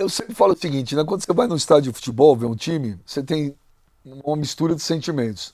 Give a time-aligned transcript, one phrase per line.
[0.00, 1.04] eu sempre falo o seguinte, né?
[1.04, 3.54] Quando você vai no estádio de futebol ver um time, você tem
[4.04, 5.52] uma mistura de sentimentos.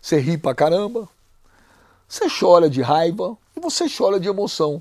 [0.00, 1.08] Você ri pra caramba,
[2.06, 4.80] você chora de raiva e você chora de emoção.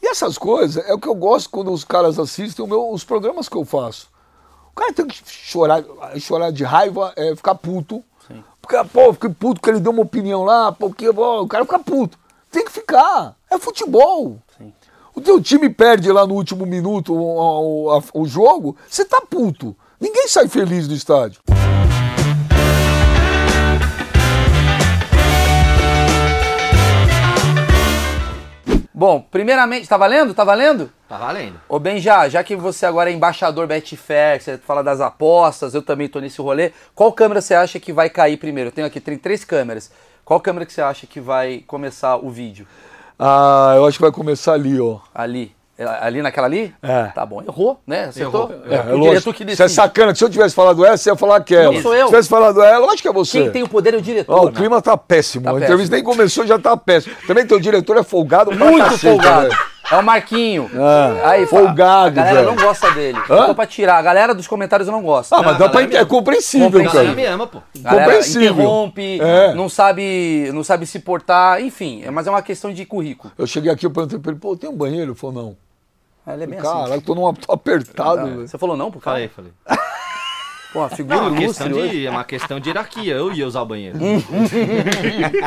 [0.00, 3.48] E essas coisas é o que eu gosto quando os caras assistem meu- os programas
[3.48, 4.08] que eu faço.
[4.70, 5.82] O cara tem que chorar,
[6.20, 8.04] chorar de raiva, é, ficar puto.
[8.60, 11.78] Porque, pô, fiquei puto que ele deu uma opinião lá, porque pô, o cara fica
[11.78, 12.18] puto.
[12.50, 13.34] Tem que ficar.
[13.50, 14.38] É futebol.
[15.16, 19.22] O teu time perde lá no último minuto o, o- a- o jogo, você tá
[19.28, 19.74] puto.
[19.98, 21.40] Ninguém sai feliz do estádio.
[28.92, 30.32] Bom, primeiramente, tá valendo?
[30.32, 30.90] Tá valendo?
[31.06, 31.60] Tá valendo.
[31.68, 36.08] Ô Benja, já que você agora é embaixador Betfair, você fala das apostas, eu também
[36.08, 38.68] tô nesse rolê, qual câmera você acha que vai cair primeiro?
[38.68, 39.90] Eu tenho aqui, tem três câmeras.
[40.24, 42.66] Qual câmera que você acha que vai começar o vídeo?
[43.18, 44.98] Ah, eu acho que vai começar ali, ó.
[45.14, 45.54] Ali?
[45.78, 46.74] É, Ali naquela ali?
[46.82, 47.04] É.
[47.14, 48.04] Tá bom, errou, né?
[48.04, 48.50] Acertou?
[48.50, 48.64] Errou.
[48.66, 49.32] É, o é diretor lógico.
[49.34, 51.70] que Você é sacana, que se eu tivesse falado essa, você ia falar aquela.
[51.72, 52.06] Não sou eu.
[52.06, 53.42] Se tivesse falado ela, eu acho que é você.
[53.42, 54.34] Quem tem o poder é o diretor.
[54.34, 54.52] Ó, o né?
[54.52, 55.44] clima tá péssimo.
[55.44, 55.96] Tá a entrevista péssimo.
[55.96, 57.14] nem começou já tá péssimo.
[57.26, 59.48] Também teu diretor é folgado pra Muito cacete, folgado.
[59.48, 59.58] velho.
[59.90, 60.68] É o Marquinho.
[60.74, 62.56] Ah, Aí, folgado, A galera velho.
[62.56, 63.18] não gosta dele.
[63.30, 63.46] Hã?
[63.46, 63.98] Tô pra tirar.
[63.98, 65.36] A galera dos comentários não gosta.
[65.36, 67.12] Ah, mas Não, dá pra é compreensível, A galera cara.
[67.14, 67.58] me ama, pô.
[67.58, 68.52] A galera compreensível.
[68.52, 69.54] interrompe, É.
[69.54, 73.32] não sabe, não sabe se portar, enfim, mas é uma questão de currículo.
[73.38, 75.12] Eu cheguei aqui, eu perguntei pra ele, pô, tem um banheiro?
[75.12, 75.56] Ele falou, não.
[76.26, 77.00] Ah, Ele é bem Caralho, assim.
[77.02, 78.48] tô num tô apertado, velho.
[78.48, 79.16] Você falou não pro cara?
[79.16, 79.52] Falei, falei.
[80.72, 83.14] Pô, a figura Não, é uma ilustre de, é uma questão de hierarquia.
[83.14, 83.96] Eu ia usar o banheiro.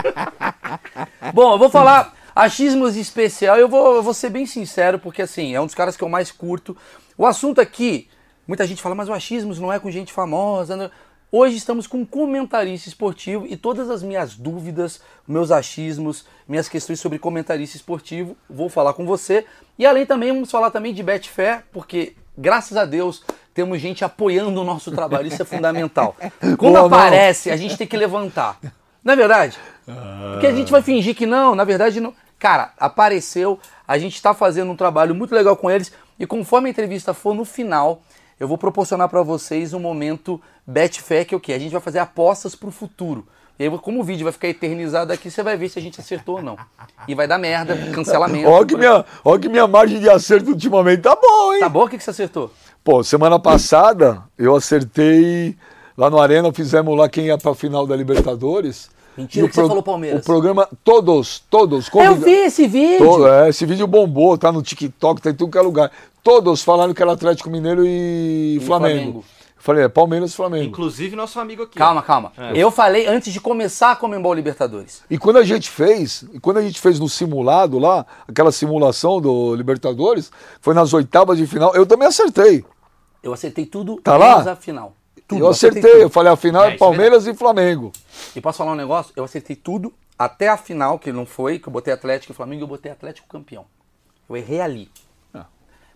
[1.33, 5.53] Bom, eu vou falar achismos especial, eu vou, eu vou ser bem sincero, porque assim,
[5.53, 6.75] é um dos caras que eu mais curto.
[7.17, 8.07] O assunto aqui,
[8.47, 10.77] muita gente fala, mas o achismos não é com gente famosa.
[10.77, 10.89] né?
[11.29, 17.01] Hoje estamos com um comentarista esportivo e todas as minhas dúvidas, meus achismos, minhas questões
[17.01, 19.45] sobre comentarista esportivo, vou falar com você.
[19.77, 23.21] E além também, vamos falar também de Betfair, porque graças a Deus
[23.53, 26.15] temos gente apoiando o nosso trabalho, isso é fundamental.
[26.57, 28.57] Quando Boa, aparece, a gente tem que levantar.
[29.03, 29.57] Não é verdade?
[30.33, 32.14] Porque a gente vai fingir que não, na verdade não.
[32.39, 36.72] Cara, apareceu, a gente está fazendo um trabalho muito legal com eles e conforme a
[36.72, 38.02] entrevista for no final,
[38.39, 41.52] eu vou proporcionar para vocês um momento Betfair, que é o quê?
[41.52, 43.27] A gente vai fazer apostas pro futuro.
[43.60, 46.00] E aí, como o vídeo vai ficar eternizado aqui, você vai ver se a gente
[46.00, 46.58] acertou ou não.
[47.05, 48.48] E vai dar merda, cancelamento.
[48.48, 51.60] Ó que, minha, ó que minha margem de acerto ultimamente tá bom, hein?
[51.60, 51.83] Tá bom?
[51.83, 52.54] O que, que você acertou?
[52.82, 55.58] Pô, semana passada eu acertei
[55.98, 58.89] lá no Arena, fizemos lá quem ia pra final da Libertadores.
[59.19, 60.21] Mentira que você falou Palmeiras.
[60.21, 61.89] O programa, todos, todos.
[61.93, 62.99] Eu vi esse vídeo!
[63.05, 65.91] To- é, esse vídeo bombou, tá no TikTok, tá em tudo que é lugar.
[66.23, 68.95] Todos falaram que era Atlético Mineiro e, E Flamengo.
[68.99, 69.25] Flamengo.
[69.58, 70.65] Eu falei, é Palmeiras e Flamengo.
[70.65, 71.77] Inclusive nosso amigo aqui.
[71.77, 72.31] Calma, calma.
[72.37, 72.52] É.
[72.55, 75.02] Eu falei antes de começar a Comembol Libertadores.
[75.09, 79.19] E quando a gente fez, e quando a gente fez no simulado lá, aquela simulação
[79.19, 80.31] do Libertadores,
[80.61, 82.63] foi nas oitavas de final, eu também acertei.
[83.21, 84.49] Eu acertei tudo Tá lá?
[84.49, 84.95] a final.
[85.29, 86.01] Tudo, eu acertei, tudo.
[86.01, 87.91] eu falei, a final É, é é Palmeiras e Flamengo.
[88.35, 89.13] E posso falar um negócio?
[89.15, 92.63] Eu acertei tudo até a final, que não foi, que eu botei Atlético e Flamengo,
[92.63, 93.65] eu botei Atlético campeão.
[94.27, 94.91] Eu errei ali.
[95.33, 95.45] Ah.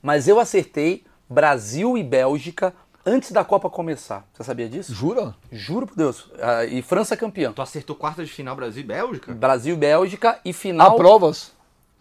[0.02, 2.74] Mas eu acertei Brasil e Bélgica
[3.06, 4.26] antes da Copa começar.
[4.34, 4.94] Você sabia disso?
[4.94, 5.36] Jura?
[5.52, 6.30] Juro por Deus.
[6.40, 7.54] Ah, e França campeão.
[7.54, 9.34] Tu acertou quarta de final Brasil e Bélgica?
[9.34, 10.96] Brasil e Bélgica e Há final.
[10.96, 11.52] provas.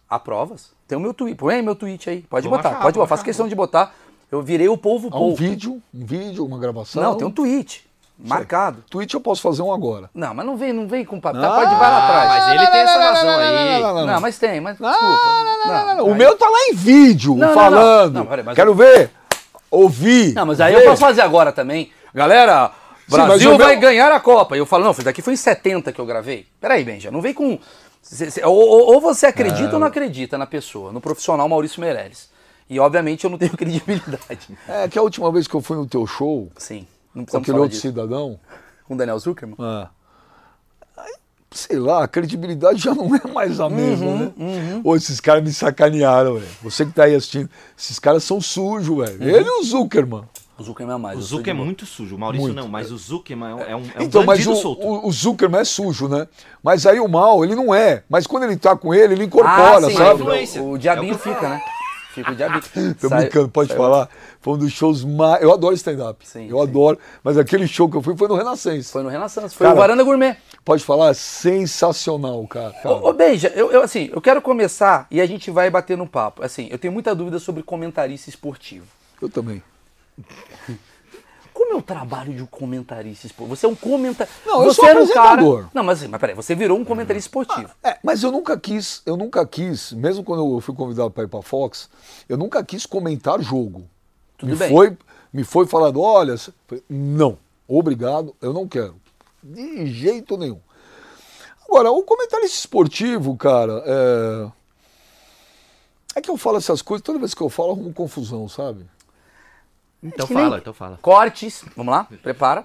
[0.09, 0.71] Há provas?
[0.87, 1.37] Tem o meu tweet.
[1.37, 2.21] Põe aí meu tweet aí.
[2.23, 3.09] Pode Vou botar, achar, pode botar.
[3.09, 3.95] Faço questão de botar.
[4.33, 5.37] Eu virei o polvo Há um polvo.
[5.37, 7.03] vídeo, um vídeo, uma gravação.
[7.03, 7.85] Não, tem um tweet.
[8.19, 8.83] Marcado.
[8.89, 10.09] Tweet eu posso fazer um agora.
[10.15, 11.39] Não, mas não vem, não vem com papo.
[11.39, 12.29] Ah, pode vai lá atrás.
[12.29, 13.83] mas ele tem essa razão aí.
[13.83, 15.17] não, não, Não, mas tem, mas Não, desculpa.
[15.27, 16.07] não, não, não, não, não.
[16.07, 18.15] O meu tá lá em vídeo, falando.
[18.15, 18.21] não.
[18.25, 19.11] Não, peraí, Quero ver,
[19.71, 20.33] ouvir.
[20.35, 20.81] Não, mas aí ver.
[20.83, 21.91] eu posso fazer agora também.
[22.15, 22.71] Galera,
[23.09, 24.55] Sim, Brasil meu- vai ganhar a Copa.
[24.57, 26.47] E eu falo, não, isso daqui foi em 70 que eu gravei.
[26.61, 27.59] Peraí, Benja, não vem com.
[28.45, 32.31] Ou, ou- ou você acredita ou não acredita na pessoa, no profissional Maurício Meirelles.
[32.73, 34.49] E obviamente eu não tenho credibilidade.
[34.67, 37.53] É que a última vez que eu fui no teu show, Sim, não com aquele
[37.53, 37.83] falar outro disso.
[37.87, 38.41] cidadão,
[38.89, 39.57] Com o Daniel Zuckerman?
[39.59, 39.91] Ah.
[40.97, 41.13] Aí,
[41.51, 44.81] sei lá, a credibilidade já não é mais a mesma, Uhum, né?
[44.83, 46.47] Ô, esses caras me sacanearam, velho.
[46.63, 49.21] Você que tá aí assistindo, esses caras são sujos, velho.
[49.21, 49.29] Uhum.
[49.29, 50.23] Ele e o Zuckerman.
[50.59, 51.19] O Zuckerman é mais.
[51.19, 52.17] O eu sou Zuc de é muito sujo.
[52.17, 52.57] O Maurício Muito.
[52.57, 54.87] não, mas o Zuckerman é um, é é um então, mas bandido o, solto.
[54.87, 56.27] o, o Zuckerman é sujo, né?
[56.63, 58.03] Mas aí o mal, ele não é.
[58.09, 60.21] Mas quando ele tá com ele, ele incorpora, ah, sim, sabe?
[60.23, 60.63] influência.
[60.63, 61.61] O, o diabinho É o fica, né?
[62.13, 62.63] Fica o diabinho.
[63.01, 64.09] Tô Sai- brincando, pode falar.
[64.41, 65.43] Foi um dos shows mais.
[65.43, 66.27] Eu adoro stand-up.
[66.27, 66.63] Sim, Eu sim.
[66.63, 66.99] adoro.
[67.25, 68.93] Mas aquele show que eu fui foi no Renascença.
[68.93, 70.37] Foi no Renaissance, foi Cara, o Varanda Gourmet.
[70.65, 72.75] Pode falar, sensacional, cara.
[72.85, 76.07] Ô, ô Beija, eu, eu, assim, eu quero começar e a gente vai bater no
[76.07, 76.45] papo.
[76.45, 78.87] Assim, eu tenho muita dúvida sobre comentarista esportivo.
[79.21, 79.63] Eu também.
[81.73, 83.57] É o trabalho de um comentarista esportivo?
[83.57, 84.35] Você é um comentarista.
[84.45, 85.71] Não, eu você sou era um cara.
[85.73, 87.71] Não, mas, mas peraí, você virou um comentarista esportivo.
[87.83, 91.29] É, mas eu nunca quis, eu nunca quis, mesmo quando eu fui convidado para ir
[91.29, 91.89] para Fox,
[92.29, 93.85] eu nunca quis comentar jogo.
[94.37, 94.69] Tudo me bem.
[94.69, 94.97] foi
[95.33, 96.35] me foi falado, olha,
[96.89, 98.97] não, obrigado, eu não quero.
[99.43, 100.61] De jeito nenhum.
[101.67, 104.51] Agora, o comentarista esportivo, cara, é...
[106.17, 108.85] é que eu falo essas coisas, toda vez que eu falo, arrumo confusão, sabe?
[110.03, 110.99] Então que nem- fala, então fala.
[111.01, 111.65] Cortes.
[111.77, 112.05] Vamos lá?
[112.23, 112.65] Prepara.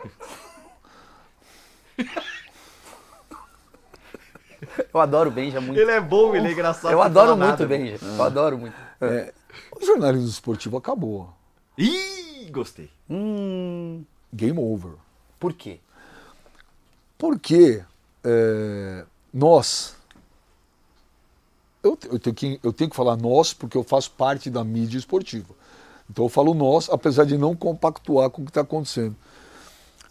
[4.94, 5.80] Eu adoro o Benja muito.
[5.80, 6.92] Ele é bom, ele é engraçado.
[6.92, 8.00] Eu adoro fala muito o Benja.
[8.02, 8.76] Eu adoro muito.
[9.00, 9.34] É,
[9.80, 11.32] o jornalismo esportivo acabou.
[11.78, 12.90] Ih, gostei.
[13.10, 14.04] Hum,
[14.34, 14.94] Game over.
[15.40, 15.80] por quê?
[17.18, 17.84] Porque
[18.24, 19.96] é, nós.
[21.84, 24.98] Eu, eu tenho que, eu tenho que falar nós porque eu faço parte da mídia
[24.98, 25.54] esportiva.
[26.10, 29.16] Então eu falo nós, apesar de não compactuar com o que está acontecendo.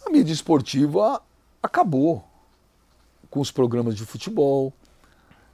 [0.05, 1.21] A mídia esportiva
[1.61, 2.23] acabou
[3.29, 4.71] com os programas de futebol,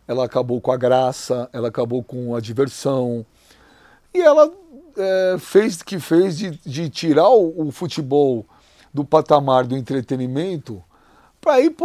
[0.07, 3.25] ela acabou com a graça, ela acabou com a diversão.
[4.13, 4.51] E ela
[4.97, 8.45] é, fez o que fez de, de tirar o, o futebol
[8.93, 10.83] do patamar do entretenimento
[11.41, 11.75] para ir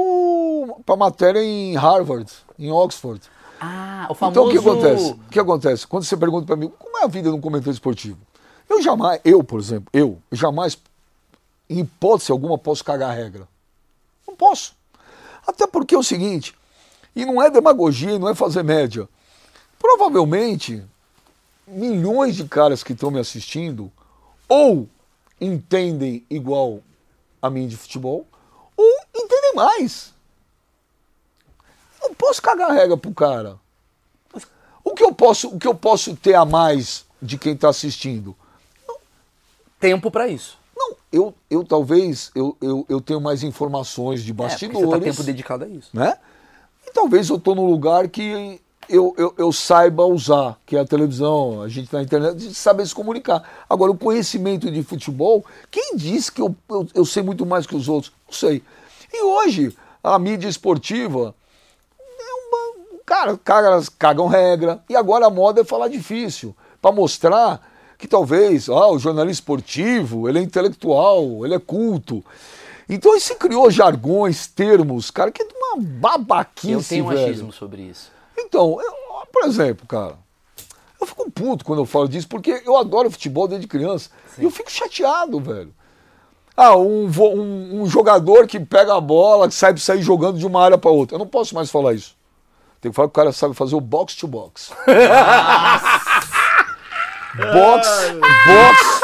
[0.85, 3.21] para matéria em Harvard, em Oxford.
[3.61, 4.41] Ah, o famoso...
[4.41, 5.11] Então o que acontece?
[5.11, 5.87] O que acontece?
[5.87, 8.19] Quando você pergunta para mim, como é a vida de um comentarista esportivo?
[8.69, 10.79] Eu jamais, eu, por exemplo, eu jamais,
[11.69, 13.49] em hipótese alguma, posso cagar a regra.
[14.27, 14.77] Não posso.
[15.47, 16.55] Até porque é o seguinte,
[17.17, 19.09] e não é demagogia, não é fazer média.
[19.79, 20.85] Provavelmente,
[21.67, 23.91] milhões de caras que estão me assistindo
[24.49, 24.89] ou
[25.41, 26.81] entendem igual
[27.41, 28.27] a mim de futebol,
[28.77, 30.13] ou entendem mais.
[32.01, 33.59] Não posso cagar a regra pro cara.
[34.83, 38.37] O que eu posso, o que eu posso ter a mais de quem está assistindo?
[39.81, 40.59] Tempo pra isso.
[40.77, 44.99] Não, eu, eu talvez eu, eu, eu tenho mais informações de É, porque bastidores, você
[44.99, 45.91] tá tempo dedicado a isso.
[45.93, 46.17] né?
[46.87, 50.85] E talvez eu estou num lugar que eu, eu, eu saiba usar, que é a
[50.85, 53.43] televisão, a gente na internet, a gente sabe se comunicar.
[53.69, 57.77] Agora, o conhecimento de futebol, quem disse que eu, eu, eu sei muito mais que
[57.77, 58.13] os outros?
[58.27, 58.63] Não sei.
[59.13, 61.35] E hoje, a mídia esportiva
[62.01, 63.01] é uma.
[63.05, 64.83] Cara, caras cagam regra.
[64.89, 66.55] E agora a moda é falar difícil.
[66.81, 67.61] Para mostrar
[67.99, 72.25] que talvez ah, o jornalista esportivo ele é intelectual, ele é culto.
[72.89, 77.09] Então aí se criou jargões, termos, cara, que é de uma babaquice, Eu tenho um
[77.09, 77.25] velho.
[77.25, 78.11] achismo sobre isso.
[78.39, 80.15] Então, eu- por exemplo, cara,
[81.01, 84.09] eu fico puto quando eu falo disso, porque eu adoro futebol desde criança.
[84.39, 85.75] E eu fico chateado, velho.
[86.57, 90.63] Ah, um, um- um jogador que pega a bola, que sabe sair jogando de uma
[90.65, 91.15] área para outra.
[91.17, 92.17] Eu não posso mais falar isso.
[92.81, 94.73] Tem que falar que o cara sabe fazer o box to box.
[97.39, 97.89] box,
[98.47, 99.01] box,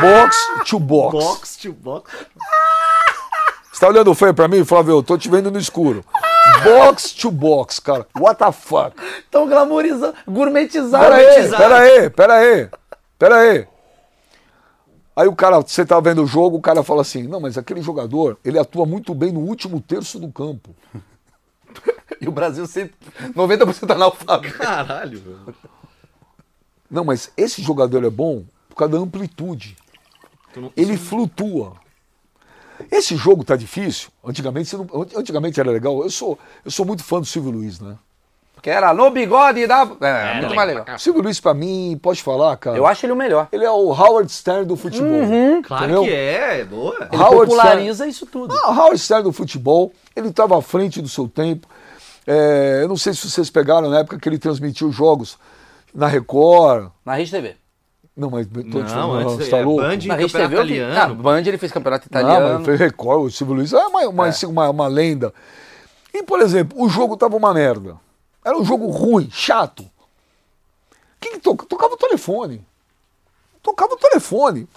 [0.00, 0.36] box
[0.66, 1.12] to box.
[1.12, 2.12] Box to box.
[3.72, 4.96] Você tá olhando feio pra mim, Flávio?
[4.96, 6.04] Eu tô te vendo no escuro.
[6.64, 8.06] Box to box, cara.
[8.18, 8.96] What the fuck?
[9.30, 11.04] Tão glamorizando, gourmetizado.
[11.04, 12.68] Pera aí, pera aí, pera aí,
[13.18, 13.66] pera aí.
[15.16, 17.82] Aí o cara, você tá vendo o jogo, o cara fala assim, não, mas aquele
[17.82, 20.74] jogador, ele atua muito bem no último terço do campo.
[22.20, 22.96] E o Brasil sempre.
[23.32, 24.58] 90% analfabeto.
[24.58, 25.54] Caralho, velho.
[26.90, 29.76] Não, mas esse jogador é bom por causa da amplitude.
[30.76, 31.74] Ele flutua.
[32.90, 34.08] Esse jogo tá difícil.
[34.24, 34.86] Antigamente, você não-
[35.16, 36.02] antigamente era legal.
[36.02, 37.96] Eu sou, eu sou muito fã do Silvio Luiz, né?
[38.62, 39.88] Que era no bigode da.
[40.00, 40.96] É, muito mais legal.
[40.96, 42.76] O Silvio Luiz, pra mim, pode falar, cara.
[42.76, 43.46] Eu acho ele o melhor.
[43.52, 45.08] Ele é o Howard Stern do futebol.
[45.62, 46.02] Claro Entendeu?
[46.04, 47.08] que é, é boa.
[47.12, 48.52] Ele Howard populariza isso tudo.
[48.56, 51.68] Ah, o Howard Stern do futebol, ele estava à frente do seu tempo.
[52.26, 55.38] É, eu não sei se vocês pegaram na época que ele transmitiu jogos
[55.94, 56.90] na Record.
[57.04, 57.56] Na Rede TV.
[58.16, 59.80] Não, mas tô Não, falando, antes você tá é louco?
[59.82, 60.54] Band Na Rede campeonato TV.
[60.54, 61.00] italiano.
[61.00, 62.54] Ah, Band ele fez campeonato Não, italiano.
[62.56, 65.32] mas foi Record, o Silvio Luiz é uma, uma, uma, uma lenda.
[66.12, 67.96] E, por exemplo, o jogo tava uma merda.
[68.44, 69.82] Era um jogo ruim, chato.
[69.82, 69.90] O
[71.20, 71.64] que, que toca?
[71.66, 72.64] Tocava o telefone.
[73.62, 74.68] Tocava o telefone.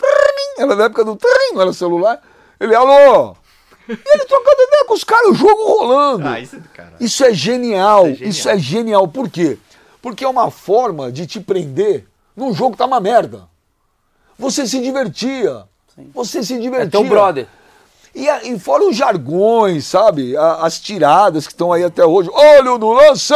[0.58, 2.22] Era da época do trem, não era celular.
[2.60, 3.36] Ele, alô?
[3.88, 6.27] E ele trocando ideia com os caras, o jogo rolando.
[6.27, 6.88] Ah, isso é é.
[7.00, 8.08] Isso é genial.
[8.08, 9.08] Isso é genial.
[9.08, 9.58] Por quê?
[10.01, 13.48] Porque é uma forma de te prender num jogo que tá uma merda.
[14.38, 15.65] Você se divertia.
[16.13, 16.88] Você se divertia.
[16.88, 17.48] É teu brother.
[18.15, 20.36] E, e fora os jargões, sabe?
[20.36, 22.29] A- as tiradas que estão aí até hoje.
[22.34, 23.34] Olho no lance!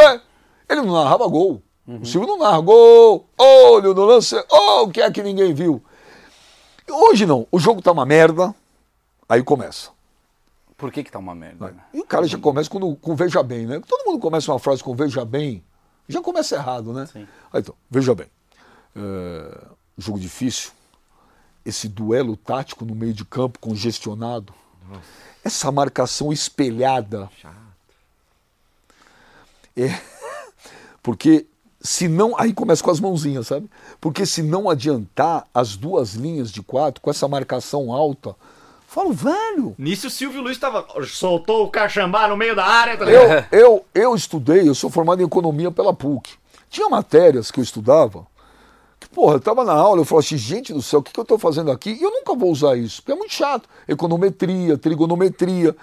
[0.68, 1.62] Ele não narrava gol.
[1.86, 3.26] O Silvio não narra gol.
[3.38, 4.34] Olho no lance.
[4.50, 5.80] Oh, o que é que ninguém viu?
[6.90, 7.46] Hoje não.
[7.52, 8.52] O jogo tá uma merda.
[9.28, 9.90] Aí começa.
[10.76, 11.68] Por que que tá uma merda?
[11.68, 11.80] né?
[11.94, 13.80] E o cara já começa com, com veja bem, né?
[13.86, 15.64] Todo mundo começa uma frase com veja bem,
[16.08, 17.06] já começa errado, né?
[17.06, 17.26] Sim.
[17.52, 18.26] Aí, então, veja bem.
[18.94, 19.66] É,
[19.98, 20.70] jogo difícil,
[21.64, 24.54] esse duelo tático no meio de campo congestionado,
[25.44, 27.28] essa marcação espelhada.
[27.40, 27.56] Chato.
[29.76, 30.00] É,
[31.02, 31.46] porque
[31.80, 32.38] se não.
[32.38, 33.70] Aí começa com as mãozinhas, sabe?
[34.00, 38.34] Porque se não adiantar as duas linhas de quatro, com essa marcação alta,
[38.86, 39.74] falo, velho.
[39.78, 40.86] Nisso o Silvio Luiz tava.
[41.06, 45.20] Soltou o cachambá no meio da área, tá Eu, eu, eu estudei, eu sou formado
[45.20, 46.34] em economia pela PUC.
[46.70, 48.26] Tinha matérias que eu estudava,
[48.98, 51.20] que, porra, eu tava na aula, eu falava assim, gente do céu, o que, que
[51.20, 51.90] eu tô fazendo aqui?
[51.92, 53.68] E eu nunca vou usar isso, porque é muito chato.
[53.86, 55.76] Econometria, trigonometria.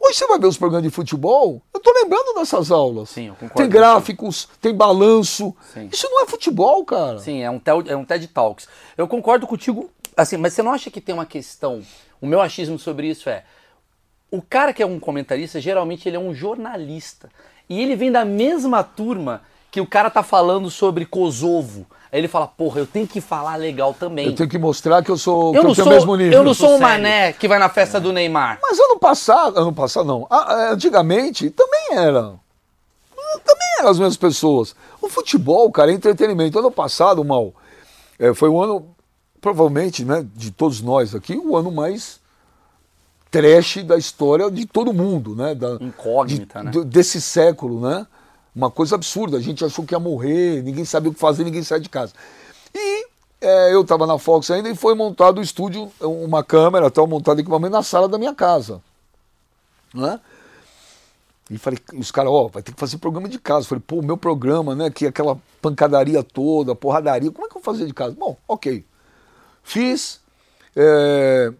[0.00, 3.10] Hoje você vai ver os programas de futebol, eu tô lembrando dessas aulas.
[3.10, 5.52] Sim, eu concordo Tem gráficos, tem balanço.
[5.74, 5.88] Sim.
[5.92, 7.18] Isso não é futebol, cara.
[7.18, 8.68] Sim, é um, tel- é um TED Talks.
[8.96, 11.82] Eu concordo contigo, assim, mas você não acha que tem uma questão?
[12.20, 13.44] O meu achismo sobre isso é:
[14.30, 17.28] o cara que é um comentarista, geralmente ele é um jornalista.
[17.68, 21.86] E ele vem da mesma turma que o cara tá falando sobre Kosovo.
[22.10, 24.24] Aí ele fala, porra, eu tenho que falar legal também.
[24.26, 26.32] Eu tenho que mostrar que eu sou Eu que não eu sou, o mesmo nível.
[26.32, 26.86] eu não sou um sério.
[26.86, 28.58] mané que vai na festa do Neymar.
[28.62, 32.32] Mas ano passado, ano passado não, Ah, ah, antigamente também era.
[33.44, 34.74] Também eram as mesmas pessoas.
[35.02, 36.58] O futebol, cara, é entretenimento.
[36.58, 37.52] Ano passado, mal,
[38.18, 38.86] é, foi o ano,
[39.40, 42.20] provavelmente, né, de todos nós aqui, o ano mais
[43.30, 45.54] trash da história de todo mundo, né?
[45.54, 46.70] Da, Incógnita, de- né?
[46.70, 48.06] do- Desse século, né?
[48.54, 49.36] Uma coisa absurda.
[49.36, 52.12] A gente achou que ia morrer, ninguém sabia o que fazer, ninguém saía de casa.
[52.74, 53.06] E
[53.40, 57.38] é, eu estava na Fox ainda e foi montado o estúdio, uma câmera, tal, montado
[57.40, 58.80] equipamento na sala da minha casa.
[59.94, 60.18] Né?
[61.50, 63.66] E falei, os caras, ó, vai ter que fazer programa de casa.
[63.66, 64.90] Falei, pô, o meu programa, né?
[64.90, 68.14] Que é aquela pancadaria toda, porradaria, como é que eu vou fazer de casa?
[68.18, 68.84] Bom, ok.
[69.68, 70.20] Fiz.
[70.74, 71.52] é,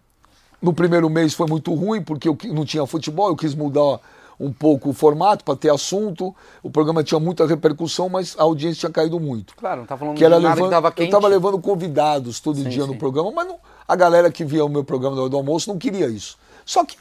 [0.61, 3.99] no primeiro mês foi muito ruim, porque eu não tinha futebol, eu quis mudar
[4.39, 6.35] um pouco o formato para ter assunto.
[6.63, 9.53] O programa tinha muita repercussão, mas a audiência tinha caído muito.
[9.55, 11.07] Claro, não tá falando Que era de nada levando, que tava eu quente.
[11.07, 12.87] estava levando convidados todo Sim, dia sim.
[12.87, 15.77] no programa, mas não- a galera que via o meu programa do, do almoço não
[15.77, 16.37] queria isso.
[16.65, 16.97] Só que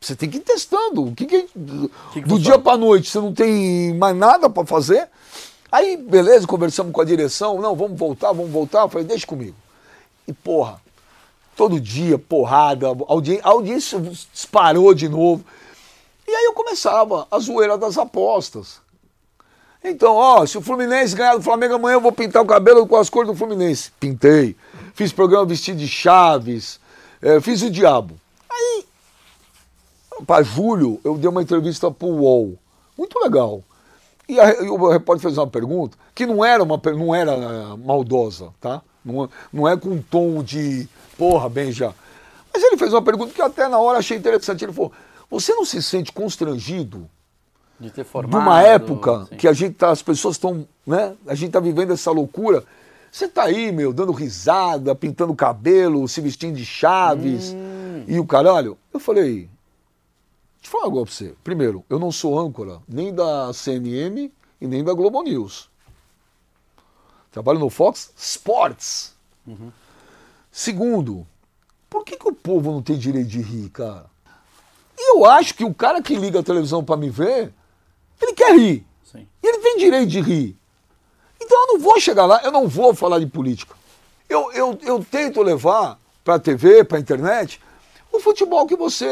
[0.00, 1.04] você tem que ir testando.
[1.08, 2.38] O que que- que do funciona?
[2.40, 5.08] dia para noite você não tem mais nada para fazer?
[5.70, 7.60] Aí, beleza, conversamos com a direção.
[7.60, 8.82] Não, vamos voltar, vamos voltar.
[8.82, 9.54] Eu falei, deixa comigo.
[10.28, 10.80] E porra,
[11.56, 13.98] todo dia, porrada, audi- a audiência
[14.32, 15.42] disparou de novo.
[16.26, 18.80] E aí eu começava a zoeira das apostas.
[19.82, 22.96] Então, ó, se o Fluminense ganhar do Flamengo amanhã, eu vou pintar o cabelo com
[22.96, 23.90] as cores do Fluminense.
[23.98, 24.54] Pintei.
[24.94, 26.78] Fiz programa vestido de Chaves.
[27.22, 28.14] eh, fiz o diabo.
[28.50, 28.84] Aí,
[30.26, 32.58] para julho, eu dei uma entrevista pro UOL.
[32.96, 33.62] Muito legal.
[34.28, 37.76] E, a- e o repórter fez uma pergunta que não era, uma, não era eh,
[37.84, 38.82] maldosa, tá?
[39.12, 41.92] Não, é- não é com um tom de porra, bem já.
[42.52, 44.64] Mas ele fez uma pergunta que eu até na hora achei interessante.
[44.64, 44.92] Ele falou:
[45.30, 47.08] Você não se sente constrangido
[47.78, 48.40] De ter de formado.
[48.42, 49.36] uma época sim.
[49.36, 51.14] que a gente tá, as pessoas estão, né?
[51.26, 52.64] A gente tá vivendo essa loucura.
[53.10, 58.04] Você tá aí, meu, dando risada, pintando cabelo, se vestindo de chaves Hum.
[58.06, 58.76] e o caralho.
[58.92, 59.48] Eu falei,
[60.60, 61.34] deixa eu falar agora pra você.
[61.42, 65.67] Primeiro, eu não sou âncora nem da CNN e nem da Globo News.
[67.38, 69.14] Trabalho no Fox Sports.
[69.46, 69.70] Uhum.
[70.50, 71.24] Segundo,
[71.88, 74.06] por que, que o povo não tem direito de rir, cara?
[74.98, 77.52] E eu acho que o cara que liga a televisão pra me ver,
[78.20, 78.84] ele quer rir.
[79.04, 79.24] Sim.
[79.40, 80.56] E ele tem direito de rir.
[81.40, 83.76] Então eu não vou chegar lá, eu não vou falar de política.
[84.28, 87.60] Eu, eu, eu tento levar para a TV, para a internet,
[88.12, 89.06] o futebol que você.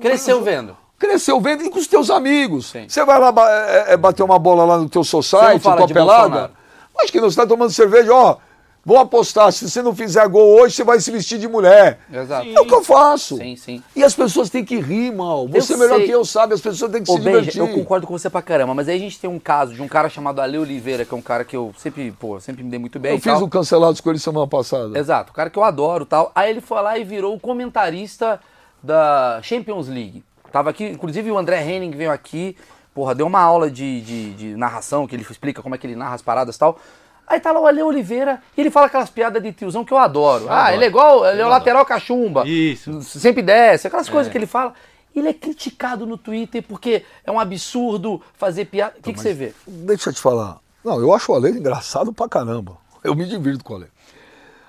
[0.00, 0.76] Cresceu vendo.
[0.96, 2.66] Cresceu vendo e com os teus amigos.
[2.66, 2.88] Sim.
[2.88, 3.34] Você vai lá
[3.68, 6.28] é, é, bater uma bola lá no teu society, tua pelada.
[6.28, 6.59] Bolsonaro.
[7.02, 8.36] Acho que não, você está tomando cerveja, ó.
[8.82, 11.98] Vou apostar, se você não fizer gol hoje, você vai se vestir de mulher.
[12.10, 12.48] Exato.
[12.48, 13.36] É o que eu faço.
[13.36, 13.82] Sim, sim.
[13.94, 15.46] E as pessoas têm que rir, mal.
[15.48, 16.06] Você Eu melhor sei.
[16.06, 17.60] que eu sabe, as pessoas têm que Ô, se Benja, divertir.
[17.60, 19.86] eu concordo com você pra caramba, mas aí a gente tem um caso de um
[19.86, 22.78] cara chamado Ale Oliveira, que é um cara que eu sempre, pô, sempre me dei
[22.78, 23.12] muito bem.
[23.12, 24.98] Eu fiz o Cancelados com ele semana passada.
[24.98, 26.32] Exato, o cara que eu adoro tal.
[26.34, 28.40] Aí ele foi lá e virou o comentarista
[28.82, 30.24] da Champions League.
[30.50, 32.56] Tava aqui, inclusive o André Henning veio aqui,
[32.94, 35.96] porra, deu uma aula de, de, de narração, que ele explica como é que ele
[35.96, 36.78] narra as paradas e tal.
[37.26, 39.98] Aí tá lá o Ale Oliveira e ele fala aquelas piadas de tiozão que eu
[39.98, 40.46] adoro.
[40.48, 40.74] ah, adoro.
[40.74, 42.46] ele é igual, ele é o lateral cachumba.
[42.46, 43.02] Isso.
[43.02, 44.74] Sempre desce, aquelas coisas que ele fala.
[45.14, 48.94] Ele é criticado no Twitter porque é um absurdo fazer piada.
[48.98, 49.54] O que, que você vê?
[49.66, 50.58] Deixa eu te falar.
[50.84, 52.76] Não, eu acho o Ale engraçado pra caramba.
[53.02, 53.86] Eu me divirto com o Ale.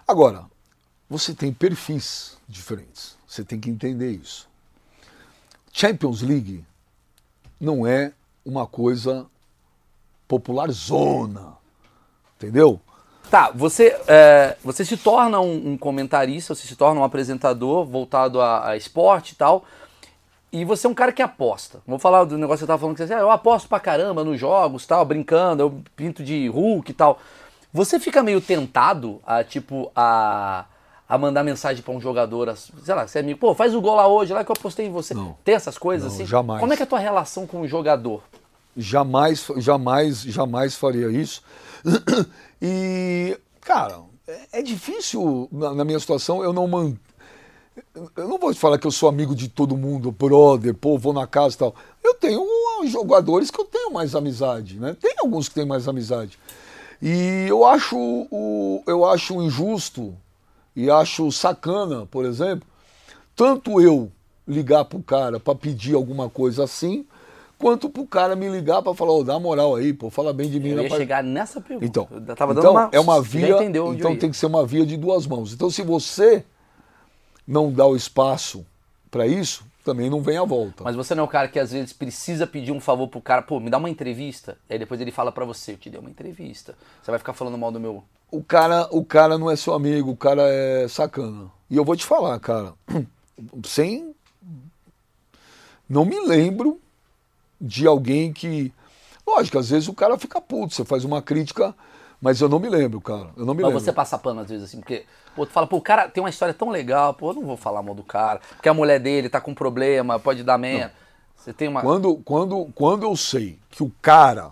[0.07, 0.45] Agora,
[1.09, 3.17] você tem perfis diferentes.
[3.27, 4.47] Você tem que entender isso.
[5.71, 6.63] Champions League
[7.61, 8.11] não é
[8.43, 9.27] uma coisa
[10.27, 11.53] popular zona.
[12.35, 12.81] Entendeu?
[13.29, 18.41] Tá, você, é, você se torna um, um comentarista, você se torna um apresentador voltado
[18.41, 19.63] a, a esporte e tal.
[20.51, 21.81] E você é um cara que aposta.
[21.87, 24.23] Vou falar do negócio que você tava falando que você, ah, eu aposto pra caramba
[24.23, 27.19] nos jogos, tal, brincando, eu pinto de Hulk e tal.
[27.71, 30.65] Você fica meio tentado a, tipo, a,
[31.11, 33.95] a mandar mensagem pra um jogador, sei lá, você é amigo, pô, faz o gol
[33.95, 35.13] lá hoje, lá que eu apostei em você.
[35.13, 35.35] Não.
[35.43, 36.25] Tem essas coisas Não, assim?
[36.25, 36.61] jamais.
[36.61, 38.23] Como é que é a tua relação com o jogador?
[38.77, 41.43] Jamais, jamais, jamais faria isso.
[42.63, 46.93] E, cara, é, é difícil na, minha situação eu não man...
[48.15, 51.25] Eu não vou falar que eu sou amigo de todo mundo, brother, pô, vou na
[51.25, 51.75] casa e tal.
[52.03, 52.45] Eu tenho
[52.85, 54.95] jogadores que eu tenho mais amizade, né?
[55.01, 56.37] Tem alguns que têm mais amizade.
[57.01, 60.15] E eu acho, o, eu acho injusto
[60.75, 62.67] e acho sacana, por exemplo,
[63.35, 64.11] tanto eu
[64.47, 67.05] ligar pro cara para pedir alguma coisa assim,
[67.57, 70.59] quanto pro cara me ligar para falar, ô, dá moral aí, pô, fala bem de
[70.59, 70.69] mim.
[70.69, 71.85] Eu ia pai?" chegar nessa pergunta.
[71.85, 74.85] Então, eu tava então dando uma, é uma via, então tem que ser uma via
[74.85, 75.53] de duas mãos.
[75.53, 76.43] Então se você
[77.47, 78.65] não dá o espaço
[79.09, 80.83] para isso, também não vem à volta.
[80.83, 83.41] Mas você não é o cara que às vezes precisa pedir um favor pro cara,
[83.41, 84.57] pô, me dá uma entrevista.
[84.69, 86.75] E aí depois ele fala pra você, eu te dei uma entrevista.
[87.01, 88.03] Você vai ficar falando mal do meu.
[88.31, 91.51] O cara, o cara não é seu amigo, o cara é sacana.
[91.69, 92.73] E eu vou te falar, cara,
[93.65, 94.15] sem
[95.89, 96.79] não me lembro
[97.59, 98.73] de alguém que
[99.27, 101.75] lógico, às vezes o cara fica puto, você faz uma crítica,
[102.21, 103.29] mas eu não me lembro, cara.
[103.35, 103.83] Eu não me Mas lembro.
[103.83, 106.29] você passa pano às vezes assim, porque pô, tu fala, pô, o cara tem uma
[106.29, 109.27] história tão legal, pô, eu não vou falar mal do cara, porque a mulher dele
[109.29, 110.93] tá com problema, pode dar merda.
[111.35, 111.81] Você tem uma.
[111.81, 114.51] Quando, quando, quando eu sei que o cara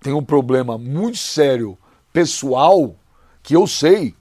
[0.00, 1.78] tem um problema muito sério
[2.12, 2.94] pessoal,
[3.42, 4.14] que eu sei,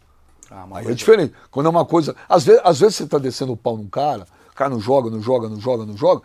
[0.51, 1.33] Ah, aí é diferente.
[1.49, 2.15] Quando é uma coisa.
[2.29, 5.09] Às vezes, às vezes você tá descendo o pau num cara, o cara não joga,
[5.09, 6.21] não joga, não joga, não joga.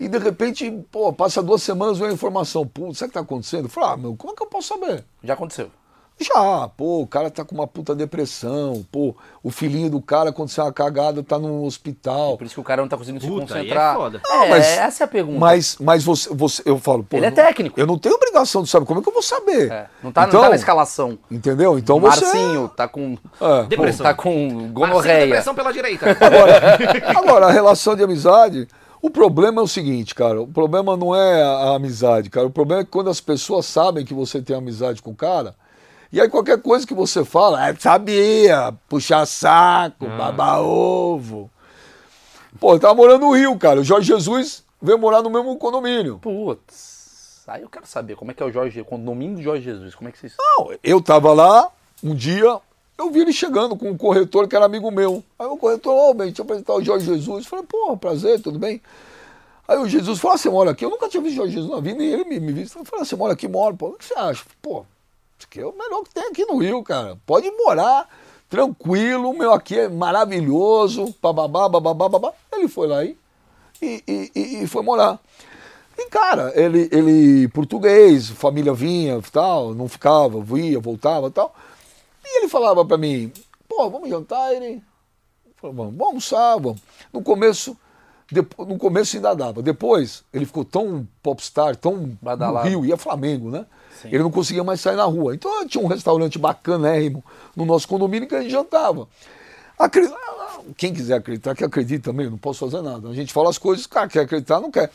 [0.00, 2.66] E de repente, pô, passa duas semanas vem a informação.
[2.66, 3.66] Pô, sabe o que tá acontecendo?
[3.66, 5.04] Eu falo, ah, meu, como é que eu posso saber?
[5.22, 5.70] Já aconteceu.
[6.20, 10.62] Já, pô, o cara tá com uma puta depressão, pô, o filhinho do cara aconteceu
[10.62, 12.36] uma cagada, tá no hospital.
[12.38, 13.96] Por isso que o cara não tá conseguindo Puta, se é concentrar.
[13.96, 14.20] foda.
[14.30, 15.38] É, mas- essa é a pergunta.
[15.40, 17.16] Mas, mas você, você, eu falo, pô.
[17.16, 17.80] Ele é não- técnico.
[17.80, 18.86] Eu não tenho obrigação de saber.
[18.86, 19.72] Como é que eu vou saber?
[19.72, 21.18] É, não, tá, então, não tá na escalação.
[21.30, 21.76] Entendeu?
[21.78, 22.24] Então o você.
[22.24, 23.18] Marcinho tá com.
[23.40, 23.64] É.
[23.64, 24.04] Depressão.
[24.04, 25.26] Tá com Marcinho, gonorreia.
[25.26, 26.06] depressão pela direita.
[27.16, 28.68] Agora, a relação de amizade,
[29.00, 30.40] o problema é o seguinte, cara.
[30.40, 32.46] O problema não é a, a amizade, cara.
[32.46, 35.54] O problema é que quando as pessoas sabem que você tem amizade com o cara,
[36.12, 41.50] e aí qualquer coisa que você fala, é, sabia, puxar saco, babar ovo.
[42.60, 43.80] Pô, eu tava morando no Rio, cara.
[43.80, 46.18] O Jorge Jesus veio morar no mesmo condomínio.
[46.18, 47.42] Putz.
[47.48, 49.94] Aí eu quero saber como é que é o Jorge, o condomínio do Jorge Jesus.
[49.94, 50.34] Como é que vocês.
[50.38, 51.68] Não, eu tava lá,
[52.04, 52.60] um dia,
[52.98, 55.24] eu vi ele chegando com um corretor que era amigo meu.
[55.38, 57.44] Aí o corretor, ô, bem, deixa eu apresentar o Jorge Jesus.
[57.44, 58.80] Eu falei, pô, prazer, tudo bem?
[59.66, 60.84] Aí o Jesus falou, ah, você mora aqui?
[60.84, 62.62] Eu nunca tinha visto Jorge Jesus na vida, nem ele me, me viu.
[62.62, 63.48] Eu falei, ah, você mora aqui?
[63.48, 63.88] Moro, pô.
[63.88, 64.44] O que você acha?
[64.60, 64.84] Pô,
[65.44, 67.18] aqui é o melhor que tem aqui no Rio, cara.
[67.26, 68.08] Pode morar,
[68.48, 72.32] tranquilo, o meu aqui é maravilhoso, bababá, bababá, babá.
[72.52, 73.16] Ele foi lá e,
[73.80, 75.18] e, e, e- e foi morar.
[75.98, 81.54] E, cara, ele, ele português, família vinha tal, não ficava, ia, voltava tal.
[82.24, 83.30] E ele falava pra mim,
[83.68, 84.82] pô, vamos jantar, ele.
[85.56, 86.80] Falei, vamos, vamos almoçar, vamos.
[87.12, 87.76] No começo,
[88.30, 89.62] depo- no começo ainda dava.
[89.62, 92.62] Depois, ele ficou tão popstar, tão no.
[92.62, 93.66] Rio, ia Flamengo, né?
[94.00, 94.08] Sim.
[94.08, 95.34] Ele não conseguia mais sair na rua.
[95.34, 97.24] Então tinha um restaurante bacanérrimo
[97.54, 99.08] no nosso condomínio que a gente jantava.
[99.78, 100.10] Acre-
[100.76, 103.08] Quem quiser acreditar, que acredite também, não posso fazer nada.
[103.08, 104.90] A gente fala as coisas, cara, quer acreditar, não quer.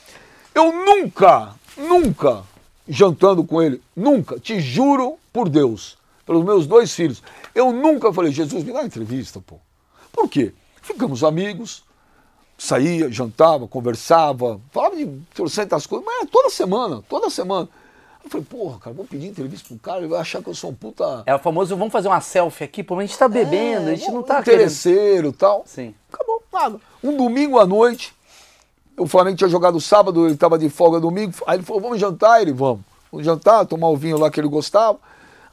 [0.56, 2.44] Eu nunca, nunca,
[2.88, 7.22] jantando com ele, nunca, te juro por Deus, pelos meus dois filhos,
[7.54, 9.60] eu nunca falei, Jesus, me dá entrevista, pô.
[10.12, 10.54] Por quê?
[10.82, 11.84] Ficamos amigos,
[12.58, 17.68] saía, jantava, conversava, falava de trocentas coisas, mas era toda semana, toda semana.
[18.28, 20.72] Eu falei, porra, cara, vou pedir entrevista pro cara, ele vai achar que eu sou
[20.72, 21.24] um puta.
[21.26, 24.12] É o famoso, vamos fazer uma selfie aqui, pô, a gente tá bebendo, a gente
[24.12, 25.64] não tá interesseiro e tal.
[25.66, 25.96] Sim.
[26.12, 26.78] Acabou, nada.
[27.02, 28.14] Um domingo à noite,
[28.98, 32.42] o Flamengo tinha jogado sábado, ele estava de folga domingo, aí ele falou, vamos jantar,
[32.42, 32.82] ele, vamos.
[33.10, 35.00] Vamos jantar, tomar o vinho lá que ele gostava.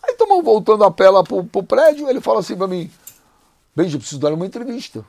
[0.03, 2.91] Aí estamos voltando a pé lá pro, pro prédio, ele fala assim pra mim,
[3.77, 5.05] Benji, eu preciso dar uma entrevista.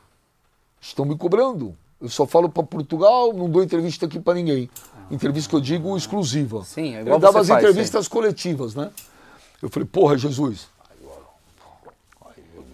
[0.79, 1.75] Estão me cobrando.
[1.99, 4.69] Eu só falo para Portugal, não dou entrevista aqui para ninguém.
[5.09, 6.63] Entrevista que eu digo exclusiva.
[6.63, 8.91] Sim, é igual eu dava você as faz, entrevistas coletivas, né?
[9.61, 10.67] Eu falei, porra, Jesus.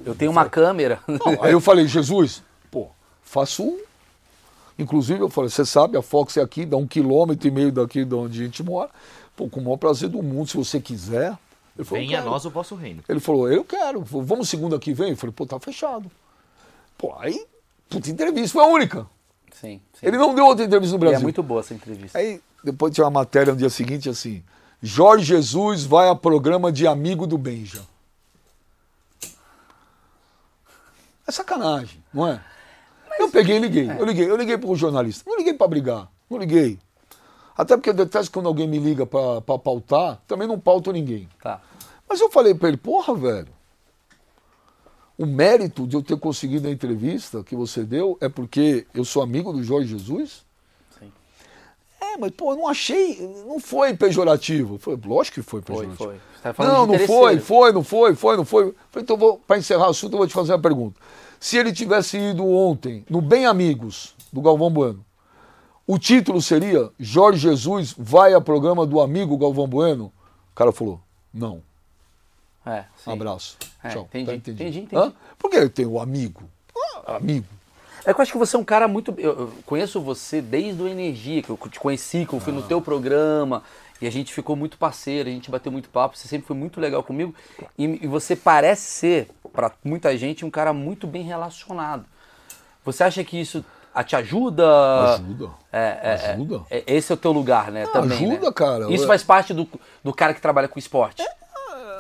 [0.06, 1.00] Eu tenho uma câmera.
[1.08, 2.88] Não, aí eu falei, Jesus, pô,
[3.22, 3.80] faço um.
[4.80, 8.04] Inclusive, eu falei, você sabe, a Fox é aqui, dá um quilômetro e meio daqui
[8.04, 8.90] de onde a gente mora.
[9.36, 11.38] Pô, com o maior prazer do mundo, se você quiser.
[11.78, 13.04] Ele falou, Venha a nós o vosso reino.
[13.08, 14.02] Ele falou, eu quero.
[14.02, 15.12] Vamos segunda que vem?
[15.12, 16.10] Eu falei, pô, tá fechado.
[16.98, 17.46] Pô, aí,
[17.90, 19.06] puta entrevista, foi a única.
[19.62, 20.08] Sim, sim.
[20.08, 21.20] Ele não deu outra entrevista no E Brasil.
[21.20, 22.18] é muito boa essa entrevista.
[22.18, 24.44] Aí, depois tinha uma matéria no dia seguinte assim:
[24.82, 27.84] Jorge Jesus vai a programa de amigo do Benja.
[31.28, 32.42] É sacanagem, não é?
[33.20, 33.88] eu peguei e liguei.
[33.88, 35.24] Eu liguei, eu liguei para o jornalista.
[35.30, 36.80] Não liguei para brigar, não liguei.
[37.56, 41.30] Até porque eu detesto quando alguém me liga para pautar, também não pauto ninguém.
[41.42, 41.62] Tá.
[42.10, 43.48] Mas eu falei para ele, porra, velho.
[45.22, 49.22] O mérito de eu ter conseguido a entrevista que você deu é porque eu sou
[49.22, 50.44] amigo do Jorge Jesus?
[50.98, 51.12] Sim.
[52.02, 54.80] É, mas pô, eu não achei, não foi pejorativo.
[54.80, 56.04] Foi, lógico que foi Foi, pejorativo.
[56.04, 56.16] foi.
[56.16, 58.74] Você tá Não, não foi, foi, não foi, foi, não foi.
[58.90, 61.00] Falei, então, para encerrar o assunto, eu vou te fazer uma pergunta.
[61.40, 65.06] Se ele tivesse ido ontem no Bem Amigos do Galvão Bueno,
[65.86, 70.06] o título seria Jorge Jesus vai a programa do amigo Galvão Bueno?
[70.52, 71.00] O cara falou,
[71.32, 71.62] não.
[72.66, 73.12] É, sim.
[73.12, 73.58] Abraço.
[73.84, 74.04] É, Tchau.
[74.04, 74.96] entendi, Tá entendi, entendi.
[74.96, 75.14] Hã?
[75.38, 76.44] Por que tem o amigo?
[77.06, 77.46] Ah, amigo.
[78.06, 79.14] É que eu acho que você é um cara muito.
[79.18, 82.62] Eu, eu conheço você desde o Energia, que eu te conheci, que eu fui no
[82.64, 83.64] teu programa.
[84.02, 86.18] E a gente ficou muito parceiro, a gente bateu muito papo.
[86.18, 87.36] Você sempre foi muito legal comigo.
[87.78, 92.06] E, e você parece ser, pra muita gente, um cara muito bem relacionado.
[92.84, 95.14] Você acha que isso ah, te ajuda?
[95.14, 95.50] Ajuda.
[95.72, 96.32] É, é, é.
[96.32, 96.62] Ajuda.
[96.72, 97.86] É, esse é o teu lugar, né?
[97.88, 98.52] também, ajuda, né?
[98.52, 98.92] cara.
[98.92, 99.70] Isso Eu- faz parte do,
[100.04, 101.24] do cara que trabalha com esporte.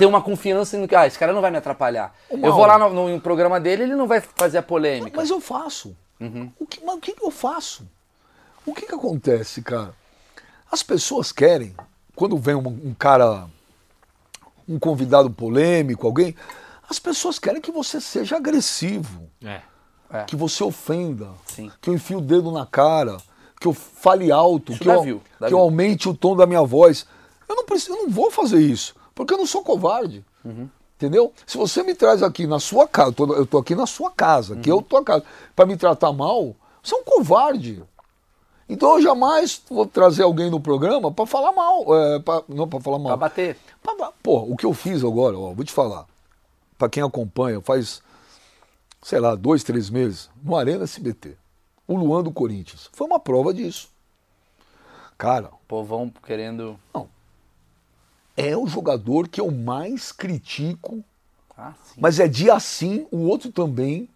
[0.01, 2.11] Ter uma confiança no que, ah, esse cara não vai me atrapalhar.
[2.27, 5.15] Ô, Eu vou lá no, no programa dele, ele não vai fazer a polêmica.
[5.15, 5.95] Mas eu faço.
[6.19, 6.51] Uhum.
[6.59, 7.87] O que, mas o que, eu faço?
[8.65, 9.93] O que, que acontece, cara?
[10.71, 11.75] As pessoas querem,
[12.15, 13.45] quando vem um, um cara,
[14.67, 16.35] um convidado polêmico, alguém,
[16.89, 19.61] as pessoas querem que você seja agressivo, É.
[20.11, 20.23] É.
[20.23, 21.71] que você ofenda, Sim.
[21.79, 23.17] que eu enfie o dedo na cara,
[23.59, 26.63] que eu fale alto, Isso que, eu, dá que eu aumente o tom da minha
[26.63, 27.05] voz.
[27.47, 30.23] Eu não, preciso, eu não vou fazer isso, porque eu não sou covarde.
[30.43, 30.69] Uhum.
[30.97, 31.33] Entendeu?
[31.47, 34.53] Se você me traz aqui na sua casa, eu tô- tô aqui na sua casa,
[34.55, 34.61] Uhum.
[34.61, 35.23] que eu tô a casa,
[35.55, 37.83] para me tratar mal, você é um covarde.
[38.69, 42.79] Então eu jamais vou trazer alguém no programa para falar mal, é, pra- não para
[42.79, 43.07] falar mal.
[43.17, 43.57] Pra bater.
[43.81, 46.05] Pra Pô, o que eu fiz agora, ó, vou te falar.
[46.77, 48.01] Pra quem acompanha, faz,
[49.01, 51.35] sei lá, dois, três meses, no Arena SBT.
[51.87, 52.89] O Luan do Corinthians.
[52.93, 53.89] Foi uma prova disso.
[55.17, 56.79] Cara, Povão querendo.
[58.41, 61.03] É o jogador que eu mais critico,
[61.55, 64.09] Ah, mas é dia sim, o outro também,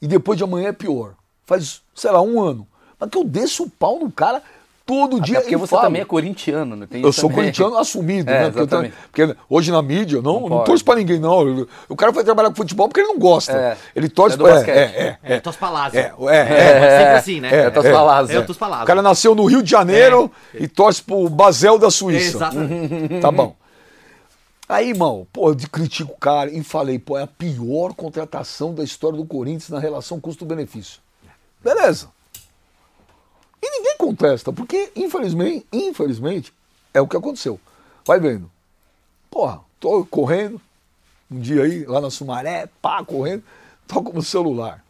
[0.00, 1.16] e depois de amanhã é pior.
[1.44, 2.68] Faz, sei lá, um ano.
[3.00, 4.42] Mas que eu desço o pau no cara
[4.88, 5.82] todo Até dia porque e você falo.
[5.82, 6.86] também é corintiano, né?
[6.90, 7.36] Tem Eu sou também.
[7.44, 8.50] corintiano assumido, É, né?
[8.50, 11.68] Porque, também- porque hoje na mídia eu não, Não não, torço pra ninguém, não.
[11.90, 13.52] O cara vai trabalhar com futebol porque ele não gosta.
[13.52, 13.76] É.
[13.94, 14.54] Ele torce É pra.
[14.54, 14.74] basquete.
[14.76, 16.02] É, é, É, Tos Palácios.
[16.02, 17.48] é, é, é, É, sempre assim, né?
[17.54, 17.92] É, é, Tos é.
[17.92, 18.30] Palácios.
[18.30, 18.86] É o Tos O Palácios.
[18.86, 22.36] cara nasceu no Rio de Janeiro e torce pro Basel da Suíça.
[22.38, 23.20] Exatamente.
[23.20, 23.54] Tá bom.
[24.68, 28.84] Aí, irmão, pô, eu critico o cara e falei, pô, é a pior contratação da
[28.84, 31.00] história do Corinthians na relação custo-benefício.
[31.64, 32.08] Beleza.
[33.68, 36.54] E ninguém contesta, porque, infelizmente, infelizmente,
[36.94, 37.60] é o que aconteceu.
[38.04, 38.50] Vai vendo.
[39.30, 40.58] Porra, tô correndo,
[41.30, 43.42] um dia aí, lá na Sumaré, pá, correndo,
[43.86, 44.82] toco no celular.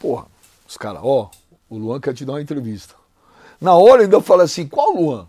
[0.00, 0.26] Porra,
[0.68, 1.30] os caras, ó,
[1.70, 2.94] o Luan quer te dar uma entrevista.
[3.60, 5.28] Na hora eu ainda fala assim, qual Luan?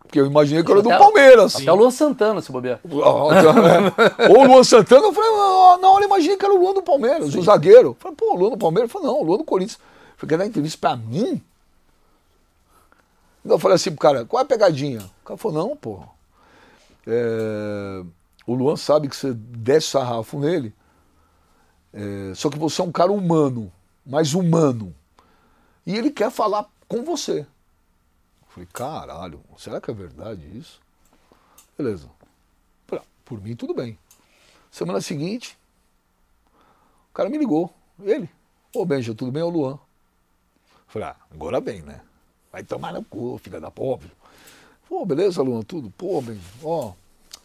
[0.00, 1.54] Porque eu imaginei que era do Palmeiras.
[1.54, 2.80] Até o Luan Santana, se bobear.
[2.90, 4.28] Ó, é.
[4.30, 5.30] Ou o Luan Santana, eu falei,
[5.80, 7.90] na hora eu imaginei que era o Luan do Palmeiras, o zagueiro.
[7.90, 8.90] Eu falei, pô, o Luan do Palmeiras?
[8.90, 9.78] Eu falei, não, o Luan do Corinthians.
[9.78, 11.40] Eu falei, quer dar entrevista pra mim?
[13.48, 15.00] Eu falei assim pro cara, qual é a pegadinha?
[15.22, 16.02] O cara falou, não, pô.
[17.06, 18.04] é,
[18.46, 20.74] o Luan sabe que você desce sarrafo nele,
[21.92, 23.72] é, só que você é um cara humano,
[24.04, 24.94] mais humano.
[25.86, 27.40] E ele quer falar com você.
[27.40, 30.80] Eu falei, caralho, será que é verdade isso?
[31.76, 32.08] Beleza.
[32.92, 33.98] Ah, Por mim, tudo bem.
[34.70, 35.58] Semana seguinte,
[37.10, 37.72] o cara me ligou.
[38.02, 38.28] Ele.
[38.74, 39.42] Ô, Benja, tudo bem?
[39.42, 39.78] É o Luan.
[40.86, 42.00] Falei, ah, agora bem, né?
[42.58, 44.10] Vai tomar no cu, filha da pobre.
[44.88, 45.92] Pô, beleza, Luan, tudo?
[45.96, 46.90] Pô, Benja, ó,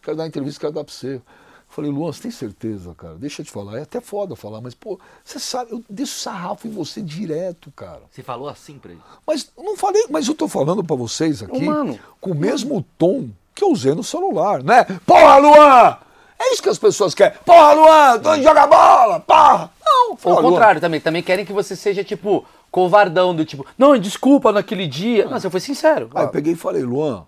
[0.02, 1.22] quero dar uma entrevista, quero dar pra você.
[1.68, 3.14] Falei, Luan, você tem certeza, cara?
[3.14, 3.78] Deixa eu te falar.
[3.78, 8.02] É até foda falar, mas, pô, você sabe, eu deixo sarrafo em você direto, cara.
[8.10, 9.00] Você falou assim pra ele?
[9.24, 11.96] Mas não falei, mas eu tô falando pra vocês aqui Humano.
[12.20, 14.82] com o mesmo tom que eu usei no celular, né?
[15.06, 15.96] Porra, Luan!
[16.40, 17.38] É isso que as pessoas querem.
[17.46, 19.70] Porra, Luan, tô indo jogar bola, porra!
[19.84, 20.50] Não, Ou porra, o Luan.
[20.50, 21.00] contrário também.
[21.00, 22.44] Também querem que você seja, tipo,
[22.74, 25.26] covardão, do tipo, não, desculpa naquele dia.
[25.26, 26.10] Não, você foi sincero.
[26.12, 27.24] Aí eu peguei e falei, Luan,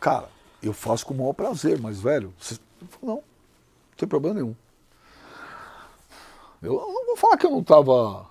[0.00, 0.28] cara,
[0.62, 2.56] eu faço com o maior prazer, mas, velho, você...
[3.02, 3.22] Não, não
[3.96, 4.54] tem problema nenhum.
[6.62, 8.26] Eu não vou falar que eu não tava.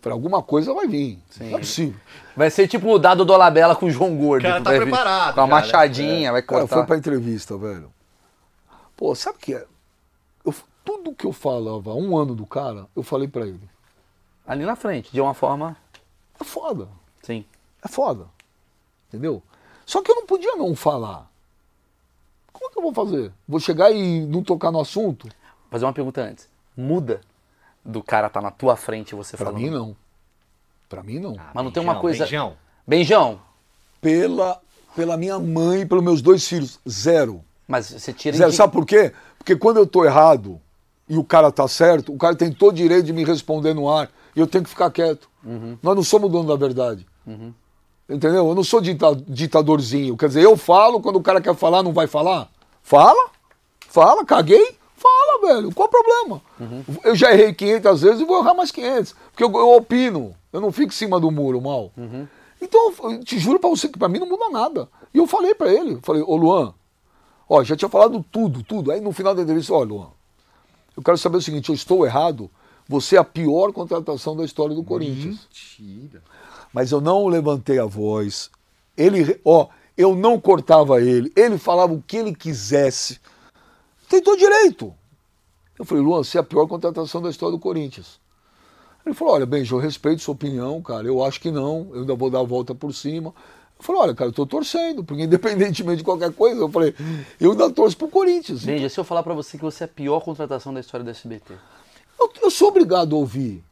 [0.00, 1.18] Falei, alguma coisa vai vir.
[1.38, 2.00] Não é possível.
[2.34, 4.42] Vai ser tipo o dado do Olabella com o João Gordo.
[4.44, 5.50] cara tá vai preparado Com a né?
[5.50, 6.76] machadinha, vai Cara, cortar.
[6.76, 7.92] foi pra entrevista, velho.
[8.96, 9.66] Pô, sabe o que é?
[10.44, 10.54] Eu-
[10.84, 13.68] tudo que eu falava há um ano do cara, eu falei pra ele.
[14.46, 15.76] Ali na frente, de uma forma.
[16.40, 16.88] É foda.
[17.22, 17.44] Sim.
[17.82, 18.26] É foda.
[19.08, 19.42] Entendeu?
[19.86, 21.30] Só que eu não podia não falar.
[22.52, 23.32] Como é que eu vou fazer?
[23.48, 25.24] Vou chegar e não tocar no assunto?
[25.26, 26.48] Vou fazer uma pergunta antes.
[26.76, 27.20] Muda
[27.84, 29.60] do cara tá na tua frente e você Pra falando.
[29.62, 29.96] mim, não.
[30.88, 31.36] Pra mim, não.
[31.52, 32.56] Mas não tem uma coisa- Beijão.
[32.86, 33.40] Benjão,
[34.00, 34.60] Pela,
[34.94, 37.42] pela minha mãe e pelos meus dois filhos, zero.
[37.66, 38.50] mas você tira Zero.
[38.50, 39.12] de- Sabe por quê?
[39.38, 40.60] Porque quando eu tô errado
[41.08, 44.10] e o cara tá certo, o cara tem todo direito de me responder no ar
[44.34, 45.28] e eu tenho que ficar quieto.
[45.82, 47.06] Nós não somos dono da verdade.
[48.08, 48.48] Entendeu?
[48.48, 50.16] Eu não sou dita- ditadorzinho.
[50.16, 52.50] Quer dizer, eu falo, quando o cara quer falar, não vai falar?
[52.82, 53.30] Fala.
[53.88, 54.76] Fala, caguei.
[54.96, 55.72] Fala, velho.
[55.74, 56.40] Qual o problema?
[57.02, 59.14] Eu já errei 500 vezes e vou errar mais 500.
[59.30, 60.34] Porque eu, eu opino.
[60.52, 61.90] Eu não fico em cima do muro, mal.
[62.60, 64.88] Então, eu te juro pra você que pra mim não muda nada.
[65.12, 66.72] E eu falei pra ele, falei, ô Luan,
[67.48, 68.90] ó, já tinha falado tudo, tudo.
[68.90, 70.08] Aí no final da entrevista, ó, Luan,
[70.96, 72.50] eu quero saber o seguinte, eu estou errado,
[72.88, 75.40] você é a pior contratação da história do Corinthians.
[75.48, 76.22] Mentira.
[76.72, 78.50] Mas eu não levantei a voz.
[78.96, 81.32] Ele, ó, eu não cortava ele.
[81.34, 83.20] Ele falava o que ele quisesse.
[84.08, 84.92] Tem todo direito.
[85.78, 88.20] Eu falei, Luan, você é a pior contratação da história do Corinthians.
[89.04, 91.06] Ele falou, olha, Benjo, eu respeito sua opinião, cara.
[91.06, 91.90] Eu acho que não.
[91.92, 93.34] Eu ainda vou dar a volta por cima.
[93.78, 96.94] Eu falei, olha, cara, eu tô torcendo, porque independentemente de qualquer coisa, eu falei,
[97.40, 98.64] eu ainda torço pro Corinthians.
[98.64, 101.10] Veja, se eu falar pra você que você é a pior contratação da história do
[101.10, 101.54] SBT.
[102.18, 103.64] Eu, eu sou obrigado a ouvir.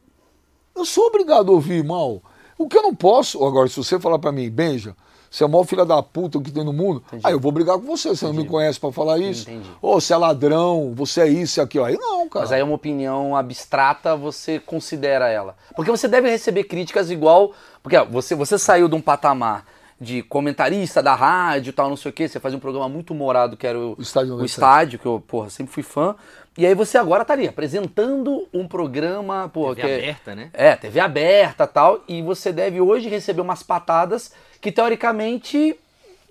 [0.74, 2.22] Eu sou obrigado a ouvir, mal.
[2.58, 4.94] O que eu não posso, agora, se você falar pra mim, Benja,
[5.30, 7.78] você é a maior filha da puta que tem no mundo, aí eu vou brigar
[7.78, 9.48] com você, você não me conhece pra falar isso.
[9.50, 9.70] Entendi.
[9.80, 11.86] Ou você é ladrão, você é isso e aquilo.
[11.86, 12.44] Aí não, cara.
[12.44, 15.56] Mas aí é uma opinião abstrata, você considera ela.
[15.74, 17.52] Porque você deve receber críticas igual.
[17.82, 19.64] Porque ó, você, você saiu de um patamar
[19.98, 22.28] de comentarista da rádio tal, não sei o quê.
[22.28, 24.52] Você fazia um programa muito humorado, que era o, O Estádio o 97.
[24.52, 26.14] estádio, que eu, porra, sempre fui fã.
[26.56, 30.50] E aí você agora tá ali apresentando um programa, porra, TV que é- aberta, né?
[30.52, 32.02] É, TV aberta tal.
[32.06, 35.78] E você deve hoje receber umas patadas que teoricamente.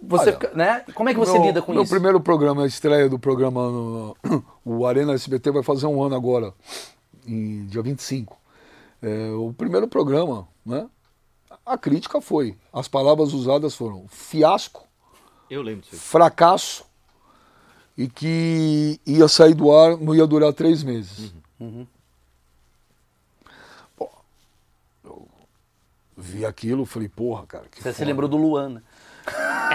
[0.03, 0.83] Você, Olha, né?
[0.95, 1.91] Como é que você Meu- lida com meu isso?
[1.91, 4.17] primeiro programa, a estreia do programa, no-
[4.65, 6.53] o Arena SBT vai fazer um ano agora,
[7.27, 8.35] em dia 25.
[9.01, 10.87] É, o primeiro programa, né?
[11.63, 14.87] A crítica foi, as palavras usadas foram fiasco,
[15.49, 16.01] Eu lembro disso.
[16.01, 16.83] fracasso
[17.97, 21.33] e que ia sair do ar, não ia durar três meses.
[23.95, 24.09] Pô,
[25.03, 25.27] eu
[26.17, 27.65] vi aquilo, falei, porra, cara.
[27.69, 28.07] que Você se foda.
[28.09, 28.81] lembrou do Luan, né?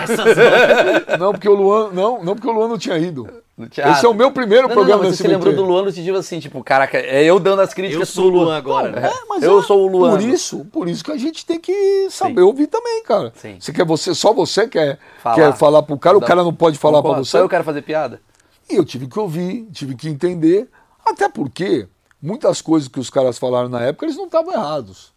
[0.03, 0.37] Essas
[1.19, 3.43] Não, porque o Luan, não, não porque o Luan não tinha ido.
[3.59, 5.65] Esse é o meu primeiro Não, não, programa não, da mas você se lembrou do
[5.65, 8.41] Luan no sentido assim, tipo, caraca, é eu dando as Eu críticas sou o pro
[8.41, 9.09] Luan agora, né?
[9.09, 10.11] É, mas eu é sou o Luan.
[10.11, 13.33] Por isso, por isso que a gente tem que saber ouvir também, cara.
[13.35, 13.57] Sim.
[13.59, 15.35] Você quer você, só você quer Falar.
[15.37, 16.27] quer falar pro cara, o Não.
[16.29, 17.25] cara não pode falar pra Concordo.
[17.25, 17.31] você.
[17.31, 18.21] Só eu quero fazer piada?
[18.69, 20.69] E eu tive que ouvir, tive que entender,
[21.05, 21.89] até porque
[22.21, 25.16] muitas coisas que os caras falaram na época, eles não estavam errados.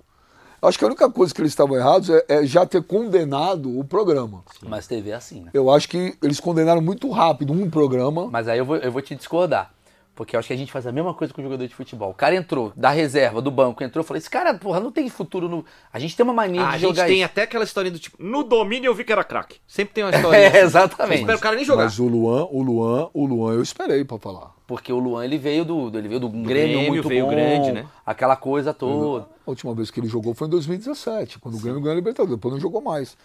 [0.61, 3.83] Acho que a única coisa que eles estavam errados é, é já ter condenado o
[3.83, 4.43] programa.
[4.61, 5.51] Mas TV é assim, né?
[5.53, 8.27] Eu acho que eles condenaram muito rápido um programa.
[8.29, 9.71] Mas aí eu vou, eu vou te discordar.
[10.19, 12.09] Porque eu acho que a gente faz a mesma coisa com o jogador de futebol.
[12.09, 15.47] O cara entrou, da reserva, do banco, entrou, falei, esse cara, porra, não tem futuro
[15.47, 15.63] no.
[15.93, 17.25] A gente tem uma mania Ah, de a gente jogar tem isso.
[17.25, 19.61] até aquela historinha do tipo, no domínio eu vi que era craque.
[19.65, 20.47] Sempre tem uma história.
[20.49, 20.57] assim.
[20.57, 21.21] É, exatamente.
[21.21, 21.85] Espero o cara nem jogar.
[21.85, 24.53] Mas o Luan, o Luan, o Luan eu esperei pra falar.
[24.67, 27.71] Porque o Luan, ele veio do, ele veio do, Grêmio, Grêmio, muito veio bom, grande,
[27.71, 27.85] né?
[28.05, 29.25] Aquela coisa toda.
[29.47, 32.35] A última vez que ele jogou foi em 2017, quando o Grêmio ganhou a Libertadores.
[32.35, 33.15] Depois não jogou mais.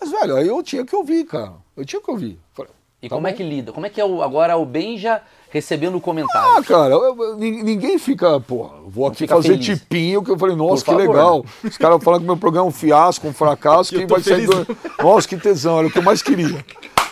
[0.00, 1.54] Mas, velho, aí eu tinha que ouvir, cara.
[1.76, 2.38] Eu tinha que ouvir.
[2.52, 2.70] Falei,
[3.02, 3.36] E tá como é bom.
[3.36, 3.72] que lida?
[3.72, 6.66] Como é que é o, agora o Benja recebendo Ah, comentários?
[6.66, 9.66] cara, eu- eu- nin- ninguém fica, pô, vou aqui fazer feliz.
[9.66, 11.44] tipinho, que eu falei, nossa, Por que favor, legal.
[11.62, 14.50] Os caras falam que meu programa é um fiasco, um fracasso, tô vai sair feliz.
[14.66, 14.76] do...
[15.02, 16.64] Nossa, que tesão, era o que eu mais queria.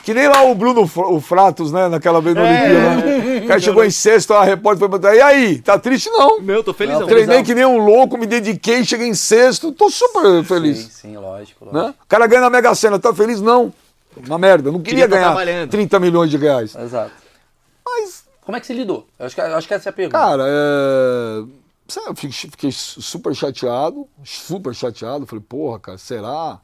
[0.03, 3.07] Que nem lá o Bruno o Fratos, né, naquela vez na Olimpíada.
[3.07, 3.39] né?
[3.45, 6.41] O cara chegou em sexto, a repórter foi perguntar, e aí, tá triste não?
[6.43, 7.01] Meu, tô felizão.
[7.01, 7.45] Não, Treinei felizão.
[7.45, 10.79] que nem um louco, me dediquei, cheguei em sexto, tô super feliz.
[10.79, 11.65] Sim, sim, lógico.
[11.67, 11.73] lógico.
[11.89, 11.95] Né?
[12.05, 13.41] O cara ganha na Mega Sena, tá feliz?
[13.41, 13.73] Não.
[14.17, 15.71] Uma merda, não queria, Queria ganhar trabalhando.
[15.71, 16.75] 30 milhões de reais.
[16.75, 17.13] Exato.
[17.85, 19.07] Mas, Como é que você lidou?
[19.19, 20.19] Eu acho que, eu acho que essa é a pergunta.
[20.19, 21.45] cara, é...
[22.07, 25.27] eu fiquei, super chateado, super chateado.
[25.27, 26.61] Falei, porra, cara, será?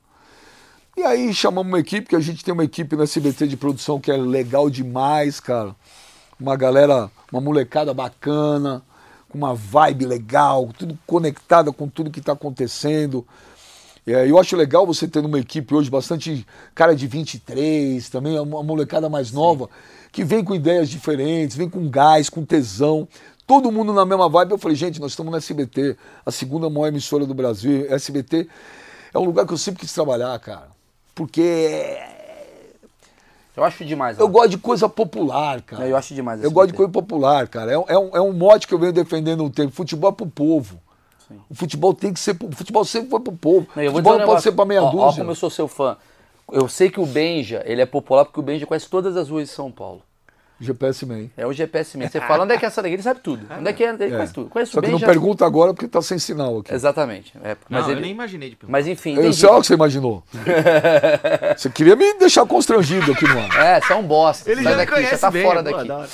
[0.96, 4.00] E aí chamamos uma equipe, que a gente tem uma equipe na SBT de produção
[4.00, 5.74] que é legal demais, cara.
[6.38, 8.82] Uma galera, uma molecada bacana,
[9.28, 13.26] com uma vibe legal, tudo conectada com tudo que está acontecendo.
[14.12, 18.40] É, eu acho legal você ter numa equipe hoje bastante cara de 23, também é
[18.40, 19.68] uma molecada mais nova,
[20.12, 23.06] que vem com ideias diferentes, vem com gás, com tesão.
[23.46, 24.52] Todo mundo na mesma vibe.
[24.52, 27.86] Eu falei, gente, nós estamos na SBT, a segunda maior emissora do Brasil.
[27.92, 28.46] SBT
[29.12, 30.68] é um lugar que eu sempre quis trabalhar, cara.
[31.14, 31.98] Porque
[33.56, 34.18] Eu acho demais.
[34.18, 35.86] eu gosto de coisa popular, cara.
[35.86, 37.72] Eu acho demais Eu gosto de coisa popular, cara.
[37.72, 39.72] É, um- é um, é um mote que eu venho defendendo um tempo.
[39.72, 40.80] Futebol é pro povo.
[41.48, 42.36] O futebol tem que ser.
[42.42, 43.66] O futebol sempre foi pro povo.
[43.74, 45.20] Não, eu O futebol dizer um não pode ser pra meia Ó, Ó, dúzia.
[45.20, 45.96] como eu sou seu fã.
[46.52, 49.48] Eu sei que o Benja, ele é popular porque o Benja conhece todas as ruas
[49.48, 50.02] de São Paulo.
[50.60, 51.28] GPS Man.
[51.36, 52.12] É o GPS mesmo.
[52.12, 53.46] Você fala onde é que é essa daqui, ele sabe tudo.
[53.58, 54.50] Onde é que é, ele conhece tudo.
[54.50, 56.74] Conhece Só o que não pergunta agora porque tá sem sinal aqui.
[56.74, 57.32] Exatamente.
[57.42, 57.98] É, mas, Não, ele...
[57.98, 58.72] eu nem imaginei de perguntar.
[58.72, 60.22] mas enfim, Eu sei o que você imaginou.
[61.56, 63.56] você queria me deixar constrangido aqui no ar.
[63.58, 64.50] É, você é um bosta.
[64.50, 65.88] Ele já daqui, você conhece tá bem, fora daqui.
[65.88, 66.08] da hora.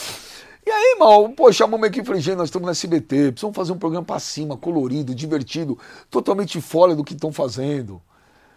[0.67, 3.55] E aí, mal, pô, chamamos uma equipe e falei, gente, nós estamos no SBT, precisamos
[3.55, 5.79] fazer um programa pra cima, colorido, divertido,
[6.11, 8.03] totalmente fora do que estão fazendo.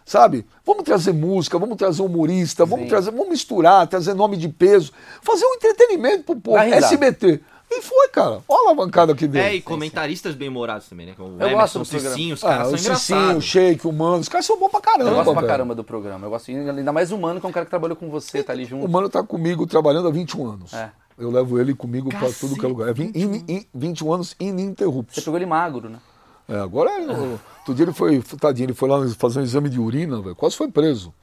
[0.03, 0.43] Sabe?
[0.65, 2.89] Vamos trazer música, vamos trazer humorista, vamos Sim.
[2.89, 4.91] trazer, vamos misturar, trazer nome de peso,
[5.21, 6.57] fazer um entretenimento pro povo.
[6.57, 7.41] SBT.
[7.71, 8.41] E foi, cara.
[8.49, 9.43] Olha a alavancada que deu.
[9.43, 11.13] É, e comentaristas bem-humorados também, né?
[11.15, 12.15] Como o Eu gosto Emerson, do programa.
[12.15, 13.45] Cicinho, os Ah, caras o são Cicinho, o engraçados.
[13.45, 15.11] Sheik, o Mano, os caras são bons pra caramba.
[15.11, 15.47] Eu gosto pra velho.
[15.47, 16.25] caramba do programa.
[16.25, 18.65] Eu gosto ainda mais humano, que é um cara que trabalhou com você, tá ali
[18.65, 18.83] junto.
[18.83, 20.73] O Mano tá comigo trabalhando há 21 anos.
[20.73, 20.89] É.
[21.19, 22.87] Eu levo ele comigo pra tudo que é lugar.
[22.89, 25.23] É vin- in- in- 21 anos Você ininterruptos.
[25.23, 25.99] pegou ele magro, né?
[26.47, 29.79] É, agora, ele- outro dia ele foi, tadinho, ele foi lá fazer um exame de
[29.79, 30.35] urina, velho.
[30.35, 31.13] Quase foi preso.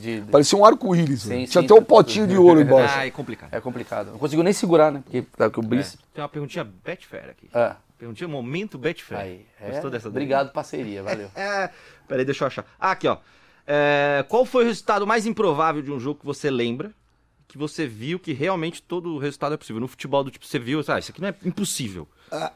[0.00, 1.22] De- de- Parecia um arco-íris.
[1.24, 2.94] Sim, Tinha até um potinho de ouro embaixo.
[2.96, 3.52] Ah, é complicado.
[3.52, 4.10] É complicado.
[4.12, 5.02] Não conseguiu nem segurar, né?
[5.04, 5.98] Porque tá com o É.
[6.14, 7.46] Tem uma perguntinha Betfair aqui.
[7.52, 7.76] É.
[7.98, 9.20] Perguntinha momento Betfair.
[9.20, 9.46] Aí.
[9.60, 9.72] É.
[9.72, 10.22] Gostou dessa daí?
[10.22, 11.02] Obrigado, parceria.
[11.02, 11.28] Valeu.
[11.36, 11.68] É,
[12.08, 12.64] peraí, deixa eu achar.
[12.80, 13.18] Ah, aqui, ó.
[13.66, 16.90] É, qual foi o resultado mais improvável de um jogo que você lembra?
[17.48, 19.80] Que você viu que realmente todo o resultado é possível.
[19.80, 22.06] No futebol do tipo, você viu, ah, isso aqui não é impossível.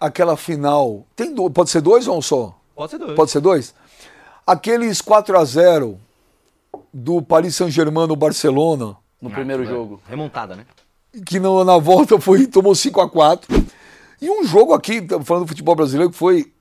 [0.00, 1.06] Aquela final.
[1.14, 2.58] Tem do- pode ser dois ou um só?
[2.74, 3.14] Pode ser dois.
[3.14, 3.74] Pode ser dois?
[4.46, 6.00] Aqueles 4 a 0
[6.92, 10.00] do Paris Saint-Germain no Barcelona, No primeiro Ah, jogo.
[10.08, 10.64] Remontada, né?
[11.26, 13.48] que no- na volta foi tomou 5 a 4
[14.22, 16.52] E um jogo aqui, falando do futebol brasileiro, que foi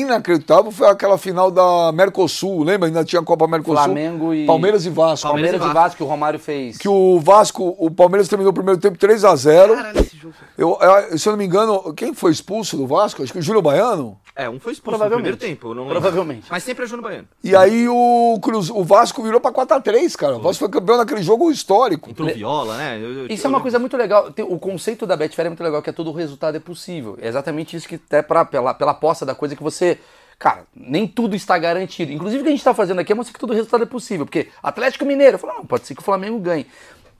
[0.00, 2.88] inacreditável, foi aquela final da Mercosul, lembra?
[2.88, 3.82] Ainda tinha a Copa Mercosul.
[3.84, 5.26] Flamengo e- Palmeiras e Vasco.
[5.26, 6.76] Palmeiras Palmeiras e e Vasco, que o Romário fez.
[6.78, 10.34] Que o Vasco, o Palmeiras terminou o primeiro tempo 3 a 0 Caralho, esse jogo.
[10.56, 13.22] eu, eu- Se eu não me engano, quem foi expulso do Vasco?
[13.22, 14.16] Acho que o Júlio Baiano.
[14.38, 15.36] É, um foi expulso no Provavelmente.
[15.38, 15.72] primeiro tempo.
[15.74, 15.88] não.
[15.88, 16.46] Provavelmente.
[16.50, 17.28] Mas sempre é Júnior Baiano.
[17.42, 20.36] E aí o, Cruz, o Vasco virou pra 4x3, cara.
[20.36, 22.10] O Vasco foi campeão naquele jogo histórico.
[22.10, 22.98] Entrou viola, né?
[23.02, 24.30] Eu- eu- Isso eu é uma coisa muito legal.
[24.48, 27.16] O conceito da Betfair é muito legal, que é todo o resultado é possível.
[27.20, 29.98] É exatamente isso que até pra, pela, pela aposta da coisa que você.
[30.38, 32.12] Cara, nem tudo está garantido.
[32.12, 33.86] Inclusive o que a gente está fazendo aqui é mostrar que todo o resultado é
[33.86, 34.26] possível.
[34.26, 36.66] Porque Atlético Mineiro, eu falo, não, pode ser que o Flamengo ganhe.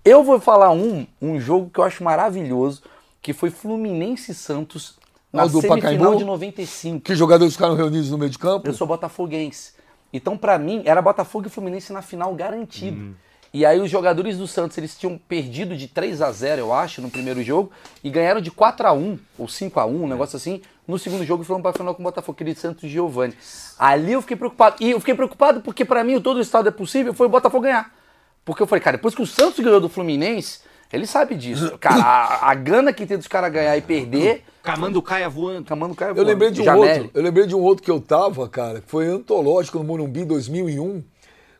[0.04, 2.82] Eu vou falar um, um jogo que eu acho maravilhoso,
[3.22, 4.98] que foi Fluminense e Santos
[5.32, 6.16] na Ah, o do semifinal Pacaembu?
[6.16, 7.00] de 95.
[7.00, 8.68] Que jogadores ficaram reunidos no meio de campo?
[8.68, 9.74] Eu sou botafoguense.
[10.12, 13.14] Então, pra mim, era Botafogo e Fluminense na final garantido.
[13.52, 17.00] E aí os jogadores do Santos, eles tinham perdido de 3 a 0 eu acho,
[17.00, 17.70] no primeiro jogo,
[18.04, 21.24] e ganharam de 4 a 1 ou 5 a 1 um negócio assim, no segundo
[21.24, 23.34] jogo e foram pra final com o Botafogo, aquele Santos e Giovanni.
[23.78, 24.76] Ali eu fiquei preocupado.
[24.80, 27.30] E eu fiquei preocupado porque pra mim o todo o estado é possível, foi o
[27.30, 27.92] Botafogo ganhar.
[28.44, 30.60] Porque eu falei, cara, depois que o Santos ganhou do Fluminense,
[30.92, 31.76] ele sabe disso.
[31.78, 35.64] Cara, a, a gana que tem dos caras ganhar e perder, Camando Caia voando.
[35.64, 37.00] Camando Caio Eu lembrei de um Jameli.
[37.02, 37.10] outro.
[37.14, 41.04] Eu lembrei de um outro que eu tava, cara, que foi antológico no Morumbi 2001,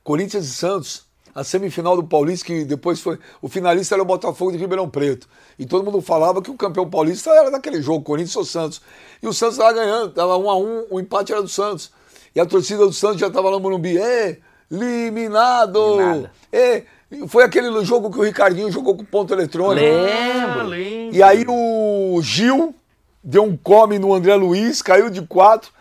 [0.03, 1.07] Corinthians e Santos.
[1.33, 3.19] A semifinal do Paulista, que depois foi.
[3.43, 5.29] O finalista era o Botafogo de Ribeirão Preto.
[5.59, 8.81] E todo mundo falava que o campeão paulista era daquele jogo, Corinthians ou Santos.
[9.23, 11.93] E o Santos estava ganhando, estava um a um, o empate era do Santos.
[12.35, 13.99] E a torcida do Santos já estava lá no Morumbi.
[13.99, 14.39] Ê,
[14.71, 15.79] eliminado!
[16.01, 16.33] Eliminada.
[16.51, 16.85] Ê,
[17.29, 19.85] foi aquele jogo que o Ricardinho jogou com ponto eletrônico.
[19.85, 20.61] Lembro.
[20.61, 21.17] Ah, lembro.
[21.17, 22.75] E aí o Gil
[23.23, 25.73] deu um come no André Luiz, caiu de quatro,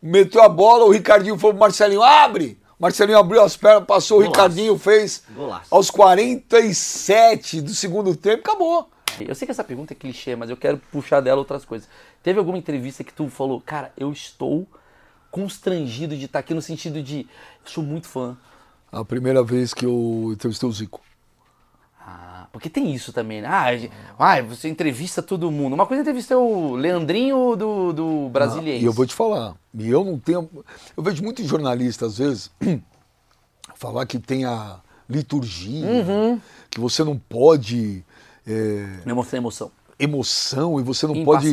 [0.00, 2.58] meteu a bola, o Ricardinho foi pro Marcelinho, abre!
[2.78, 4.40] Marcelinho abriu as pernas, passou, o Golaço.
[4.40, 5.74] Ricardinho fez Golaço.
[5.74, 8.88] aos 47 do segundo tempo, acabou.
[9.20, 11.88] Eu sei que essa pergunta é clichê, mas eu quero puxar dela outras coisas.
[12.22, 14.66] Teve alguma entrevista que tu falou, cara, eu estou
[15.30, 18.36] constrangido de estar aqui no sentido de eu sou muito fã.
[19.00, 21.00] A primeira vez que eu entrevistei o Zico.
[22.00, 23.48] Ah, porque tem isso também, né?
[23.48, 23.68] Ah,
[24.18, 25.72] ah, você entrevista todo mundo.
[25.74, 28.82] Uma coisa é entrevistar o Leandrinho do, do Brasiliense.
[28.82, 30.48] E eu vou te falar, e eu não tenho.
[30.96, 32.50] Eu vejo muitos jornalistas, às vezes,
[33.74, 34.76] falar que tem a
[35.08, 36.40] liturgia, Uhum.
[36.70, 38.04] que você não pode.
[38.46, 38.52] é,
[39.04, 39.70] Me emoção, emoção.
[39.98, 41.50] Emoção e você não pode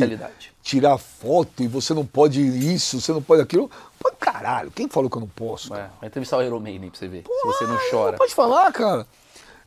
[0.62, 3.70] tirar foto e você não pode isso, você não pode aquilo.
[3.98, 5.72] Pô, caralho, quem falou que eu não posso?
[5.74, 8.12] É, vai entrevistar o Iron Maiden pra você ver, se você não chora.
[8.12, 9.06] Não pode falar, cara.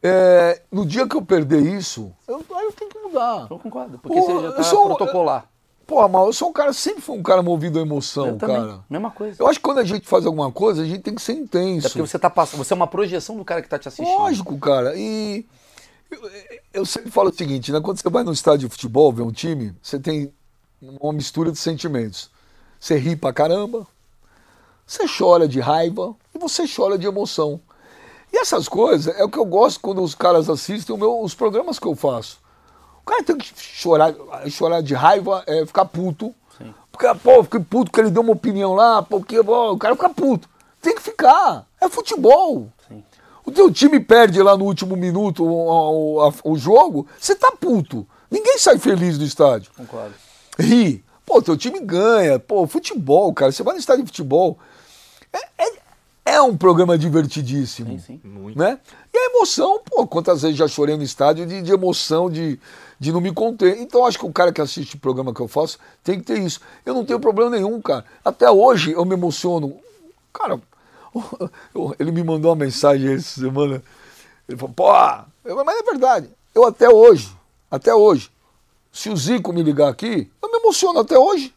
[0.04, 3.48] É, no dia que eu perder isso, eu, eu tenho que mudar.
[3.50, 5.46] Eu concordo, porque Pô, você já eu tá sou- protocolar.
[5.88, 8.56] Pô, mas eu sou um cara, sempre fui um cara movido à emoção, Eu também,
[8.56, 8.80] cara.
[8.90, 9.42] mesma coisa.
[9.42, 11.86] Eu acho que quando a gente faz alguma coisa, a gente tem que ser intenso.
[11.86, 14.18] É porque você tá passando, você é uma projeção do cara que tá te assistindo.
[14.18, 14.94] Lógico, cara.
[14.96, 15.46] E
[16.12, 16.32] eu,
[16.74, 17.80] eu sempre falo o seguinte, né?
[17.82, 20.32] Quando você vai no estádio de futebol ver um time, você tem
[20.82, 22.30] uma mistura de sentimentos.
[22.80, 23.88] Você ri pra caramba,
[24.86, 27.60] você chora de raiva e você chora de emoção.
[28.32, 31.80] E essas coisas é o que eu gosto quando os caras assistem meu- os programas
[31.80, 32.40] que eu faço.
[33.02, 34.14] O cara tem que chorar,
[34.50, 36.36] chorar de raiva, é ficar puto.
[36.58, 36.74] Sim.
[36.92, 39.96] Porque, pô, eu fiquei puto que ele deu uma opinião lá, porque pô, o cara
[39.96, 40.50] fica puto.
[40.82, 41.66] Tem que ficar.
[41.80, 42.72] É futebol.
[42.88, 43.04] Sim.
[43.46, 47.52] O teu time perde lá no último minuto o, o- a- o jogo, você tá
[47.60, 48.08] puto.
[48.30, 49.72] Ninguém sai feliz do estádio.
[49.78, 50.14] Concordo.
[50.60, 51.04] Ri.
[51.26, 52.40] Pô, teu time ganha.
[52.40, 53.52] Pô, futebol, cara.
[53.52, 54.58] Você vai no estádio de futebol.
[55.32, 55.76] É, é-
[56.28, 57.92] é um programa divertidíssimo.
[57.92, 58.22] Sim, sim.
[58.24, 58.58] Muito.
[58.58, 58.80] Né?
[59.14, 62.60] E a emoção, pô, quantas vezes já chorei no estádio de, de emoção, de,
[63.00, 63.78] de não me conter.
[63.80, 66.40] Então acho que o cara que assiste o programa que eu faço tem que ter
[66.40, 66.60] isso.
[66.86, 68.06] Eu não tenho problema nenhum, cara.
[68.24, 69.78] Até hoje eu me emociono.
[70.34, 70.60] Cara,
[72.00, 73.82] Ele me mandou uma mensagem essa semana.
[74.48, 74.92] Ele falou, pô,
[75.44, 76.30] eu, mas é verdade.
[76.54, 77.30] Eu até hoje,
[77.70, 78.30] até hoje,
[78.92, 81.54] se o Zico me ligar aqui, eu me emociono até hoje.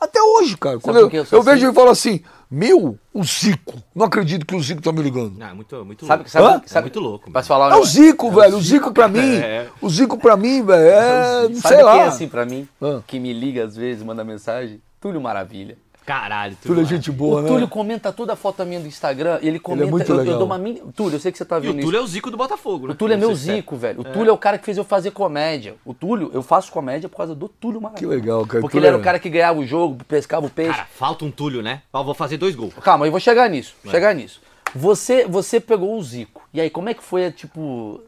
[0.00, 0.78] Até hoje, cara.
[0.78, 1.10] Quando eu?
[1.10, 1.64] Eu eu vejo assim.
[1.66, 3.82] ele falar assim, meu, o Zico.
[3.94, 5.38] Não acredito que o Zico tá me ligando.
[5.38, 6.30] Não, é muito, muito Sabe, louco.
[6.30, 6.62] sabe, Hã?
[6.66, 7.84] sabe, É muito louco, Posso falar É o?
[7.84, 8.58] Zico, velho.
[8.58, 9.36] O Zico pra mim.
[9.36, 9.68] é.
[9.80, 10.86] O Zico pra mim, velho.
[10.86, 11.96] É, Sabe sei quem lá.
[11.96, 12.68] é assim pra mim?
[12.80, 13.00] Ah.
[13.06, 14.82] Que me liga às vezes, manda mensagem?
[15.00, 15.78] Túlio Maravilha.
[16.06, 16.88] Caralho, tudo Tudo é mais.
[16.88, 17.48] gente boa, o né?
[17.48, 19.90] Túlio comenta toda a foto minha do Instagram, ele comenta.
[19.90, 20.38] muito eu, eu legal.
[20.38, 20.80] dou uma mini.
[20.94, 21.86] Túlio, eu sei que você tá E vendo o isso.
[21.88, 22.92] Túlio é o Zico do Botafogo, né?
[22.92, 24.00] O Túlio é meu Zico, velho.
[24.00, 25.74] O Túlio é o cara que fez eu fazer comédia.
[25.84, 28.08] O Túlio, eu faço comédia por causa do Túlio Maravilha.
[28.08, 28.60] Que legal, cara.
[28.60, 30.70] Porque Túlio ele era é- o cara que ganhava o jogo, pescava o peixe.
[30.72, 31.82] Cara, falta um Túlio, né?
[31.92, 32.72] Ó, vou fazer dois gols.
[32.74, 33.74] Calma, eu vou chegar nisso.
[33.90, 34.40] Chegar nisso.
[34.74, 36.42] Você, você pegou o Zico.
[36.54, 38.00] E aí, como é que foi, tipo.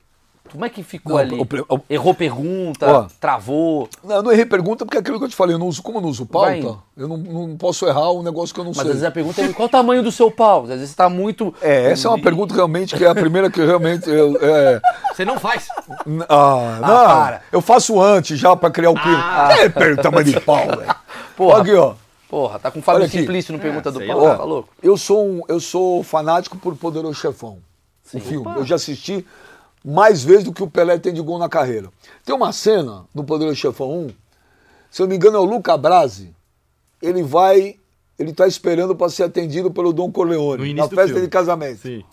[0.53, 1.35] Como é que ficou Não, ali?
[1.41, 3.07] o o- Errou pergunta, Ó.
[3.21, 3.89] travou.
[4.03, 5.83] Não, eu não errei pergunta porque é aquilo que eu te falei, eu não uso,
[5.83, 8.71] como eu não uso pauta, eu não, não posso errar um negócio que eu não
[8.73, 8.93] Mas às sei.
[8.93, 10.63] vezes a pergunta é qual o tamanho do seu pau?
[10.63, 11.55] Às vezes você tá muito.
[11.61, 14.81] É, essa é uma pergunta realmente que é a primeira que realmente eu, é,
[15.15, 15.69] Você não faz?
[16.07, 17.43] n- ah, não, para.
[17.53, 19.19] eu faço antes já pra criar o clima.
[19.23, 19.49] Ah.
[19.59, 20.95] É, pera, tamanho de pau, velho.
[21.37, 21.61] Porra.
[21.63, 21.95] Aqui, ó.
[22.29, 23.21] Porra, tá com Fábio Olha aqui.
[23.21, 24.37] Simplício no Pergunta do sei Pau.
[24.37, 24.69] Tá louco?
[24.83, 27.57] Eu sou um, eu sou fanático por Poderoso Chefão.
[28.13, 28.47] O filme.
[28.57, 29.25] Eu já assisti
[29.85, 31.89] mais vezes do que o Pelé tem de gol na carreira.
[32.25, 34.09] Tem uma cena no Poderoso Chefão 1,
[34.91, 36.35] se eu não me engano é o Luca Brasi.
[37.01, 37.77] Ele vai,
[38.19, 41.21] ele tá esperando para ser atendido pelo Dom Corleone na festa filme.
[41.23, 41.81] de casamento.
[41.83, 42.05] Sim.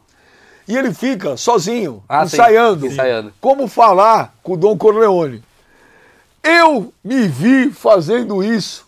[0.67, 2.35] E ele fica sozinho, Ah, sim.
[2.35, 3.33] ensaiando, Ensaiando.
[3.39, 5.43] como falar com o Dom Corleone.
[6.43, 8.85] Eu me vi fazendo isso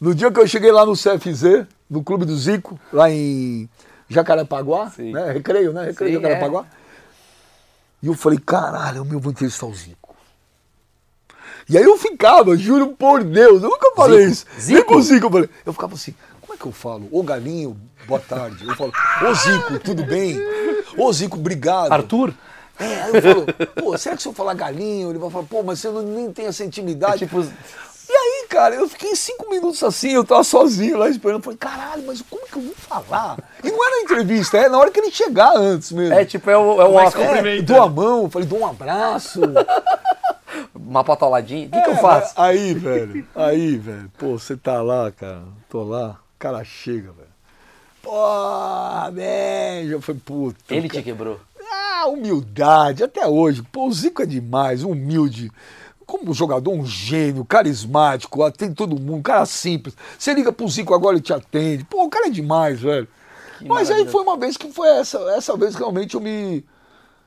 [0.00, 3.68] no dia que eu cheguei lá no CFZ, no Clube do Zico, lá em
[4.08, 5.12] Jacarepaguá, Sim.
[5.12, 5.30] né?
[5.32, 5.86] Recreio, né?
[5.86, 6.66] Recreio Sim, Jacarepaguá.
[8.02, 10.14] E eu falei, caralho, meu, vou entrevistar o Zico.
[11.68, 14.32] E aí eu ficava, juro por Deus, eu nunca falei Zico?
[14.32, 14.60] isso.
[14.60, 14.74] Zico?
[14.78, 15.50] Nem pro Zico eu falei.
[15.66, 17.08] Eu ficava assim, como é que eu falo?
[17.12, 18.66] Ô Galinho, boa tarde.
[18.66, 18.92] Eu falo,
[19.28, 20.38] ô Zico, tudo bem?
[20.96, 21.92] Ô Zico, obrigado.
[21.92, 22.32] Arthur?
[22.80, 25.62] É, aí eu falo, pô, será que se eu falar galinho, ele vai falar, pô,
[25.64, 27.24] mas você não, nem tem essa intimidade.
[27.24, 27.44] É tipo-
[28.08, 31.42] E aí, cara, eu fiquei cinco minutos assim, eu tava sozinho lá esperando.
[31.42, 33.36] Falei, caralho, mas como que eu vou falar?
[33.62, 36.14] E não era entrevista, é na hora que ele chegar antes mesmo.
[36.14, 37.46] É tipo, é o, é o Oscar.
[37.46, 39.40] É, dou a mão, falei, dou um abraço.
[40.74, 41.66] Uma patoladinha.
[41.66, 42.32] O que, que eu É, faço?
[42.36, 47.28] Aí, velho, aí, velho, pô, você tá lá, cara, tô lá, o cara chega, velho.
[48.02, 48.10] Pô,
[49.12, 50.74] velho, eu falei, puta.
[50.74, 51.02] Ele cara.
[51.02, 51.38] te quebrou.
[51.70, 53.62] Ah, humildade, até hoje.
[53.70, 55.52] Pô, o Zico é demais, humilde.
[56.08, 59.94] Como jogador, um gênio, carismático, atende todo mundo, cara simples.
[60.18, 61.84] Você liga pro Zico agora, ele te atende.
[61.84, 63.06] Pô, o cara é demais, velho.
[63.58, 64.10] Que Mas aí maravilha.
[64.10, 66.64] foi uma vez que foi essa, essa vez que realmente eu me.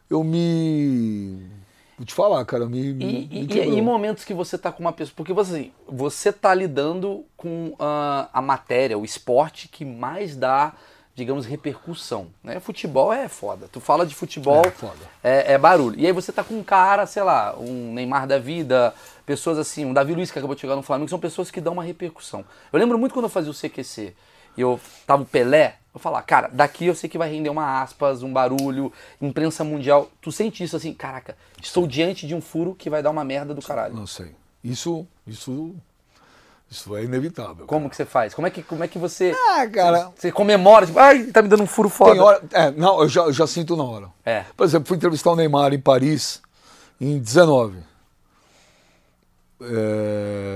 [0.10, 1.44] Eu me.
[1.96, 2.80] Vou te falar, cara, me.
[2.90, 3.78] E, me e- e- quebrou.
[3.78, 5.14] e momentos que você tá com uma pessoa.
[5.16, 10.74] Porque você, assim, você tá lidando com ah, a matéria, o esporte que mais dá,
[11.16, 12.28] digamos, repercussão.
[12.44, 12.60] Né?
[12.60, 13.68] Futebol é foda.
[13.72, 15.00] Tu fala de futebol, É foda.
[15.24, 16.00] é, é barulho.
[16.00, 18.94] E aí você tá com um cara, sei lá, um Neymar da vida,
[19.26, 21.74] pessoas assim, um Davi Luiz que acabou de chegar no Flamengo, são pessoas que dão
[21.74, 22.46] uma repercussão.
[22.72, 24.16] Eu lembro muito quando eu fazia o CQC
[24.58, 27.82] e eu tava o Pelé, eu falava, cara, daqui eu sei que vai render uma
[27.82, 28.92] aspas, um barulho,
[29.22, 30.10] imprensa mundial.
[30.22, 33.54] Tu sente isso assim, caraca, estou diante de um furo que vai dar uma merda
[33.54, 33.94] do caralho.
[33.94, 34.34] Não sei.
[34.64, 35.06] Isso.
[35.28, 35.76] Isso.
[36.72, 37.66] Isso é inevitável.
[37.66, 38.34] Como que você faz?
[38.34, 39.36] Como é que, como é que você.
[39.50, 40.10] Ah, cara.
[40.16, 42.14] Você comemora, tipo, ai, tá me dando um furo foda.
[42.14, 42.42] Tem hora.
[42.54, 44.08] É, não, eu já, eu já sinto na hora.
[44.26, 44.46] É.
[44.56, 46.42] Por exemplo, fui entrevistar o Neymar em Paris
[47.00, 47.78] em 19.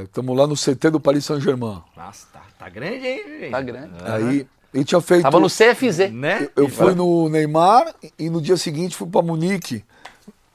[0.05, 1.84] Estamos lá no CT do Paris Saint-Germain.
[1.97, 3.51] Nossa, tá, tá grande, hein, gente?
[3.51, 3.91] Tá grande.
[4.05, 5.24] Aí ele tinha feito.
[5.24, 6.11] Tava no CFZ.
[6.13, 6.49] Né?
[6.55, 9.84] Eu fui no Neymar e no dia seguinte fui para Munique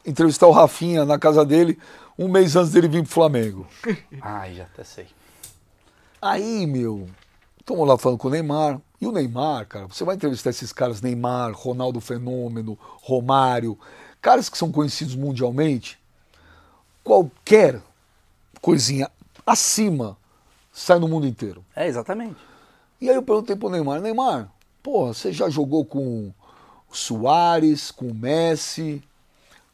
[0.07, 1.79] entrevistar o Rafinha na casa dele,
[2.19, 3.67] um mês antes dele vir pro Flamengo.
[4.23, 5.07] Ai, já até sei.
[6.23, 7.09] Aí, meu,
[7.59, 8.79] estamos lá falando com o Neymar.
[9.01, 13.79] E o Neymar, cara, você vai entrevistar esses caras, Neymar, Ronaldo Fenômeno, Romário,
[14.21, 15.99] caras que são conhecidos mundialmente,
[17.03, 17.81] qualquer
[18.61, 19.11] coisinha
[19.47, 20.19] acima
[20.71, 21.65] sai no mundo inteiro.
[21.75, 22.37] É, exatamente.
[23.01, 24.53] E aí eu perguntei pro Neymar, Neymar,
[24.83, 26.31] porra, você já jogou com
[26.91, 29.03] o Soares, com o Messi,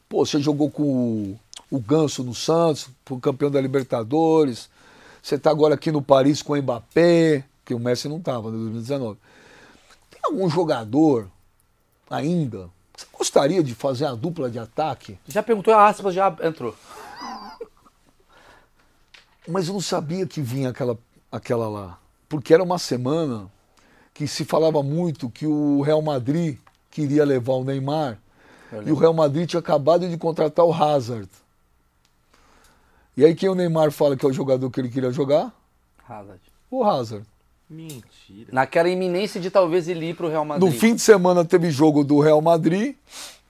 [0.09, 4.71] pô, você jogou com o, o Ganso no Santos, foi campeão da Libertadores,
[5.27, 8.53] você tá agora aqui no Paris com o Mbappé, que o Messi não tava em
[8.53, 9.19] 2019.
[10.09, 11.29] Tem algum jogador
[12.09, 15.19] ainda que você gostaria de fazer a dupla de ataque?
[15.27, 16.77] Já perguntou, a aspas já entrou.
[19.49, 20.97] Mas eu não sabia que vinha aquela,
[21.33, 21.99] aquela lá.
[22.29, 23.51] Porque era uma semana
[24.15, 26.57] que se falava muito que o Real Madrid
[26.89, 28.17] queria levar o Neymar
[28.87, 31.29] e o Real Madrid tinha acabado de contratar o Hazard.
[33.17, 35.51] E aí quem o Neymar fala que é o jogador que ele queria jogar?
[36.07, 36.41] Hazard.
[36.71, 37.27] O Hazard.
[37.69, 38.51] Mentira.
[38.53, 40.71] Naquela iminência de talvez ele ir pro Real Madrid.
[40.71, 42.95] No fim de semana teve jogo do Real Madrid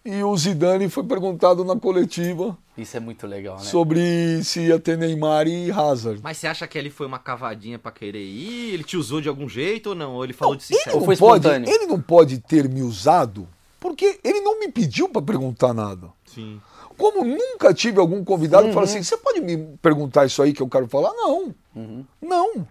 [0.05, 3.65] e o Zidane foi perguntado na coletiva Isso é muito legal, né?
[3.65, 6.21] sobre se ia ter Neymar e Hazard.
[6.23, 8.73] Mas você acha que ali foi uma cavadinha pra querer ir?
[8.73, 10.15] Ele te usou de algum jeito ou não?
[10.15, 10.95] Ou ele falou de Ele sincero?
[10.95, 13.49] Ou não, foi pode, ele não pode ter me usado
[13.81, 16.09] porque ele não me pediu para perguntar nada.
[16.25, 16.61] Sim.
[16.97, 20.63] Como nunca tive algum convidado que fala assim, você pode me perguntar isso aí que
[20.63, 21.13] eu quero falar?
[21.15, 21.55] Não.
[22.21, 22.67] Não.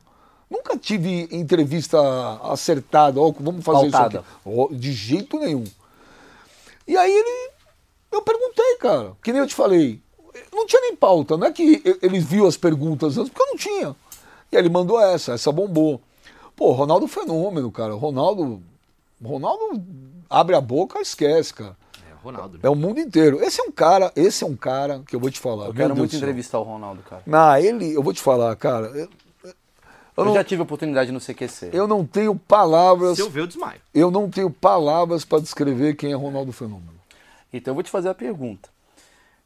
[0.50, 2.00] Nunca tive entrevista
[2.44, 4.24] acertada, ó, vamos fazer Pautada.
[4.46, 4.76] isso aqui.
[4.76, 5.64] De jeito nenhum.
[6.88, 7.52] E aí ele.
[8.12, 9.14] Eu perguntei, cara.
[9.24, 10.02] Que nem eu te falei.
[10.54, 11.36] Não tinha nem pauta.
[11.38, 13.96] Não é que ele viu as perguntas antes, porque eu não tinha.
[14.52, 16.02] E aí ele mandou essa, essa bombou.
[16.56, 17.94] Pô, Ronaldo fenômeno, cara.
[17.94, 18.62] Ronaldo.
[19.24, 19.82] Ronaldo
[20.30, 21.76] abre a boca, esquece, cara.
[22.26, 22.54] É, o Ronaldo.
[22.56, 22.60] né?
[22.64, 23.42] É o mundo inteiro.
[23.44, 25.68] Esse é um cara, esse é um cara que eu vou te falar.
[25.68, 26.20] Eu quero Deus muito céu.
[26.20, 27.24] entrevistar o Ronaldo, cara.
[27.32, 28.88] Ah, ele, eu vou te falar, cara.
[28.88, 29.10] Eu,
[30.18, 31.72] Eu, não- já tive a oportunidade no CQC.
[31.74, 33.16] eu não tenho palavras.
[33.18, 33.82] Se eu ver, eu desmaio.
[33.94, 36.94] Eu não tenho palavras para descrever quem é Ronaldo Fenômeno.
[37.52, 38.70] Então eu vou te fazer a pergunta.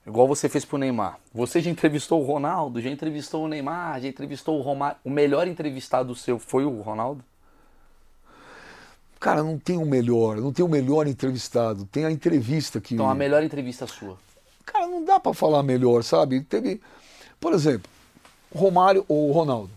[0.07, 1.19] Igual você fez pro Neymar.
[1.33, 4.97] Você já entrevistou o Ronaldo, já entrevistou o Neymar, já entrevistou o Romário.
[5.03, 7.23] O melhor entrevistado seu foi o Ronaldo?
[9.19, 11.85] Cara, não tem o melhor, não tem o melhor entrevistado.
[11.85, 12.93] Tem a entrevista que.
[12.93, 14.17] Então a melhor entrevista sua.
[14.65, 16.41] Cara, não dá para falar melhor, sabe?
[16.41, 16.81] Teve,
[17.39, 17.89] por exemplo,
[18.51, 19.71] o Romário ou o Ronaldo.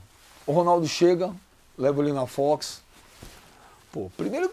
[0.47, 1.35] O Ronaldo chega,
[1.77, 2.83] leva ele na Fox.
[3.91, 4.53] Pô, primeiro.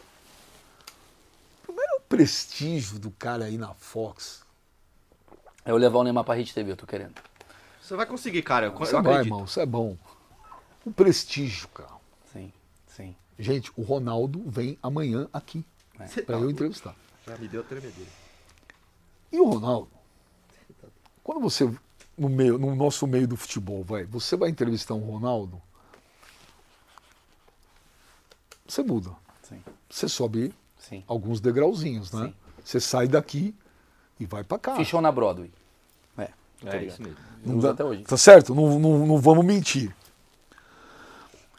[1.63, 4.41] Primeiro o prestígio do cara aí na Fox.
[5.63, 7.13] É eu levar o Neymar pra Rede TV, eu tô querendo.
[7.81, 8.67] Você vai conseguir, cara.
[8.67, 9.25] Eu, eu Você vai, acredito.
[9.25, 9.95] irmão, isso é bom.
[10.85, 11.98] O prestígio, cara.
[13.39, 15.65] Gente, o Ronaldo vem amanhã aqui
[15.97, 16.93] Você para tá eu entrevistar.
[17.25, 18.11] Já me deu tremedeira.
[19.31, 19.89] E o Ronaldo,
[21.23, 21.71] quando você,
[22.17, 25.61] no, meio, no nosso meio do futebol, vai, você vai entrevistar um Ronaldo,
[28.67, 29.11] você muda.
[29.43, 31.03] Sim, Você sobe sim.
[31.07, 32.27] alguns degrauzinhos, né?
[32.27, 32.33] Sim.
[32.63, 33.55] Você sai daqui
[34.19, 34.83] e vai para cá.
[34.83, 35.51] Show na Broadway.
[36.17, 36.29] É, É
[36.65, 36.83] ligado.
[36.83, 37.17] isso mesmo.
[37.45, 38.03] Não dá- até hoje.
[38.03, 38.53] Tá certo?
[38.53, 39.95] Não, não, não vamos mentir.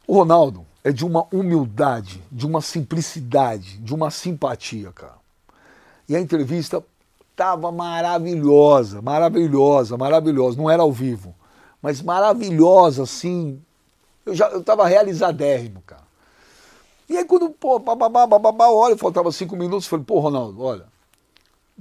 [0.06, 5.18] O Ronaldo é de uma humildade, de uma simplicidade, de uma simpatia, cara.
[6.08, 6.82] E a entrevista
[7.36, 10.56] tava maravilhosa, maravilhosa, maravilhosa.
[10.56, 11.34] Não era ao vivo,
[11.82, 13.60] mas maravilhosa, assim.
[14.24, 16.02] Eu já eu tava realizadérrimo, cara.
[17.08, 20.84] E aí quando, pô, bababá, bababá, olha, faltava cinco minutos, falei, pô, Ronaldo, olha,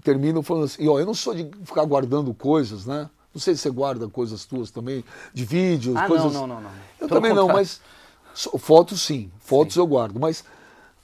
[0.04, 3.10] termino falando assim, e, ó, eu não sou de ficar guardando coisas, né?
[3.34, 6.34] Não sei se você guarda coisas tuas também, de vídeos, Ah, coisas.
[6.34, 6.72] não, não, não, não.
[7.00, 7.60] Eu Pelo também não, contrário.
[7.62, 7.82] mas so-
[8.34, 10.43] fotos sim, fotos eu guardo, mas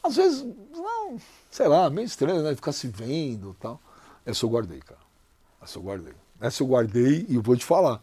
[0.04, 1.18] às vezes, não,
[1.50, 2.56] sei lá, meio estranho, né?
[2.56, 3.80] Ficar se vendo e tal.
[4.26, 5.00] Essa eu guardei, cara.
[5.62, 6.14] Essa eu guardei.
[6.40, 8.02] Essa eu guardei e eu vou te falar.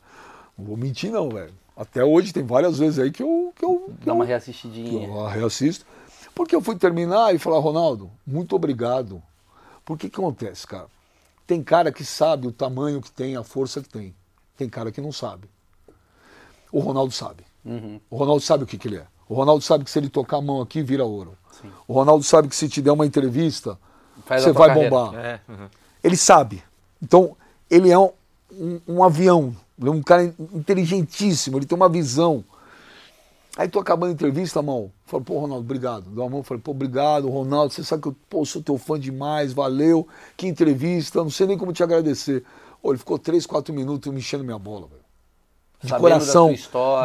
[0.58, 1.54] Não vou mentir, não, velho.
[1.76, 3.52] Até hoje tem várias vezes aí que eu.
[3.56, 5.06] Que eu Dá uma reassistidinha.
[5.06, 5.86] eu reassisto.
[6.34, 9.22] Porque eu fui terminar e falar, Ronaldo, muito obrigado.
[9.84, 10.86] Porque que acontece, cara?
[11.46, 14.14] Tem cara que sabe o tamanho que tem, a força que tem.
[14.56, 15.48] Tem cara que não sabe.
[16.70, 17.44] O Ronaldo sabe.
[17.64, 18.00] Uhum.
[18.10, 19.06] O Ronaldo sabe o que, que ele é.
[19.28, 21.36] O Ronaldo sabe que se ele tocar a mão aqui, vira ouro.
[21.86, 23.78] O Ronaldo sabe que se te der uma entrevista,
[24.26, 24.90] Faz a você vai carreira.
[24.90, 25.14] bombar.
[25.14, 25.40] É.
[25.48, 25.68] uhum.
[26.02, 26.62] Ele sabe.
[27.00, 27.36] Então,
[27.70, 28.10] ele é um,
[28.52, 29.54] um, um avião.
[29.78, 32.44] Ele é um cara inteligentíssimo, ele tem uma visão.
[33.56, 34.90] Aí tô acabando a entrevista, mão.
[35.06, 36.10] Falei, pô, Ronaldo, obrigado.
[36.10, 37.72] Deu uma mão, falei, pô, obrigado, Ronaldo.
[37.72, 40.08] Você sabe que eu pô, sou teu fã demais, valeu.
[40.36, 42.42] Que entrevista, não sei nem como te agradecer.
[42.82, 45.01] Ô, ele ficou três, quatro minutos me enchendo minha bola, velho.
[45.82, 46.52] De Sabendo coração.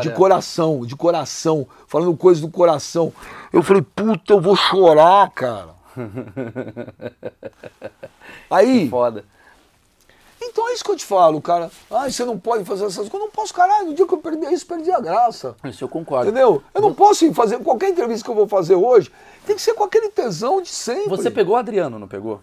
[0.01, 1.67] De coração, de coração.
[1.88, 3.11] Falando coisas do coração.
[3.51, 5.69] Eu falei, puta, eu vou chorar, cara.
[8.49, 8.88] Aí.
[8.89, 9.25] Foda.
[10.39, 11.71] Então é isso que eu te falo, cara.
[11.89, 13.13] Ah, você não pode fazer essas coisas.
[13.13, 13.88] Eu não posso, caralho.
[13.88, 15.55] No dia que eu perdi isso, perdi a graça.
[15.63, 16.30] Isso eu concordo.
[16.30, 16.61] Entendeu?
[16.73, 19.11] Eu não posso ir fazer qualquer entrevista que eu vou fazer hoje.
[19.45, 21.09] Tem que ser com aquele tesão de sempre.
[21.09, 22.41] Você pegou o Adriano, não pegou?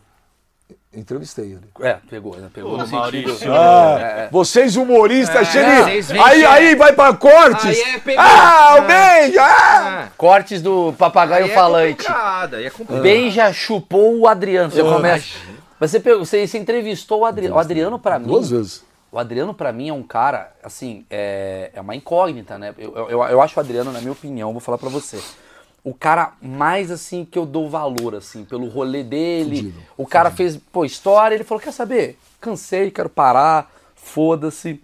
[0.93, 1.61] Entrevistei ele.
[1.81, 2.49] É, pegou, né?
[2.55, 3.53] Pegou Ô, no Maurício.
[3.53, 4.29] Ah, É, é.
[4.31, 7.65] vocês humoristas, É, aí, aí vai pra cortes.
[7.67, 8.81] Aí é ah, o Ah.
[8.81, 9.41] beijo!
[9.41, 10.05] Ah!
[10.05, 11.97] Ah, Cortes do papagaio aí é falante.
[12.05, 13.03] complicado, aí é complicado.
[13.03, 14.71] Bem já chupou o Adriano.
[14.71, 14.85] Você Ah.
[14.85, 15.27] começa.
[15.81, 17.57] Você, pegou, você, você entrevistou o Adriano.
[17.57, 18.27] O Adriano, pra mim.
[18.29, 18.85] Duas vezes.
[19.11, 22.73] O Adriano, pra mim, é um cara, assim, é, é uma incógnita, né?
[22.79, 25.19] Eu, eu, eu acho o Adriano, na minha opinião, vou falar pra você.
[25.85, 29.57] O cara mais, assim, que eu dou valor, assim, pelo rolê dele.
[29.57, 32.19] Fudido, o cara fez, pô, história, ele falou, quer saber?
[32.41, 34.83] Cansei, quero parar, foda-se.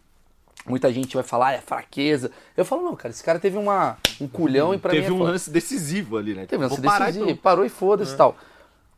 [0.67, 2.31] Muita gente vai falar, "Ah, é fraqueza.
[2.55, 5.15] Eu falo, não, cara, esse cara teve uma, um culhão e pra Teve mim é
[5.15, 5.31] um foda.
[5.33, 6.45] lance decisivo ali, né?
[6.45, 7.41] Teve um lance parar e decisivo, pronto.
[7.43, 8.37] parou e foda-se e tal.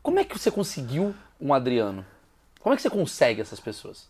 [0.03, 2.05] Como é que você conseguiu um Adriano?
[2.59, 4.09] Como é que você consegue essas pessoas?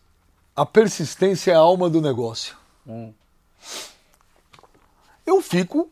[0.57, 2.57] A persistência é a alma do negócio.
[2.87, 3.13] Hum.
[5.27, 5.91] Eu fico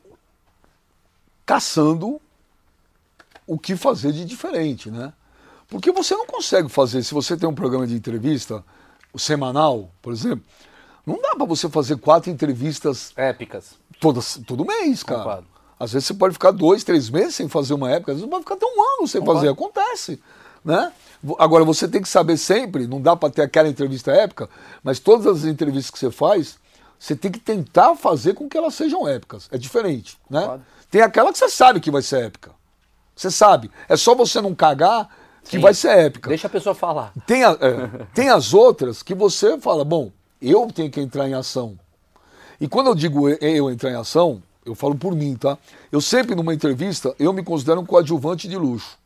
[1.51, 2.21] caçando
[3.45, 5.13] o que fazer de diferente, né?
[5.67, 8.65] Porque você não consegue fazer, se você tem um programa de entrevista,
[9.13, 10.45] o semanal, por exemplo,
[11.05, 13.73] não dá para você fazer quatro entrevistas Épicas.
[13.99, 15.23] todas, todo mês, cara.
[15.23, 15.47] Concordo.
[15.77, 18.45] Às vezes você pode ficar dois, três meses sem fazer uma época, às vezes pode
[18.45, 19.41] ficar até um ano sem Concordo.
[19.41, 19.53] fazer.
[19.53, 20.23] Acontece.
[20.65, 20.93] Né?
[21.37, 24.49] Agora, você tem que saber sempre, não dá para ter aquela entrevista épica,
[24.85, 26.61] mas todas as entrevistas que você faz,
[26.97, 29.49] você tem que tentar fazer com que elas sejam épicas.
[29.51, 30.17] É diferente.
[30.31, 30.43] Né?
[30.43, 30.65] Concordo.
[30.91, 32.51] Tem aquela que você sabe que vai ser épica.
[33.15, 33.71] Você sabe.
[33.89, 35.09] É só você não cagar
[35.45, 35.61] que Sim.
[35.61, 36.29] vai ser épica.
[36.29, 37.13] Deixa a pessoa falar.
[37.27, 40.11] Tem, a- é, tem as outras que você fala, bom,
[40.41, 41.79] eu tenho que entrar em ação.
[42.61, 45.57] E quando eu digo e- eu entrar em ação, eu falo por mim, tá?
[45.93, 48.99] Eu sempre, numa entrevista, eu me considero um coadjuvante de luxo.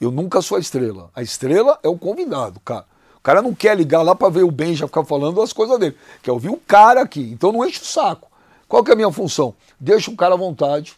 [0.00, 1.10] Eu nunca sou a estrela.
[1.14, 2.84] A estrela é o convidado, cara.
[3.16, 5.78] O cara não quer ligar lá pra ver o Ben já ficar falando as coisas
[5.78, 5.96] dele.
[6.22, 7.22] Quer ouvir o cara aqui.
[7.32, 8.25] Então não enche o saco.
[8.68, 9.54] Qual que é a minha função?
[9.78, 10.96] Deixa o cara à vontade.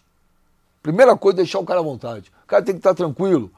[0.82, 2.30] Primeira coisa, deixar o cara à vontade.
[2.44, 3.50] O cara tem que estar tranquilo.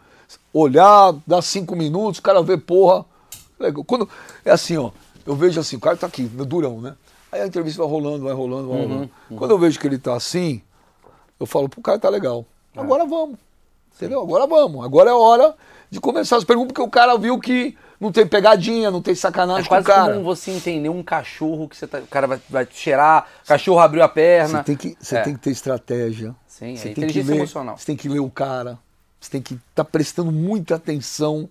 [0.53, 3.05] Olhar, dar cinco minutos, o cara vê, porra.
[3.87, 4.09] Quando,
[4.45, 4.91] é assim, ó.
[5.27, 6.97] Eu vejo assim, o cara tá aqui, durão, né?
[7.31, 9.11] Aí a entrevista vai rolando, vai rolando, vai rolando.
[9.37, 10.63] Quando eu vejo que ele tá assim,
[11.39, 12.45] eu falo, pro cara tá legal.
[12.77, 13.39] Agora vamos.
[13.95, 14.23] Entendeu?
[14.23, 14.85] Agora vamos.
[14.85, 15.55] Agora é hora
[15.91, 19.65] de começar as perguntas, porque o cara viu que não tem pegadinha, não tem sacanagem
[19.65, 20.13] É com o quase cara.
[20.15, 23.79] como você entender um cachorro que você tá, o cara vai, vai cheirar, o cachorro
[23.81, 24.59] abriu a perna.
[24.59, 25.23] Você tem que, você É.
[25.23, 26.35] tem que ter estratégia.
[26.49, 27.77] Sim, é você tem inteligência que ler, emocional.
[27.79, 28.79] Você tem que ler o cara.
[29.21, 31.49] Você tem que estar prestando muita atenção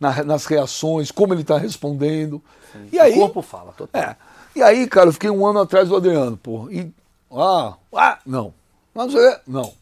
[0.00, 2.42] na- nas reações, como ele está respondendo.
[2.90, 4.02] E aí, o corpo fala, total.
[4.02, 4.16] é.
[4.56, 6.68] E aí, cara, eu fiquei um ano atrás do Adriano, pô.
[6.70, 6.90] E,
[7.30, 8.52] ah, ah, não.
[8.94, 9.72] Não, quê, não.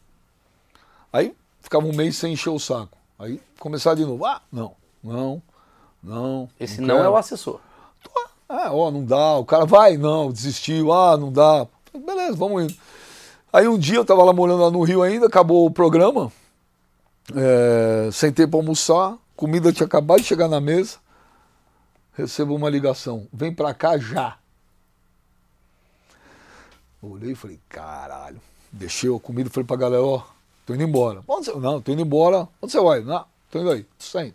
[1.12, 2.96] Aí ficava um mês sem encher o saco.
[3.18, 4.24] Aí começava de novo.
[4.24, 5.42] Ah, não, não,
[6.02, 6.48] não.
[6.58, 7.06] Esse não, quero.
[7.06, 7.60] é o assessor.
[8.48, 9.36] Ah, ó, não dá.
[9.36, 10.92] O cara vai, não, desistiu.
[10.92, 11.66] Ah, não dá.
[11.94, 12.74] Beleza, vamos indo.
[13.52, 16.32] Aí um dia eu tava lá morando lá no Rio ainda, acabou o programa.
[17.34, 20.98] É, sentei pra almoçar, comida tinha acabado de chegar na mesa.
[22.12, 23.26] Recebo uma ligação.
[23.32, 24.36] Vem pra cá já.
[27.02, 28.40] Olhei e falei, caralho.
[28.70, 30.22] Deixei a comida e falei pra galera, ó,
[30.66, 31.22] tô indo embora.
[31.26, 31.58] Onde você...
[31.58, 32.48] Não, tô indo embora.
[32.60, 33.00] Onde você vai?
[33.00, 34.34] Não, tô indo aí, tô saindo.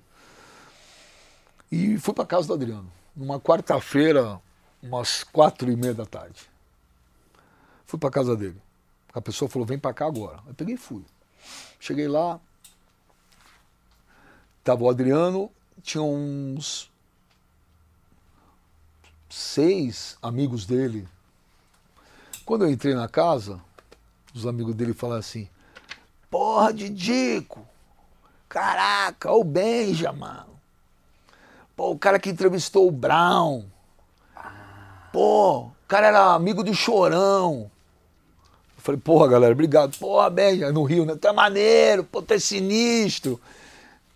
[1.72, 2.92] E fui pra casa do Adriano.
[3.16, 4.42] Numa quarta-feira,
[4.82, 6.50] umas quatro e meia da tarde.
[7.86, 8.62] Fui pra casa dele.
[9.14, 10.40] A pessoa falou, vem pra cá agora.
[10.48, 11.04] Eu peguei e fui.
[11.80, 12.40] Cheguei lá,
[14.64, 15.52] tava o Adriano,
[15.84, 16.92] tinha uns
[19.30, 21.08] seis amigos dele.
[22.46, 23.62] Quando eu entrei na casa,
[24.34, 25.48] os amigos dele falaram assim,
[26.30, 27.68] porra, Didico,
[28.50, 30.46] caraca, o Benjamin,
[31.76, 33.64] pô, o cara que entrevistou o Brown,
[35.12, 37.70] pô, o cara era amigo do Chorão.
[38.78, 39.98] Eu falei, porra, galera, obrigado.
[39.98, 41.16] Porra, Benjamin, no Rio, né?
[41.16, 43.40] Tu é maneiro, pô, tu é sinistro.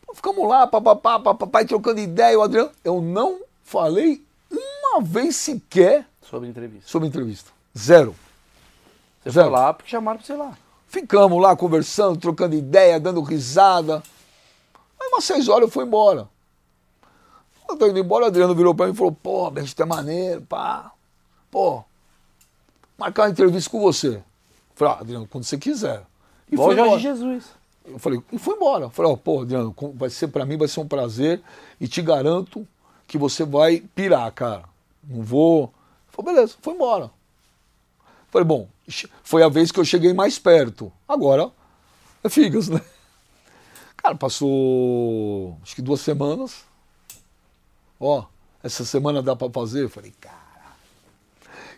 [0.05, 2.37] Pô, ficamos lá, papapá, papai, trocando ideia.
[2.37, 6.87] O Adriano, eu não falei uma vez sequer Sobre entrevista.
[6.89, 7.51] sobre entrevista.
[7.77, 8.15] Zero.
[9.23, 9.49] Você Zero.
[9.49, 10.57] foi lá porque chamaram pra você lá.
[10.87, 14.01] Ficamos lá conversando, trocando ideia, dando risada.
[14.99, 16.27] Aí umas seis horas eu fui embora.
[17.69, 19.85] Eu tô indo embora, o Adriano virou pra mim e falou, pô, Benji, tu é
[19.85, 20.91] maneiro, pá.
[21.51, 21.83] Pô,
[22.97, 24.15] marcar uma entrevista com você.
[24.15, 24.23] Eu
[24.75, 26.03] falei, ah, Adriano, quando você quiser.
[26.49, 27.15] E Igual o fui Jorge embora.
[27.15, 27.45] Jesus.
[27.85, 28.85] Eu falei, e fui embora.
[28.85, 31.41] Eu falei, ó, pô, Adriano, vai ser para mim, vai ser um prazer
[31.79, 32.67] e te garanto
[33.07, 34.63] que você vai pirar, cara.
[35.03, 35.73] Não vou.
[36.09, 37.05] Falei, beleza, foi embora.
[37.05, 38.67] Eu falei, bom,
[39.23, 40.91] foi a vez que eu cheguei mais perto.
[41.07, 41.51] Agora
[42.23, 42.81] é figas, né?
[43.97, 46.68] Cara, passou acho que duas semanas.
[47.99, 48.25] Ó,
[48.63, 49.83] essa semana dá para fazer?
[49.83, 50.37] Eu falei, cara.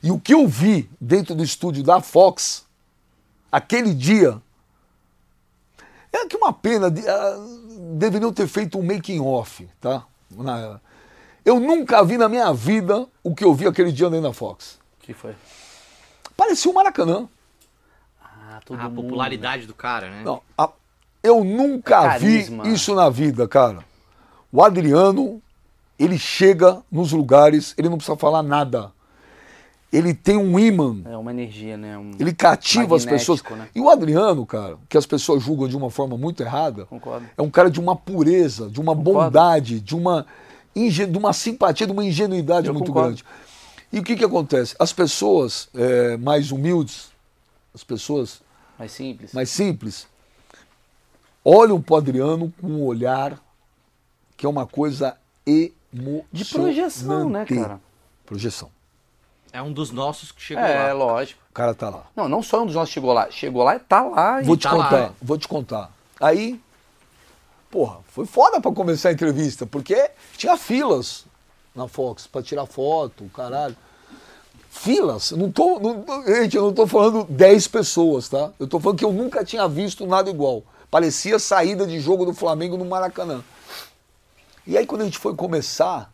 [0.03, 2.65] E o que eu vi dentro do estúdio da Fox,
[3.51, 4.41] aquele dia,
[6.11, 7.35] é que uma pena, de- ah,
[7.93, 10.03] deveriam ter feito um making off, tá?
[10.31, 10.79] Na-
[11.45, 14.79] eu nunca vi na minha vida o que eu vi aquele dia dentro da Fox.
[14.99, 15.35] O que foi?
[16.35, 17.27] Parecia um Maracanã.
[18.23, 19.03] Ah, todo A mundo.
[19.03, 20.23] popularidade do cara, né?
[20.23, 20.69] Não, a-
[21.23, 22.39] eu nunca É vi
[22.73, 23.85] isso na vida, cara.
[24.51, 25.41] O Adriano,
[26.03, 28.91] ele chega nos lugares, ele não precisa falar nada.
[29.93, 31.97] Ele tem um imã É uma energia, né?
[31.97, 32.11] Um...
[32.17, 33.43] Ele cativa as pessoas.
[33.43, 33.67] né?
[33.75, 37.25] E o Adriano, cara, que as pessoas julgam de uma forma muito errada, Concordo.
[37.37, 39.21] é um cara de uma pureza, de uma Concordo.
[39.25, 40.25] bondade, de uma,
[40.73, 43.07] de uma simpatia, de uma ingenuidade Eu muito concordo.
[43.09, 43.25] grande.
[43.91, 44.73] E o que, que acontece?
[44.79, 47.11] As pessoas é, mais humildes,
[47.75, 48.41] as pessoas
[48.79, 49.33] Mais simples.
[49.33, 50.07] mais simples,
[51.43, 53.37] olham para o Adriano com um olhar
[54.37, 55.80] que é uma coisa emocionante.
[56.31, 57.79] De projeção, né, cara?
[58.25, 58.69] Projeção.
[59.53, 60.93] É um dos nossos que chegou É, lá.
[60.93, 61.41] lógico.
[61.49, 62.05] O cara tá lá.
[62.15, 63.29] Não, não só um dos nossos chegou lá.
[63.29, 64.41] Chegou lá e tá lá.
[64.41, 65.11] e- Vou te tá lá, contar, é.
[65.21, 65.91] vou te contar.
[66.21, 66.61] Aí,
[67.69, 71.25] porra, foi foda pra começar a entrevista, porque tinha filas
[71.75, 73.75] na Fox pra tirar foto, caralho.
[74.69, 78.51] Filas, não tô, não, gente, eu não tô falando 10 pessoas, tá?
[78.57, 80.63] Eu tô falando que eu nunca tinha visto nada igual.
[80.89, 83.43] Parecia saída de jogo do Flamengo no Maracanã.
[84.71, 86.13] E aí quando a gente foi começar,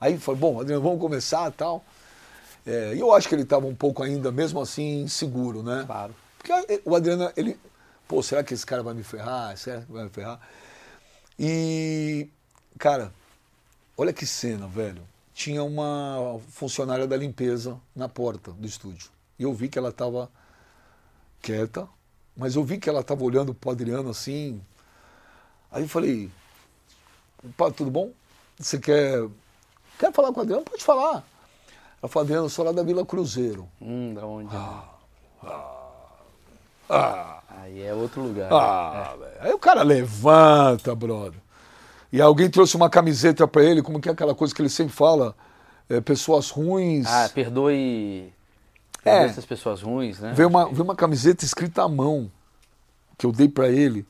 [0.00, 1.84] aí foi, bom, Adriano, vamos começar tal.
[2.64, 5.84] É, E eu acho que ele estava um pouco ainda, mesmo assim, inseguro, né?
[5.84, 6.16] Claro.
[6.38, 7.60] Porque eh, o Adriano, ele.
[8.08, 9.54] Pô, será que esse cara vai me ferrar?
[9.58, 10.40] Será que vai me ferrar?
[11.38, 12.30] E.
[12.78, 13.12] Cara,
[13.94, 15.02] olha que cena, velho.
[15.34, 19.10] Tinha uma funcionária da limpeza na porta do estúdio.
[19.38, 20.30] E eu vi que ela estava
[21.42, 21.86] quieta,
[22.34, 24.62] mas eu vi que ela estava olhando pro Adriano assim.
[25.70, 26.30] Aí eu falei:
[27.56, 28.10] Pá, tudo bom?
[28.58, 29.26] Você quer.
[29.98, 30.64] Quer falar com o Adriano?
[30.64, 31.24] Pode falar.
[32.02, 33.68] Ela falou: Adriano, eu sou lá da Vila Cruzeiro.
[33.80, 34.54] Hum, da onde?
[36.90, 37.40] Ah!
[37.48, 38.50] Aí é outro lugar.
[38.52, 39.32] Ah, velho.
[39.40, 41.40] Aí o cara levanta, brother.
[42.10, 44.94] E alguém trouxe uma camiseta pra ele, como que é aquela coisa que ele sempre
[44.94, 45.34] fala?
[45.88, 47.06] É, pessoas ruins.
[47.06, 48.32] Ah, perdoe.
[49.04, 49.10] É.
[49.10, 50.32] Perdoe essas pessoas ruins, né?
[50.34, 52.30] Veio uma, veio uma camiseta escrita à mão,
[53.18, 54.06] que eu dei pra ele.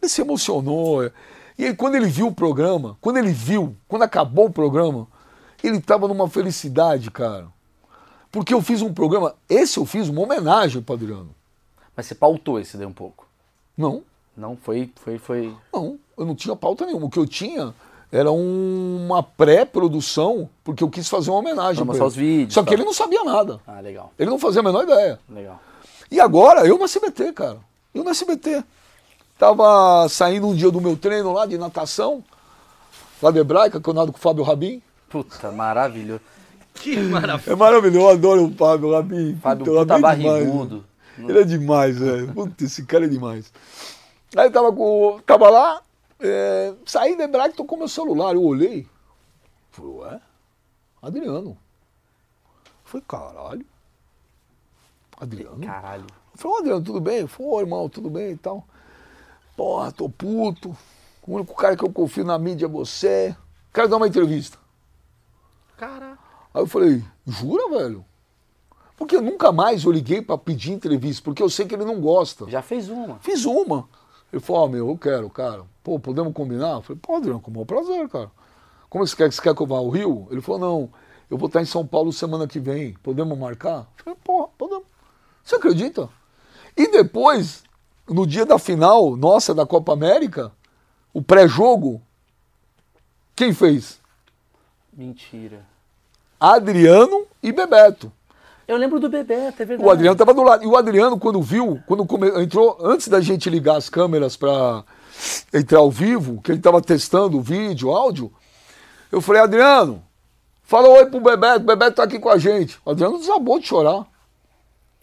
[0.00, 1.10] Ele se emocionou.
[1.58, 5.06] E aí, quando ele viu o programa, quando ele viu, quando acabou o programa,
[5.62, 7.46] ele tava numa felicidade, cara.
[8.30, 11.30] Porque eu fiz um programa, esse eu fiz uma homenagem pro Adriano.
[11.94, 13.26] Mas você pautou esse daí um pouco.
[13.76, 14.02] Não,
[14.36, 14.90] Não, foi.
[14.96, 15.54] foi, foi...
[15.72, 17.06] Não, eu não tinha pauta nenhuma.
[17.06, 17.74] O que eu tinha
[18.10, 21.84] era um- uma pré-produção, porque eu quis fazer uma homenagem.
[21.84, 22.04] Pra ele.
[22.04, 22.74] os vídeos, Só que tal.
[22.74, 23.60] ele não sabia nada.
[23.66, 24.12] Ah, legal.
[24.18, 25.18] Ele não fazia a menor ideia.
[25.28, 25.60] Legal.
[26.10, 27.58] E agora, eu no SBT, cara.
[27.94, 28.64] Eu no SBT.
[29.42, 32.22] Tava saindo um dia do meu treino lá de natação,
[33.20, 34.80] lá de Hebraica, que eu nado com o Fábio Rabin.
[35.10, 36.20] Puta, maravilhoso.
[36.74, 37.52] Que maravilha.
[37.52, 39.36] É maravilhoso, eu adoro o Fábio Rabin.
[39.42, 40.84] Fábio, Puta, o puta Rabin é demais, barrigudo.
[41.18, 41.24] né?
[41.28, 42.32] Ele é demais, velho.
[42.32, 43.52] Puta, esse cara é demais.
[44.36, 45.20] Aí tava com.
[45.26, 45.82] Tava lá,
[46.20, 48.36] é, saí da Hebraica, tocou meu celular.
[48.36, 48.86] Eu olhei.
[49.72, 50.20] Falei, ué?
[51.02, 51.58] Adriano.
[52.84, 53.66] Falei, caralho.
[55.20, 55.66] Adriano?
[55.66, 56.06] Caralho.
[56.32, 57.26] Eu falei, ô Adriano, tudo bem?
[57.26, 58.64] Falei, ô irmão, tudo bem e tal.
[59.56, 60.76] Porra, tô puto.
[61.26, 63.36] O único cara que eu confio na mídia é você.
[63.72, 64.58] Quero dar uma entrevista.
[65.76, 66.18] Cara.
[66.52, 68.04] Aí eu falei, jura, velho?
[68.96, 72.48] Porque nunca mais eu liguei pra pedir entrevista, porque eu sei que ele não gosta.
[72.48, 73.18] Já fez uma.
[73.20, 73.88] Fiz uma.
[74.32, 75.64] Ele falou, ó, meu, eu quero, cara.
[75.82, 76.74] Pô, podemos combinar?
[76.74, 78.30] Eu falei, pô, Adriano, com o maior prazer, cara.
[78.88, 79.32] Como você quer?
[79.32, 80.28] Você quer que eu vá ao Rio?
[80.30, 80.90] Ele falou, não,
[81.30, 82.94] eu vou estar em São Paulo semana que vem.
[83.02, 83.88] Podemos marcar?
[83.98, 84.84] Eu falei, pô, podemos.
[85.42, 86.08] Você acredita?
[86.76, 87.64] E depois,
[88.08, 90.52] no dia da final, nossa, da Copa América,
[91.12, 92.00] o pré-jogo,
[93.34, 94.00] quem fez?
[94.92, 95.64] Mentira.
[96.38, 98.12] Adriano e Bebeto.
[98.66, 99.88] Eu lembro do Bebeto, é verdade.
[99.88, 100.62] O Adriano estava do lado.
[100.64, 104.84] E o Adriano, quando viu, quando come- entrou, antes da gente ligar as câmeras para
[105.52, 108.32] entrar ao vivo, que ele estava testando o vídeo, o áudio,
[109.10, 110.02] eu falei, Adriano,
[110.62, 112.78] fala oi pro Bebeto, o Bebeto tá aqui com a gente.
[112.84, 114.06] O Adriano desabou de chorar.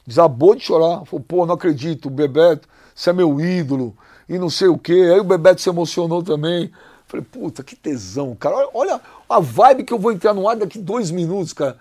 [0.07, 1.05] Desabou de chorar.
[1.05, 2.67] Falou, pô, não acredito, o Bebeto,
[2.99, 3.95] você é meu ídolo,
[4.27, 4.91] e não sei o quê.
[5.13, 6.69] Aí o Bebeto se emocionou também.
[7.07, 8.55] Falei, puta, que tesão, cara.
[8.57, 11.77] Olha, olha a vibe que eu vou entrar no ar daqui dois minutos, cara.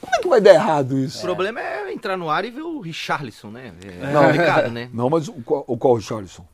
[0.00, 1.18] Como é que vai dar errado isso?
[1.20, 3.72] O problema é entrar no ar e ver o Richarlison, né?
[3.82, 4.90] É complicado, né?
[4.92, 6.44] Não, mas o qual, o qual Richarlison?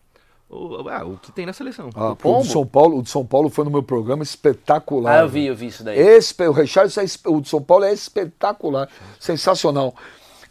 [0.49, 1.91] O, ah, o que tem na seleção.
[1.95, 2.43] Ah, o Pombo?
[2.43, 5.19] de São Paulo, o de São Paulo foi no meu programa espetacular.
[5.19, 5.99] Ah, eu vi, eu vi isso daí.
[5.99, 9.95] Espe- o Richarlison, é o de São Paulo é espetacular, sensacional.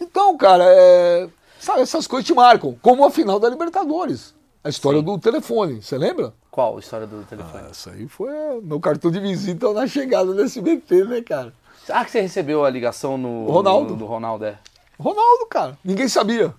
[0.02, 1.28] Então, cara, é,
[1.60, 4.34] sabe, essas coisas te marcam, como a final da Libertadores.
[4.64, 6.34] A história do telefone, você lembra?
[6.52, 7.70] Qual a história do telefone?
[7.70, 8.30] Essa aí foi
[8.62, 11.54] meu cartão de visita na chegada do SBT, né, cara?
[11.90, 13.46] Ah, que você recebeu a ligação no.
[13.48, 13.92] O Ronaldo.
[13.92, 14.60] no- do Ronaldo, é.
[15.00, 16.54] Ronaldo, cara, ninguém sabia.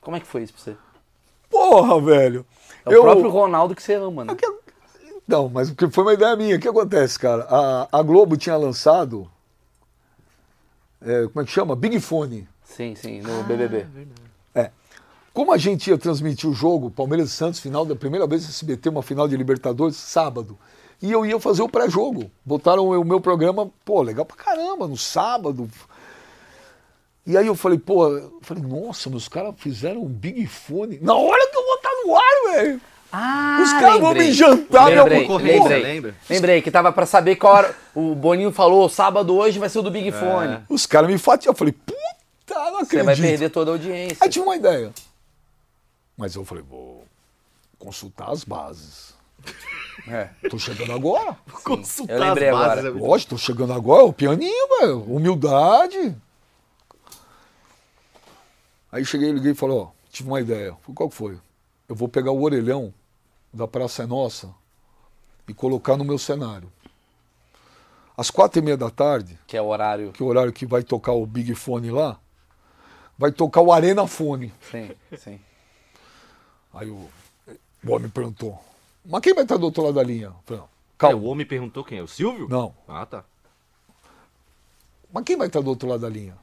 [0.00, 0.76] Como é que foi isso pra você?
[1.50, 2.46] Porra, velho.
[2.84, 4.34] É o próprio Ronaldo que você ama, né?
[5.28, 6.56] Não, mas porque foi uma ideia minha.
[6.56, 7.46] O que acontece, cara?
[7.50, 9.28] A, a Globo tinha lançado.
[11.02, 11.76] é, como é que chama?
[11.76, 12.48] Big Fone.
[12.76, 13.86] Sim, sim, no BBB.
[14.54, 14.70] É.
[15.32, 18.88] Como a gente ia transmitir o jogo, Palmeiras e Santos, final da primeira vez SBT,
[18.90, 20.58] uma final de Libertadores, sábado.
[21.00, 22.30] E eu ia fazer o pré-jogo.
[22.44, 25.68] Botaram o meu programa, pô, legal pra caramba, no sábado.
[27.26, 30.98] E aí eu falei, pô, eu falei, nossa, meus caras fizeram um Big Fone.
[31.02, 32.80] Na hora que eu vou estar no ar, velho!
[33.12, 35.82] Ah, Os caras vão me jantar, meu lembrei, concorrência, lembrei.
[35.82, 36.14] lembra?
[36.28, 37.74] Lembrei que tava pra saber qual hora.
[37.94, 40.58] O Boninho falou, sábado hoje vai ser o do Big Fone.
[40.68, 41.52] Os caras me fatiam.
[41.52, 41.74] Eu falei,
[42.46, 43.04] puta, não Você acredito.
[43.04, 44.16] vai perder toda a audiência.
[44.20, 44.92] Aí tive uma ideia.
[46.16, 47.04] Mas eu falei, vou
[47.78, 49.14] consultar as bases.
[50.08, 50.30] É.
[50.48, 51.36] Tô chegando agora.
[51.64, 53.04] Consultar eu lembrei as bases agora.
[53.04, 54.04] é Lógico, tô chegando agora.
[54.04, 55.02] O pianinho, velho.
[55.02, 56.16] Humildade.
[58.90, 60.74] Aí cheguei, liguei e falei, ó, tive uma ideia.
[60.82, 61.38] Falei, qual que foi?
[61.88, 62.92] Eu vou pegar o orelhão
[63.52, 64.48] da Praça é Nossa
[65.48, 66.70] e colocar no meu cenário.
[68.16, 70.12] Às quatro e meia da tarde, Que é o horário.
[70.12, 72.18] que é o horário que vai tocar o Big Fone lá,
[73.18, 74.52] vai tocar o Arena Fone.
[74.70, 75.40] Sim, sim.
[76.74, 77.08] Aí o,
[77.84, 78.58] o homem perguntou,
[79.04, 80.26] mas quem vai estar do outro lado da linha?
[80.26, 81.16] Eu falei, não, É, calma.
[81.18, 81.98] o homem perguntou quem?
[81.98, 82.02] é?
[82.02, 82.48] O Silvio?
[82.48, 82.74] Não.
[82.86, 83.24] Ah, tá.
[85.12, 86.36] Mas quem vai estar do outro lado da linha?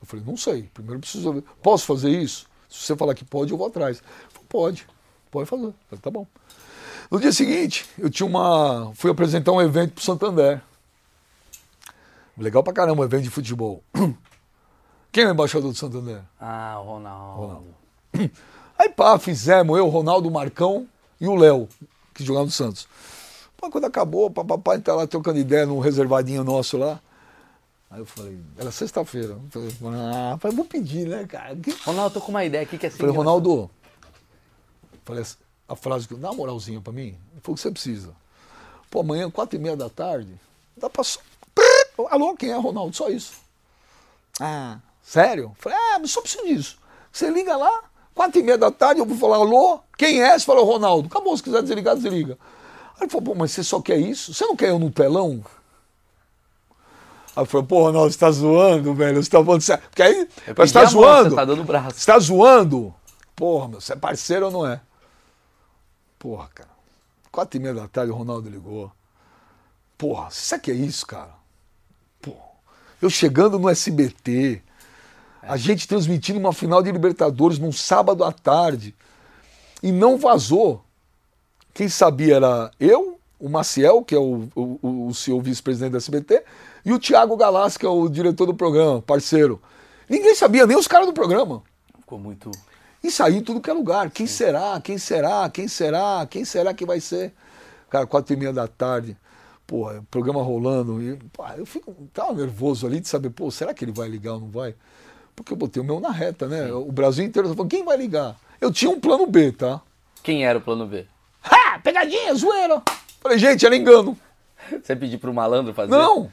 [0.00, 0.64] Eu falei, não sei.
[0.74, 1.42] Primeiro eu preciso ver.
[1.62, 2.46] Posso fazer isso?
[2.68, 3.98] Se você falar que pode, eu vou atrás.
[3.98, 4.86] Ele falou, pode,
[5.30, 5.64] pode fazer.
[5.66, 6.26] Eu falei, tá bom.
[7.10, 8.92] No dia seguinte, eu tinha uma.
[8.94, 10.60] fui apresentar um evento pro Santander.
[12.36, 13.82] Legal pra caramba, um evento de futebol.
[15.12, 16.22] Quem é o embaixador do Santander?
[16.40, 17.40] Ah, o Ronaldo.
[17.40, 17.74] Ronaldo.
[18.78, 20.86] Aí pá, fizemos, eu, Ronaldo, Marcão
[21.20, 21.68] e o Léo,
[22.14, 22.86] que jogava no Santos.
[23.56, 27.00] Pô, quando acabou, papai tá lá trocando ideia num reservadinho nosso lá.
[27.90, 29.36] Aí eu falei, era sexta-feira.
[29.94, 31.56] Ah, falei, vou pedir, né, cara?
[31.56, 32.98] Que- Ronaldo, eu tô com uma ideia aqui que é assim.
[32.98, 33.68] Falei, Ronaldo,
[35.04, 35.24] falei
[35.68, 37.16] a frase que dá uma moralzinha pra mim.
[37.32, 38.14] Ele falou que você precisa.
[38.90, 40.38] Pô, amanhã, quatro e meia da tarde,
[40.76, 41.18] dá pra só.
[42.10, 42.94] Alô, quem é Ronaldo?
[42.94, 43.32] Só isso.
[44.38, 44.78] Ah,
[45.08, 45.52] sério?
[45.58, 46.78] Falei, ah, mas só preciso disso.
[47.10, 47.82] Você liga lá,
[48.14, 50.38] quatro e meia da tarde, eu vou falar, alô, quem é?
[50.38, 51.08] Você fala, Ronaldo.
[51.08, 52.38] Acabou, se quiser desligar, desliga.
[52.96, 54.34] Aí ele falou, pô, mas você só quer isso?
[54.34, 55.42] Você não quer eu no telão?
[57.34, 59.22] Aí eu falei, pô, Ronaldo, você tá zoando, velho?
[59.22, 59.84] Você tá falando sério?
[59.88, 61.30] Porque aí, Eu você tá a mão, zoando.
[61.30, 62.00] Você tá dando braço.
[62.00, 62.94] Você tá zoando?
[63.34, 64.80] Porra, meu, você é parceiro ou não é?
[66.18, 66.70] Porra, cara.
[67.32, 68.92] Quatro e meia da tarde o Ronaldo ligou.
[69.96, 71.34] Porra, sabe o que é isso, cara?
[72.20, 72.48] Porra,
[73.00, 74.62] eu chegando no SBT,
[75.42, 78.94] a gente transmitindo uma final de Libertadores num sábado à tarde
[79.82, 80.84] e não vazou.
[81.72, 86.42] Quem sabia era eu, o Maciel, que é o, o, o vice-presidente da SBT,
[86.84, 89.60] e o Thiago Galas, que é o diretor do programa, parceiro.
[90.08, 91.62] Ninguém sabia, nem os caras do programa.
[92.00, 92.50] Ficou muito.
[93.02, 94.10] E saiu tudo que é lugar.
[94.10, 94.80] Quem será?
[94.80, 95.48] Quem será?
[95.50, 96.26] Quem será?
[96.28, 97.32] Quem será que vai ser?
[97.88, 99.16] Cara, quatro e meia da tarde,
[99.66, 101.00] porra, programa rolando.
[101.00, 104.34] E, pô, eu fico, tava nervoso ali de saber, pô, será que ele vai ligar
[104.34, 104.74] ou não vai?
[105.38, 106.72] Porque eu botei o meu na reta, né?
[106.72, 108.34] O Brasil inteiro tá falando, quem vai ligar?
[108.60, 109.80] Eu tinha um plano B, tá?
[110.22, 111.06] Quem era o plano B?
[111.44, 111.78] Ha!
[111.78, 112.82] Pegadinha, zoeira!
[113.20, 114.18] Falei, gente, era engano.
[114.82, 115.90] Você pediu pro malandro fazer?
[115.92, 116.30] Não!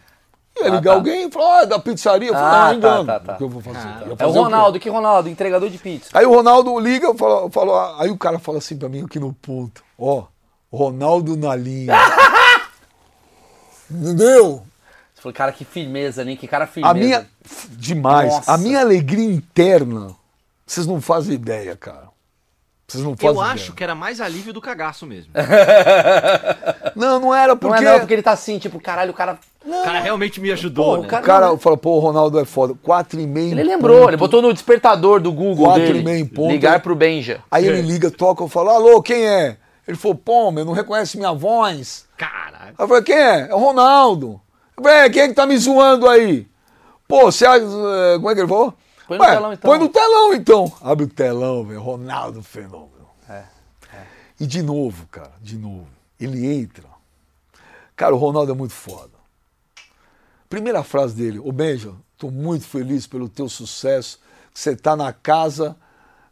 [0.58, 0.94] Ia Ah, ligar tá.
[0.94, 2.30] alguém e falou, ah, da pizzaria.
[2.30, 3.06] Eu falei, Ah, ah, tá, engano.
[3.06, 3.34] tá, tá.
[3.34, 3.88] O que eu vou fazer?
[3.88, 4.40] Ia É o fazer?
[4.40, 5.30] Ronaldo, que Ronaldo?
[5.30, 6.10] Entregador de pizza.
[6.14, 9.34] Aí o Ronaldo liga, falou, falou, aí o cara fala assim pra mim aqui no
[9.34, 10.24] ponto, ó,
[10.72, 11.94] Ronaldo na linha.
[13.92, 14.64] Entendeu?
[15.14, 16.36] Você falou, cara, que firmeza, né?
[16.36, 16.92] Que cara firmeza.
[16.92, 17.28] A minha
[17.72, 18.52] demais, Nossa.
[18.54, 20.16] a minha alegria interna,
[20.66, 22.14] vocês não fazem ideia, cara.
[22.88, 23.54] Vocês não fazem Eu ideia.
[23.54, 25.32] acho que era mais alívio do cagaço mesmo.
[26.96, 29.38] Não, não era Não porque é não, porque ele tá assim, tipo, caralho, o cara.
[29.66, 31.08] O cara realmente me ajudou, Pô, né?
[31.08, 32.74] o cara- o cara falou, pô, o Ronaldo é foda.
[32.82, 33.48] Quatro e meia.
[33.48, 34.10] em Ele lembrou, ponto.
[34.12, 36.00] ele botou no despertador do Google Quatro dele.
[36.00, 36.52] e meia em ponto.
[36.52, 37.42] Ligar pro Benja.
[37.52, 39.58] Aí ele liga, toca, eu falo, alô, quem é?
[39.88, 42.06] Ele falou, pô, meu, não reconhece minha voz.
[42.16, 42.76] Caralho.
[42.78, 43.48] Aí eu falei, quem é?
[43.50, 44.40] É o Ronaldo.
[44.78, 46.48] Eu falei, é, quem é que tá me zoando aí?
[47.08, 47.46] Pô, você.
[47.46, 47.60] eh,
[48.16, 48.74] Como é que ele falou?
[49.08, 49.70] Põe no Ué, telão, então.
[49.72, 50.74] Põe no telão então.
[50.82, 51.82] Abre o telão, velho.
[51.82, 53.08] Ronaldo Fenômeno.
[53.30, 53.44] É,
[54.40, 55.88] E de novo, cara, de novo.
[56.20, 56.86] Ele entra.
[57.96, 59.14] Cara, o Ronaldo é muito foda.
[60.50, 64.20] Primeira frase dele, ô Benja, tô muito feliz pelo teu sucesso.
[64.54, 65.76] Você tá na casa,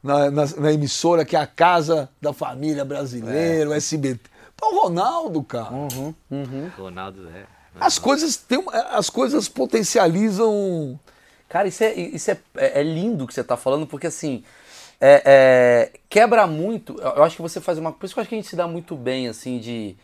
[0.02, 4.30] na, na- na emissora que é a casa da família brasileira, o SBT.
[4.56, 5.70] Pô, o Ronaldo, cara.
[6.78, 7.46] Ronaldo é.
[7.80, 11.00] As coisas, tem, um- as coisas potencializam.
[11.50, 14.44] Cara, isso é, isso é, é é lindo que você tá falando, porque assim.
[15.02, 16.96] é- é, quebra muito.
[17.02, 17.92] Eu acho que você faz uma.
[17.92, 19.96] Por isso que eu acho que a gente se dá muito bem, assim, de,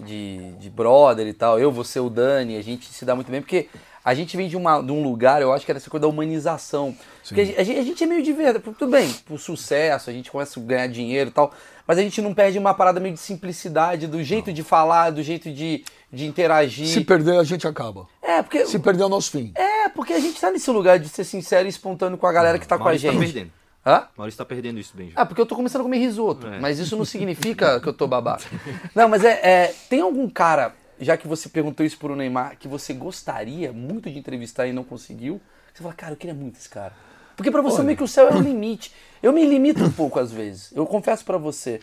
[0.00, 1.58] de, de brother e tal.
[1.60, 3.68] Eu, você, o Dani, a gente se dá muito bem, porque
[4.04, 6.08] a gente vem de, uma, de um lugar, eu acho que era essa coisa da
[6.08, 6.96] humanização.
[7.26, 8.64] Porque a gente, a gente- é meio de verdade.
[8.76, 11.52] Tudo bem, por sucesso, a gente começa a ganhar dinheiro e tal.
[11.86, 15.22] Mas a gente não perde uma parada meio de simplicidade, do jeito de falar, do
[15.22, 16.86] jeito de, de interagir.
[16.86, 18.06] Se perder, a gente acaba.
[18.22, 18.66] É, porque.
[18.66, 19.52] Se perder, é o nosso fim.
[19.54, 22.58] É, porque a gente tá nesse lugar de ser sincero e espontâneo com a galera
[22.58, 23.18] que tá com a Maurício gente.
[23.20, 23.52] tá perdendo.
[23.86, 24.08] Hã?
[24.16, 25.12] Maurício tá perdendo isso, Benja.
[25.16, 26.46] Ah, porque eu tô começando a comer risoto.
[26.46, 26.58] É.
[26.58, 28.44] Mas isso não significa que eu tô babaca.
[28.94, 32.68] Não, mas é, é, Tem algum cara, já que você perguntou isso pro Neymar, que
[32.68, 35.40] você gostaria muito de entrevistar e não conseguiu?
[35.72, 36.92] Você fala, cara, eu queria muito esse cara.
[37.36, 38.92] Porque pra você meio que o céu é o limite.
[39.22, 40.72] Eu me limito um pouco às vezes.
[40.74, 41.80] Eu confesso pra você.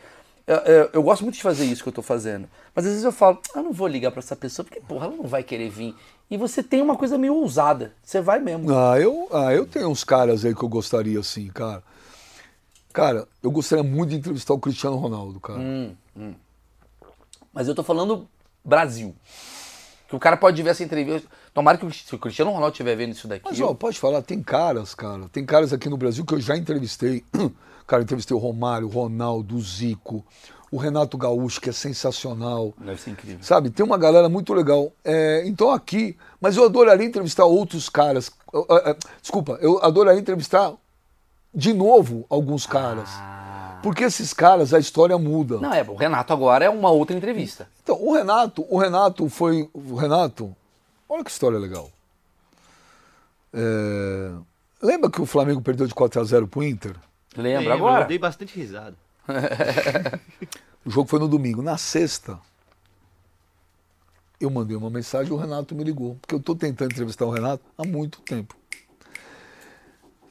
[0.48, 2.48] Eu, eu- eu gosto muito de fazer isso que eu tô fazendo.
[2.74, 5.08] Mas às vezes eu falo, ah, eu não vou ligar pra essa pessoa, porque, porra,
[5.08, 5.96] ela não vai querer vir.
[6.30, 7.94] E você tem uma coisa meio ousada.
[8.04, 8.72] Você vai mesmo.
[8.78, 11.82] Ah, eu, ah, eu tenho uns caras aí que eu gostaria, assim, cara.
[12.94, 15.60] Cara, eu gostaria muito de entrevistar o Cristiano Ronaldo, cara.
[15.60, 15.96] Hum,
[17.54, 18.28] Mas eu tô falando
[18.64, 19.16] Brasil.
[20.08, 21.28] Que o cara pode ver essa entrevista.
[21.54, 23.44] Tomara que o, Cristiano Ronaldo estiver vendo isso daqui.
[23.46, 25.28] Mas, ó, pode falar, tem caras, cara.
[25.30, 27.24] Tem caras aqui no Brasil que eu já entrevistei.
[27.88, 30.26] Cara, entrevistei o Romário, o Ronaldo, o Zico,
[30.72, 32.74] o Renato Gaúcho, que é sensacional.
[32.78, 33.44] Deve ser incrível.
[33.44, 34.92] Sabe, tem uma galera muito legal.
[35.04, 38.32] É, então aqui, mas eu adoraria entrevistar outros caras.
[38.54, 40.74] É, é, Desculpa, eu adoraria entrevistar
[41.54, 43.10] de novo alguns caras.
[43.82, 45.58] Porque esses caras, a história muda.
[45.58, 45.62] Ah.
[45.62, 47.70] Não, é, o Renato agora é uma outra entrevista.
[47.84, 49.70] Então, o Renato, o Renato foi.
[49.74, 50.56] O Renato,
[51.08, 51.90] olha que história legal.
[53.54, 54.32] É,
[54.82, 56.96] lembra que o Flamengo perdeu de 4 a 0 pro Inter?
[57.36, 58.04] Lembra Lembro, agora?
[58.04, 58.96] Eu dei bastante risada.
[60.86, 61.64] O jogo foi no domingo.
[61.64, 62.38] Na sexta,
[64.40, 66.16] eu mandei uma mensagem e o Renato me ligou.
[66.22, 68.56] Porque eu estou tentando entrevistar o Renato há muito tempo.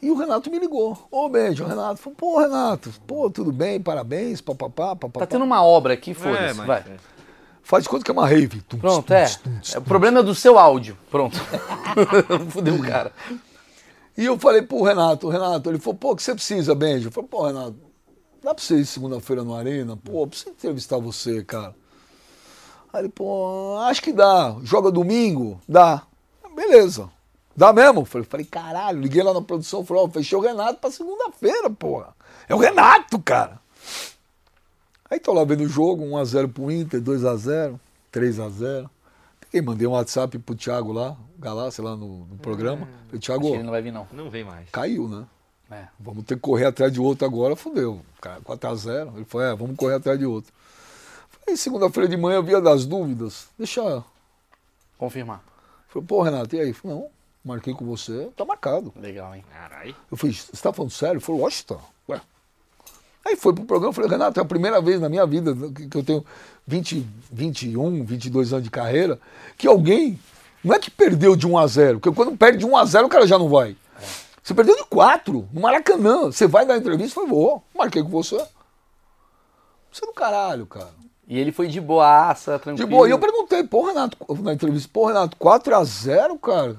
[0.00, 1.08] E o Renato me ligou.
[1.10, 1.96] Ô, beijo, Renato.
[1.96, 5.20] Falei, pô, Renato, pô, tudo bem, parabéns, papapá, papapá.
[5.20, 6.44] Tá tendo uma obra aqui, foda-se.
[6.44, 6.80] É, mas- vai.
[6.80, 6.96] é.
[7.62, 8.60] Faz de conta que é uma rave.
[8.60, 9.24] Tum, Pronto, tum, é.
[9.26, 10.96] tum, tum, É, O problema é do seu áudio.
[11.10, 11.36] Pronto.
[12.50, 13.10] Fudeu o cara.
[14.16, 17.08] E eu falei pro Renato, Renato, ele falou, pô, o que você precisa, Benjo?
[17.08, 17.76] Eu falei, pô, Renato,
[18.42, 19.96] dá pra você ir segunda-feira no Arena?
[19.96, 21.74] Pô, eu preciso entrevistar você, cara.
[22.92, 24.56] Aí ele, pô, acho que dá.
[24.62, 25.60] Joga domingo?
[25.68, 26.02] Dá.
[26.54, 27.10] Beleza.
[27.56, 28.04] Dá mesmo?
[28.04, 32.14] Falei, falei, caralho, liguei lá na produção, falei, ó, fechei o Renato pra segunda-feira, porra.
[32.48, 33.60] É o Renato, cara.
[35.10, 37.78] Aí tô lá vendo o jogo, 1x0 pro Inter, 2x0,
[38.12, 38.88] 3x0.
[39.40, 42.88] Peguei, mandei um WhatsApp pro Thiago lá, Galassi lá no, no programa.
[43.06, 44.06] Falei, Thiago, Acho que ele não vai vir, não.
[44.12, 44.68] Não vem mais.
[44.70, 45.26] caiu, né?
[45.70, 45.84] É.
[46.00, 48.00] Vamos ter que correr atrás de outro agora, fodeu.
[48.20, 49.14] Cara, 4x0.
[49.16, 50.52] Ele falou, é, vamos correr atrás de outro.
[51.28, 53.48] Falei, segunda-feira de manhã, via das dúvidas.
[53.58, 53.80] Deixa.
[53.80, 54.04] eu-
[54.96, 55.42] Confirmar.
[55.88, 56.72] Falei, pô, Renato, e aí?
[56.72, 57.08] Falei, não,
[57.44, 58.92] marquei com você, tá marcado.
[58.96, 59.44] Legal, hein?
[59.52, 59.94] Caralho.
[60.10, 61.14] Eu falei, você tá falando sério?
[61.14, 61.80] Ele falou, lógico, tá.
[62.08, 62.20] Ué.
[63.26, 65.88] Aí foi pro programa, eu falei, Renato, é a primeira vez na minha vida que
[65.88, 66.24] que eu tenho
[66.66, 69.18] 20, 21, 22 anos de carreira,
[69.56, 70.18] que alguém,
[70.64, 73.06] não é que perdeu de 1 a 0, porque quando perde de 1 a 0
[73.06, 73.76] o cara já não vai.
[74.42, 76.24] Você perdeu de 4, no Maracanã.
[76.32, 77.14] Você vai dar entrevista?
[77.14, 78.36] Falei, vou, marquei com você.
[79.90, 80.90] Você é do caralho, cara.
[81.26, 82.88] E ele foi de boaça, De tranquilo.
[82.90, 83.08] boa.
[83.08, 86.76] E eu perguntei, pô, Renato, na entrevista, pô, Renato, 4 a 0 cara?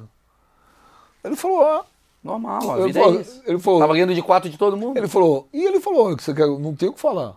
[1.23, 1.85] Ele falou, ah.
[2.23, 3.41] Normal, a Ele vida falou, é isso.
[3.45, 4.97] ele falou, Tava ganhando de quatro de todo mundo?
[4.97, 7.35] ele falou, e ele falou, que você quer, não tem o que falar.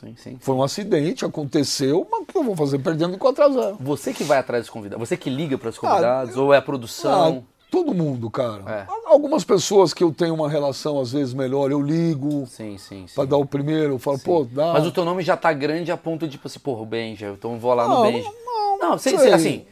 [0.00, 0.38] Sim, sim.
[0.40, 2.78] Foi um acidente, aconteceu, mas o que eu vou fazer?
[2.78, 5.68] Perdendo de 4 a 0 Você que vai atrás dos convidados, você que liga para
[5.68, 7.44] os convidados, ou é a produção?
[7.46, 8.62] Ah, todo mundo, cara.
[8.66, 8.86] É.
[9.06, 13.14] Algumas pessoas que eu tenho uma relação às vezes melhor, eu ligo Sim, sim, sim.
[13.14, 14.72] pra dar o primeiro, eu falo, pô, dá.
[14.72, 17.28] Mas o teu nome já tá grande a ponto de, tipo assim, porra, o Benja,
[17.36, 18.30] então eu vou lá no Não, Benja.
[18.46, 19.24] não, Não, sei, sei.
[19.26, 19.66] sei, assim,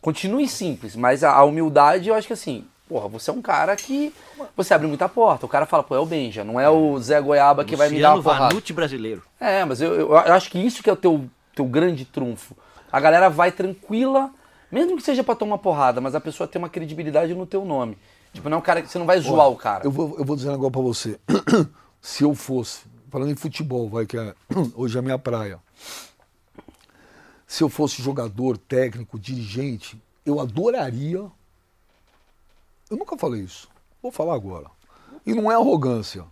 [0.00, 3.74] continue simples, mas a, a humildade eu acho que assim, porra, você é um cara
[3.76, 4.12] que
[4.56, 5.46] você abre muita porta.
[5.46, 8.00] O cara fala, pô, é o Benja, não é o Zé Goiaba que vai me
[8.00, 8.54] dar uma Luciano porrada.
[8.54, 9.22] Vanucci brasileiro.
[9.40, 12.56] É, mas eu, eu, eu acho que isso que é o teu, teu grande trunfo.
[12.92, 14.30] A galera vai tranquila,
[14.70, 17.98] mesmo que seja pra tomar porrada, mas a pessoa tem uma credibilidade no teu nome.
[18.32, 19.84] Tipo, não é um cara que você não vai zoar o cara.
[19.84, 21.20] Eu vou, eu vou dizer um negócio pra você.
[22.00, 24.34] Se eu fosse, falando em futebol, vai que é,
[24.74, 25.58] hoje é a minha praia.
[27.46, 31.24] Se eu fosse jogador, técnico, dirigente, eu adoraria.
[32.94, 33.66] Eu nunca falei isso.
[34.00, 34.66] Vou falar agora.
[35.26, 36.24] E não é arrogância.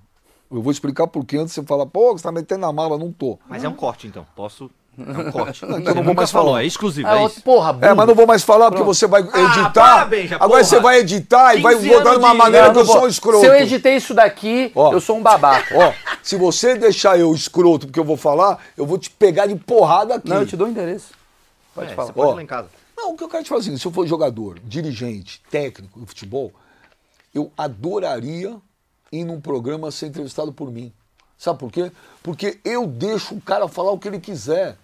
[0.50, 3.10] Eu vou explicar por que antes você fala, pô, você tá metendo na mala, não
[3.10, 3.36] tô.
[3.48, 4.24] Mas é um corte, então.
[4.36, 4.70] Posso.
[4.98, 5.64] É um corte.
[5.66, 6.62] Não, então não vou mais falou, falar.
[6.62, 7.08] é exclusivo.
[7.08, 7.42] É É, isso.
[7.42, 7.76] porra.
[7.80, 9.72] É, mas não vou mais falar porque você vai editar.
[9.72, 10.64] parabéns, já, Agora porra.
[10.64, 12.94] você vai editar e vai 15 botar de uma maneira que eu vou.
[12.94, 13.40] sou um escroto.
[13.40, 14.92] Se eu editei isso daqui, Ó.
[14.92, 15.74] eu sou um babaca.
[15.76, 15.92] Ó,
[16.22, 20.16] se você deixar eu escroto porque eu vou falar, eu vou te pegar de porrada
[20.16, 20.28] aqui.
[20.28, 21.12] Não, eu te dou o endereço.
[21.74, 22.08] Pode É, falar.
[22.08, 22.32] Você pode Ó.
[22.32, 22.68] ir lá em casa.
[23.02, 26.06] Não, o que eu quero te falar seguinte, se eu for jogador, dirigente, técnico do
[26.06, 26.52] futebol,
[27.34, 28.56] eu adoraria
[29.10, 30.92] ir num programa ser entrevistado por mim.
[31.36, 31.90] Sabe por quê?
[32.22, 34.78] Porque eu deixo o cara falar o que ele quiser.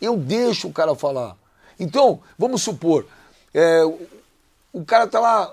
[0.00, 1.36] Eu deixo o cara falar.
[1.78, 3.04] Então, vamos supor,
[3.52, 3.98] é, o,
[4.72, 5.52] o cara tá lá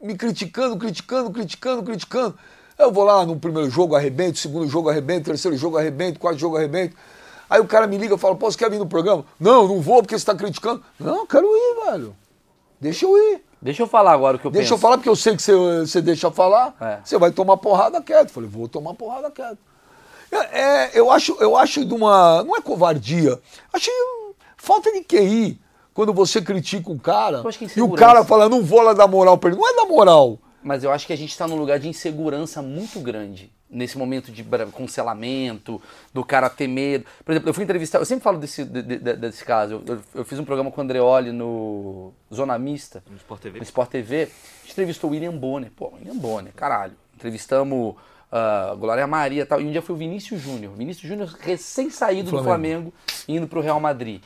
[0.00, 2.38] me criticando, criticando, criticando, criticando.
[2.78, 6.56] Eu vou lá no primeiro jogo, arrebento, segundo jogo, arrebento, terceiro jogo, arrebento, quarto jogo,
[6.56, 6.94] arrebento.
[7.52, 9.26] Aí o cara me liga e fala, pô, você quer vir no programa?
[9.38, 10.82] Não, não vou porque você está criticando.
[10.98, 12.16] Não, quero ir, velho.
[12.80, 13.44] Deixa eu ir.
[13.60, 14.74] Deixa eu falar agora o que eu Deixa penso.
[14.74, 17.00] eu falar, porque eu sei que você, você deixa falar, É.
[17.04, 18.30] você vai tomar porrada quieto.
[18.30, 19.58] Falei, vou tomar porrada quieto.
[20.32, 22.42] É, é, eu, acho, eu acho de uma.
[22.42, 23.38] Não é covardia.
[23.70, 23.92] Achei
[24.56, 25.60] falta de QI.
[25.92, 27.42] Quando você critica um cara
[27.76, 29.58] e o cara fala, não vou lá dar moral pra ele.
[29.60, 30.38] Não é dar moral.
[30.62, 33.52] Mas eu acho que a gente tá num lugar de insegurança muito grande.
[33.72, 34.44] Nesse momento de
[34.76, 35.80] cancelamento,
[36.12, 37.06] do cara ter medo.
[37.24, 39.82] Por exemplo, eu fui entrevistar, eu sempre falo desse, de- de- desse caso.
[39.86, 43.58] Eu, eu- fiz um programa com o Andreoli no Zona Mista, No Sport TV.
[43.58, 44.22] no Sport TV.
[44.24, 44.26] A
[44.62, 45.70] gente entrevistou o William Bonner.
[45.74, 46.92] Pô, William Bonner, caralho.
[47.16, 47.94] Entrevistamos
[48.30, 49.60] a Glória Maria e tal.
[49.60, 50.74] E um dia foi o Vinícius Júnior.
[50.74, 52.92] Vinícius Júnior recém-saído do Flamengo.
[52.92, 52.92] Flamengo,
[53.26, 54.22] indo pro Real Madrid.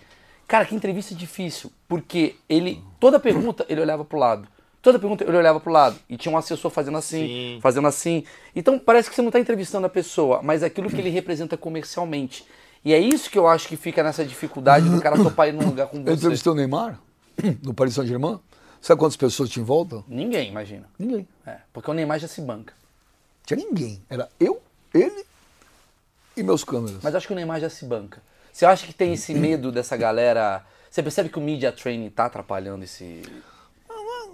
[0.48, 4.46] Cara, que entrevista difícil, porque ele, toda pergunta, ele olhava pro lado.
[4.82, 5.98] Toda pergunta, ele olhava pro lado.
[6.08, 7.58] E tinha um assessor fazendo assim, Sim.
[7.60, 8.24] fazendo assim.
[8.54, 12.46] Então, parece que você não tá entrevistando a pessoa, mas aquilo que ele representa comercialmente.
[12.84, 15.66] E é isso que eu acho que fica nessa dificuldade do cara topar ir num
[15.66, 16.12] lugar com Eu você.
[16.12, 17.00] entrevistei o Neymar,
[17.64, 18.38] no Paris Saint-Germain.
[18.80, 20.04] Sabe quantas pessoas em volta?
[20.06, 20.84] Ninguém, imagina.
[20.96, 21.26] Ninguém.
[21.44, 22.72] É, porque o Neymar já se banca.
[23.44, 24.00] Tinha ninguém.
[24.08, 24.62] Era eu,
[24.94, 25.24] ele
[26.36, 26.98] e meus câmeras.
[27.02, 28.22] Mas eu acho que o Neymar já se banca.
[28.52, 30.64] Você acha que tem esse medo dessa galera...
[30.88, 33.22] Você percebe que o media training tá atrapalhando esse...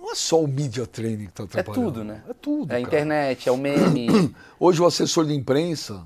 [0.02, 1.84] Não, não é só o media training que tá É atrapalhando.
[1.92, 2.24] tudo, né?
[2.28, 2.72] É tudo.
[2.72, 2.80] É a cara.
[2.80, 4.08] internet, é o meme.
[4.58, 6.04] Hoje o assessor de imprensa,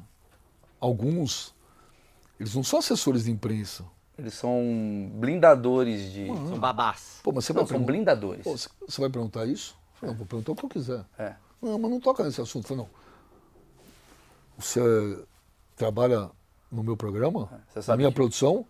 [0.78, 1.54] alguns,
[2.38, 3.84] eles não são assessores de imprensa.
[4.18, 6.26] Eles são blindadores de.
[6.26, 7.20] São babás.
[7.22, 8.42] Pô, mas você Não, vai são perguntar- blindadores.
[8.44, 9.76] Pô, você- vai perguntar isso?
[10.02, 11.04] Eu vou perguntar o que eu quiser.
[11.18, 11.34] É.
[11.60, 12.74] Não, mas não toca nesse assunto.
[12.76, 12.88] Não.
[14.58, 14.80] Você
[15.74, 16.30] trabalha
[16.70, 18.64] no meu programa, É, você na minha que- produção,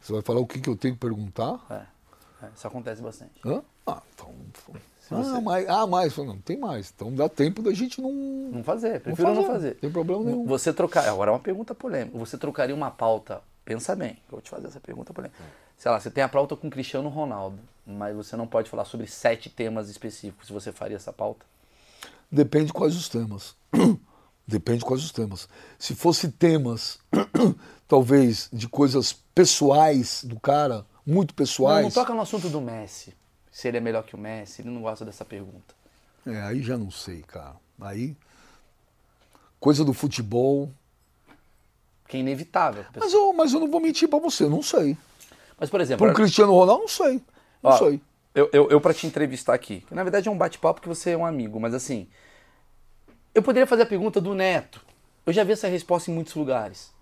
[0.00, 1.60] você vai falar o que, que eu tenho que perguntar.
[1.70, 3.32] É, é, isso acontece bastante.
[3.44, 3.62] Hã?
[3.88, 4.34] Ah, então.
[5.00, 6.16] Se Ah, mais, ah, mais.
[6.16, 6.92] Não, tem mais.
[6.94, 8.12] Então dá tempo da gente não.
[8.12, 9.76] Não fazer, prefiro não fazer.
[9.76, 10.46] Tem problema nenhum.
[10.46, 11.08] Você trocar.
[11.08, 12.18] Agora é uma pergunta polêmica.
[12.18, 13.40] Você trocaria uma pauta.
[13.64, 15.42] Pensa bem, eu vou te fazer essa pergunta polêmica.
[15.76, 19.06] Sei lá, você tem a pauta com Cristiano Ronaldo, mas você não pode falar sobre
[19.06, 20.48] sete temas específicos.
[20.50, 21.44] Você faria essa pauta?
[22.30, 23.54] Depende quais os temas.
[24.46, 25.48] Depende quais os temas.
[25.78, 26.98] Se fosse temas,
[27.86, 31.84] talvez, de coisas pessoais do cara, muito Não, pessoais.
[31.84, 33.14] não toca no assunto do Messi.
[33.58, 35.74] Se ele é melhor que o Messi, ele não gosta dessa pergunta.
[36.24, 37.56] É, aí já não sei, cara.
[37.80, 38.16] Aí.
[39.58, 40.70] Coisa do futebol.
[42.06, 42.84] Que é inevitável.
[42.96, 44.96] Mas eu, mas eu não vou mentir pra você, eu não sei.
[45.58, 47.14] Mas, por exemplo, Para um Cristiano Ronaldo, não sei.
[47.60, 48.00] Não Ó, sei.
[48.32, 51.10] Eu, eu, eu para te entrevistar aqui, que na verdade é um bate-papo que você
[51.10, 52.06] é um amigo, mas assim,
[53.34, 54.80] eu poderia fazer a pergunta do Neto.
[55.26, 56.92] Eu já vi essa resposta em muitos lugares.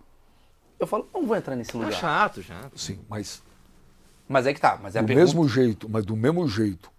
[0.81, 1.93] Eu falo, não vou entrar nesse Tá lugar.
[1.93, 2.79] chato, chato.
[2.79, 3.43] Sim, mas
[4.29, 5.25] Mas é que tá, mas é do pergunta.
[5.27, 6.91] mesmo jeito, mas do mesmo jeito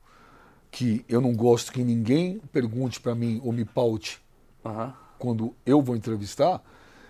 [0.71, 4.21] que eu não gosto que ninguém pergunte pra mim ou me paute
[4.65, 4.93] Aham.
[5.17, 6.61] quando eu vou entrevistar,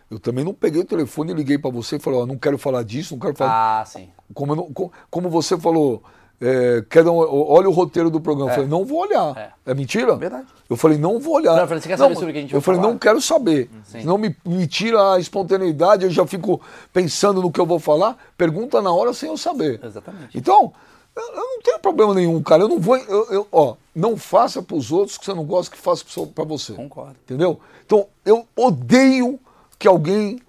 [0.09, 2.57] eu também não peguei o telefone e liguei pra você e falei, ó, não quero
[2.57, 3.81] falar disso, não quero falar.
[3.81, 4.09] Ah, sim.
[4.33, 6.03] Como, não- co- como você falou,
[6.39, 8.51] é, quero, olha o roteiro do programa.
[8.51, 9.35] Eu falei, não vou olhar.
[9.65, 9.71] É.
[9.71, 10.15] É, mentira?
[10.15, 10.45] Verdade.
[10.69, 11.53] Eu falei, não vou olhar.
[11.55, 12.91] Não, eu falei, você quer saber sobre o que a gente Eu vai falei, falar?
[12.91, 13.69] não quero saber.
[13.85, 14.01] Sim.
[14.01, 16.61] Senão me, me tira a espontaneidade, eu já fico
[16.93, 18.17] pensando no que eu vou falar.
[18.37, 19.79] Pergunta na hora sem eu saber.
[19.83, 20.37] Exatamente.
[20.37, 20.71] Então,
[21.15, 22.63] eu, eu não tenho problema nenhum, cara.
[22.63, 22.97] Eu não vou.
[22.97, 26.03] Eu, eu- ó, não faça pros outros que você não gosta que faça
[26.35, 26.73] pra você.
[26.73, 27.15] Concordo.
[27.25, 27.59] Entendeu?
[27.85, 29.39] Então, eu odeio
[29.79, 30.39] que alguém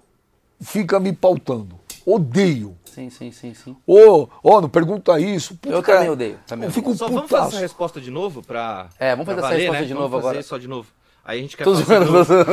[0.61, 1.79] fica me pautando.
[2.05, 2.75] Odeio.
[2.93, 3.75] Sim, sim, sim, sim.
[3.87, 5.55] Ô, ó, não pergunta isso.
[5.55, 6.83] Puta, Eu cara, também odeio, também eu odeio.
[6.83, 7.43] fico Só vamos putaço.
[7.43, 8.87] fazer essa resposta de novo pra.
[8.99, 9.87] É, vamos fazer essa valer, resposta né?
[9.87, 10.43] de Vamos novo fazer agora.
[10.43, 10.87] só de novo.
[11.25, 12.25] Aí a gente quer Tô fazer zoando.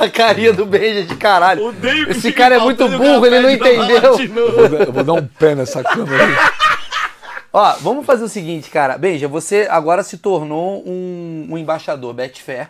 [0.00, 1.66] A carinha do Benja de caralho.
[1.66, 4.18] Odeio que Esse cara é muito burro, ele não entendeu.
[4.18, 6.32] Eu vou dar- Eu vou dar um pé nessa câmera aí.
[7.52, 8.98] Ó, vamos fazer o seguinte, cara.
[8.98, 12.68] Benja, você agora se tornou um, um embaixador Betfair,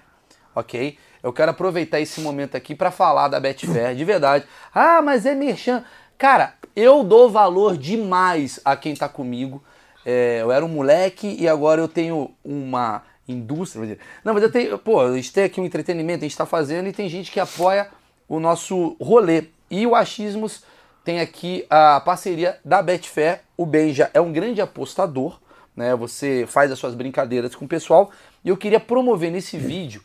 [0.54, 0.96] ok?
[1.22, 4.44] Eu quero aproveitar esse momento aqui pra falar da Betfair, de verdade.
[4.74, 5.84] Ah, mas é merchan.
[6.16, 9.62] Cara, eu dou valor demais a quem tá comigo.
[10.06, 13.98] É, eu era um moleque e agora eu tenho uma indústria.
[14.24, 14.78] Não, mas eu tenho.
[14.78, 17.40] Pô, a gente tem aqui um entretenimento, a gente tá fazendo e tem gente que
[17.40, 17.88] apoia
[18.28, 19.44] o nosso rolê.
[19.70, 20.62] E o Achismos
[21.04, 23.40] tem aqui a parceria da Betfair.
[23.56, 25.40] O Benja é um grande apostador,
[25.76, 25.94] né?
[25.96, 28.10] Você faz as suas brincadeiras com o pessoal.
[28.44, 30.02] E eu queria promover nesse vídeo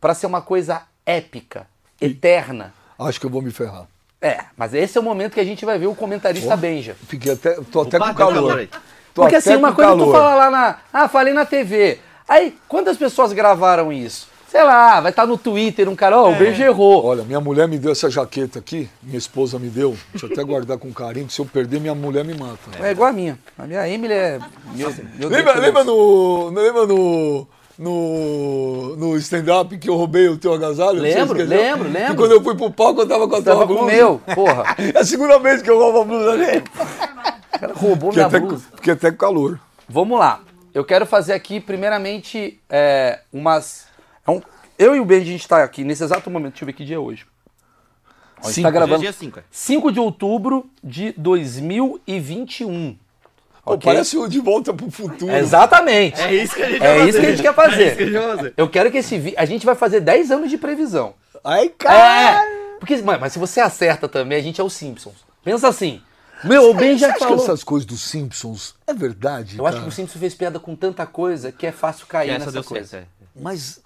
[0.00, 1.66] para ser uma coisa épica,
[2.00, 2.72] eterna.
[2.98, 3.86] Acho que eu vou me ferrar.
[4.20, 6.96] É, mas esse é o momento que a gente vai ver o comentarista Benja.
[7.06, 8.34] Fiquei até, tô até Opa, com calor.
[8.34, 8.66] calor aí.
[8.66, 10.12] Tô Porque até assim, uma coisa é tu calor.
[10.12, 10.78] falar lá na.
[10.92, 11.98] Ah, falei na TV.
[12.28, 14.28] Aí, quantas pessoas gravaram isso?
[14.48, 17.04] Sei lá, vai estar no Twitter um cara, ó, o Benja errou.
[17.04, 19.94] Olha, minha mulher me deu essa jaqueta aqui, minha esposa me deu.
[20.10, 22.58] Deixa eu até guardar com carinho, que se eu perder, minha mulher me mata.
[22.80, 23.38] É igual a minha.
[23.58, 24.38] A minha Emily é.
[24.74, 26.48] Meu, meu Lembra, lembra no.
[26.48, 27.46] Lembra no.
[27.78, 31.00] No, no stand-up que eu roubei o teu agasalho?
[31.00, 31.46] Lembro, esqueceu?
[31.62, 32.10] lembro, lembro.
[32.10, 33.92] Que quando eu fui pro palco, eu tava com a tua Tava com o blusa.
[33.92, 34.64] meu, porra.
[34.94, 36.64] É a segunda vez que eu roubo a blusa dele.
[37.54, 38.64] O cara roubou Porque minha até, blusa.
[38.72, 39.60] porque até com calor.
[39.88, 40.40] Vamos lá.
[40.74, 43.86] Eu quero fazer aqui, primeiramente, é, umas.
[44.26, 44.42] é um-
[44.76, 46.52] eu e o Benji, a gente tá aqui nesse exato momento.
[46.54, 47.26] Deixa eu ver que dia é hoje.
[48.38, 48.66] Ó, a gente Cinco.
[48.66, 49.00] tá gravando.
[49.00, 49.42] Dia 5, é.
[49.50, 52.96] 5 de outubro de 2021.
[53.64, 53.78] Pô?
[53.78, 55.30] Parece o De Volta pro Futuro.
[55.32, 56.20] Exatamente.
[56.20, 57.86] É isso que a gente É isso que a gente quer É fazer.
[57.86, 58.54] isso que a gente vai fazer.
[58.56, 59.38] Eu quero que esse vídeo.
[59.38, 61.14] A gente vai fazer 10 anos de previsão.
[61.44, 62.42] Ai, cara.
[62.42, 62.58] É!
[62.78, 65.16] Porque, mas, mas se você acerta também, a gente é o Simpsons.
[65.44, 66.00] Pensa assim.
[66.44, 67.36] Meu, o Ben Você já acha falou.
[67.36, 69.58] que essas coisas dos Simpsons é verdade?
[69.58, 69.82] Eu acho cara?
[69.88, 72.86] que o Simpsons fez piada com tanta coisa que é fácil cair essa nessa coisa.
[72.86, 73.24] certo, é.
[73.40, 73.80] Mas,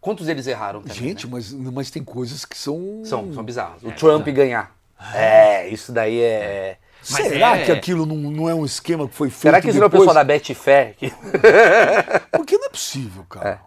[0.00, 0.96] Quantos eles erraram também?
[0.96, 1.32] gente, né?
[1.32, 3.02] mas, mas tem coisas que são.
[3.04, 3.82] São, são bizarros.
[3.84, 4.74] O Trump ganhar.
[5.14, 6.76] É, isso daí é.
[7.10, 9.68] Mas Será é- que aquilo não, não é um esquema que foi feito Será que
[9.68, 10.08] isso não é o depois?
[10.08, 10.94] pessoal da Betfair?
[10.96, 11.10] Que...
[12.32, 13.48] Porque não é possível, cara.
[13.48, 13.58] É.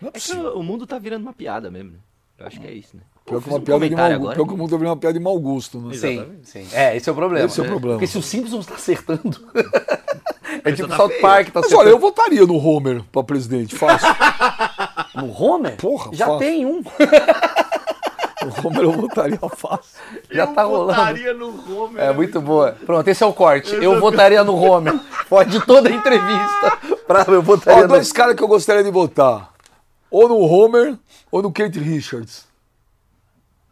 [0.00, 0.52] Não é É que possível.
[0.58, 1.98] o mundo tá virando uma piada mesmo, né?
[2.38, 3.02] Eu acho que é isso, né?
[3.24, 4.34] Pior que uma um piada de mau, agora.
[4.36, 5.94] pior que o mundo tá virando uma piada de mau gosto, né?
[5.96, 6.66] Sim, sim.
[6.72, 7.46] É, esse é o problema.
[7.46, 7.94] Esse é o problema.
[7.98, 9.48] Porque se o Simpsons tá acertando.
[10.62, 11.20] é tipo o tá South feio.
[11.22, 11.80] Park tá Mas acertando.
[11.80, 14.08] olha, eu votaria no Homer pra presidente, fácil.
[15.14, 15.76] No Homer?
[15.76, 16.40] Porra, Já fácil.
[16.40, 16.82] tem um.
[18.44, 20.00] O Homer eu votaria fácil.
[20.30, 21.00] Já tá rolando.
[21.34, 22.02] no Homer.
[22.02, 22.76] É muito boa.
[22.84, 23.74] Pronto, esse é o corte.
[23.74, 24.98] Eu votaria no Homer.
[25.28, 26.78] Pode toda a entrevista.
[27.06, 27.88] Pra, eu votaria Ó, no...
[27.88, 29.52] dois caras que eu gostaria de votar.
[30.10, 30.96] Ou no Homer
[31.30, 32.43] ou no Kate Richards.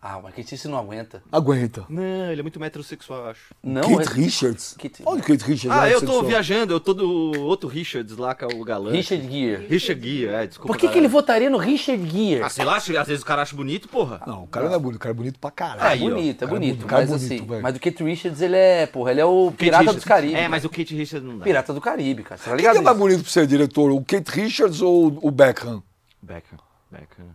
[0.05, 1.23] Ah, o Marquinhos não aguenta.
[1.31, 1.85] Aguenta.
[1.89, 2.03] Não,
[2.33, 3.55] ele é muito metrosexual, eu acho.
[3.63, 4.75] Não, Kate é- Richards?
[4.77, 5.71] Kate- Olha o Kate Richards.
[5.79, 8.91] Ah, é eu tô viajando, eu tô do outro Richards lá, que é o galã.
[8.91, 9.65] Richard Gere.
[9.69, 10.73] Richard Gere, é, desculpa.
[10.73, 12.43] Por que, que ele votaria no Richard Gere?
[12.43, 14.21] Ah, sei lá, às vezes o cara acha bonito, porra.
[14.27, 16.09] Não, o cara não é bonito, o cara é bonito pra caralho.
[16.09, 16.83] É bonito, é Cara, bonito.
[16.83, 17.63] o cara é mas bonito, assim, velho.
[17.63, 20.03] mas o Kate Richards, ele é, porra, ele é o Pirata Richards.
[20.03, 20.35] dos Caribe.
[20.35, 21.45] É, mas o Kate Richards não dá.
[21.45, 22.39] Pirata do Caribe, cara.
[22.39, 22.79] Você tá Quem que ligado?
[22.79, 23.93] é mais bonito pra você, diretor?
[23.93, 25.81] O Kate Richards ou o Beckham?
[26.21, 26.59] Beckham,
[26.91, 27.27] Beckham.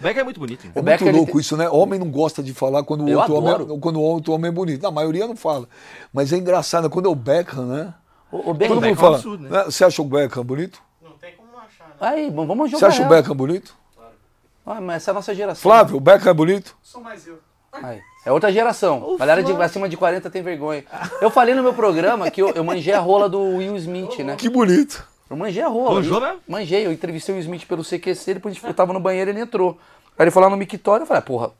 [0.00, 0.64] Beckham é muito bonito.
[0.64, 1.68] É O muito Beckham, ele louco tem- isso, né?
[1.68, 3.78] Homem não gosta de falar quando o, Eu outro homem, adoro.
[3.78, 4.82] quando o outro homem é bonito.
[4.82, 5.68] Não, a maioria não fala.
[6.12, 7.94] Mas é engraçado, quando é o Beckham, né?
[8.32, 9.16] O, o Ben- Todo Beckham mundo é um fala.
[9.16, 9.50] absurdo, né?
[9.50, 9.64] né?
[9.64, 10.82] Você acha o Beckham bonito?
[12.00, 12.78] Aí, bom, vamos jogar.
[12.90, 13.08] Você acha o.
[13.10, 13.74] Beckham bonito?
[14.64, 15.62] Ah, mas essa é a nossa geração.
[15.62, 16.76] Flávio, o Beckham é bonito?
[17.72, 19.16] Aí, É outra geração.
[19.18, 20.84] Galera de acima de 40 tem vergonha.
[21.20, 24.36] Eu falei no meu programa que eu, eu manjei a rola do Will Smith, né?
[24.36, 25.06] Que bonito.
[25.30, 25.94] Eu manjei a rola.
[25.94, 26.40] Manjou Eu- mesmo?
[26.48, 26.84] Manjei.
[26.86, 29.78] Eu entrevistei o Smith pelo CQC, depois eu tava no banheiro e ele entrou.
[30.18, 31.50] Aí ele falou lá no mictório, eu falei, ah, porra,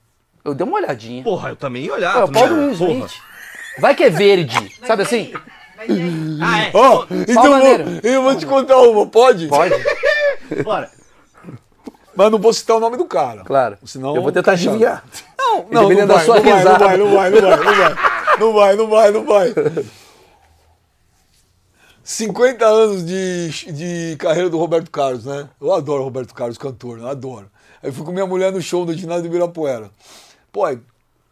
[0.44, 1.22] eu dei uma olhadinha.
[1.22, 2.12] Porra, eu também ia É olhar.
[2.14, 2.52] pau do também.
[2.68, 2.90] Will Porra.
[2.92, 3.12] Smith.
[3.78, 5.32] Vai que é verde, sabe assim?
[6.42, 6.70] Ah, é?
[6.74, 7.84] Ó, então eu maneiro.
[8.02, 9.46] eu vou te contar uma, pode?
[9.48, 9.74] Pode,
[10.62, 10.90] Bora.
[12.14, 13.44] Mas não vou citar o nome do cara.
[13.44, 13.78] claro.
[13.86, 15.02] Senão eu vou tentar adivinhar.
[15.38, 17.74] Não, não, não da vai, sua não vai, não vai, não vai, não vai, não
[17.74, 17.96] vai.
[18.38, 19.54] Não vai, não vai, não vai.
[22.10, 25.48] 50 anos de, de carreira do Roberto Carlos, né?
[25.60, 27.08] Eu adoro o Roberto Carlos, cantor, né?
[27.08, 27.48] adoro.
[27.80, 29.92] Aí fui com minha mulher no show do ginásio do Ibirapuera.
[30.50, 30.66] Pô,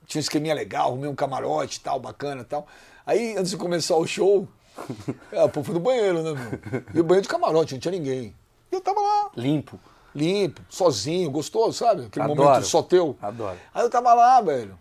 [0.07, 2.65] tinha um esqueminha legal, arrumei um camarote tal, bacana e tal.
[3.05, 4.47] Aí, antes de começar o show,
[5.37, 6.83] ah, pô, fui no banheiro, né, meu?
[6.95, 8.33] E o banheiro de camarote, não tinha ninguém.
[8.71, 9.81] E eu tava lá, Limpo.
[10.15, 12.05] limpo, sozinho, gostoso, sabe?
[12.05, 12.45] Aquele Adoro.
[12.45, 13.19] momento só teu.
[13.21, 13.59] Adoro.
[13.75, 14.79] Aí eu tava lá, velho,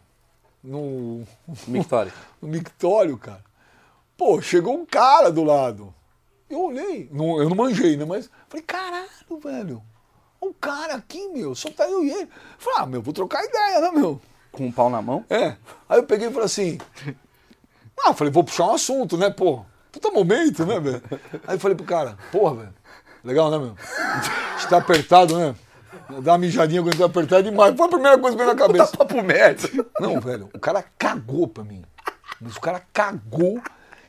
[0.63, 1.23] no,
[1.67, 2.13] Mictório.
[2.39, 3.46] no mictório, cara.
[4.17, 5.93] Pô, chegou um cara do lado.
[6.49, 8.05] Eu olhei, não- eu não manjei, né?
[8.05, 9.83] Mas falei, caralho, velho.
[10.41, 12.29] Um cara aqui, meu, só tá eu e ele.
[12.57, 14.21] Falei, ah, meu, vou trocar ideia, né, meu?
[14.51, 15.25] Com um pau na mão.
[15.29, 15.55] É.
[15.89, 16.77] Aí eu peguei e falei assim.
[18.05, 19.65] Ah, falei, vou puxar um assunto, né, pô?
[19.91, 21.01] Puta momento, né, velho?
[21.47, 22.73] Aí eu falei pro cara, porra, velho.
[23.23, 23.75] Legal, né, meu?
[23.79, 25.55] A gente tá apertado, né?
[26.21, 27.75] Dá uma mijadinha quando tá apertado demais.
[27.75, 28.95] Foi a primeira coisa que veio na cabeça.
[28.95, 29.67] Papo merda.
[29.99, 31.83] Não, velho, o cara cagou pra mim.
[32.39, 33.59] Mas o cara cagou.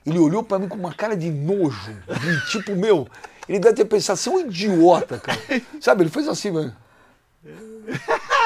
[0.08, 1.92] Ele olhou pra mim com uma cara de nojo.
[2.20, 3.06] De tipo, meu,
[3.48, 5.38] ele deve ter pensado, você é um idiota, cara.
[5.80, 6.74] Sabe, ele fez assim, velho.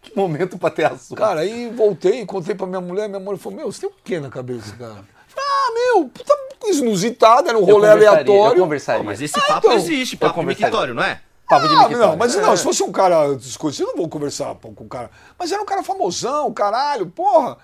[0.00, 1.18] Que momento pra ter assunto.
[1.18, 4.18] Cara, aí voltei, contei pra minha mulher, minha mulher falou, meu, você tem o que
[4.18, 5.04] na cabeça, cara?
[5.36, 6.34] Ah, meu, puta
[6.70, 8.58] inusitado, era um Eu rolê conversaria, aleatório.
[8.58, 9.04] Eu conversaria.
[9.04, 11.20] Mas esse Ah, papo então, existe, papo mictório, não é?
[11.48, 14.54] Papo de Ah, não, mas não, se fosse um cara desconhecido, eu não vou conversar
[14.54, 15.10] pô, com o cara.
[15.38, 17.56] Mas era um cara famosão, caralho, porra.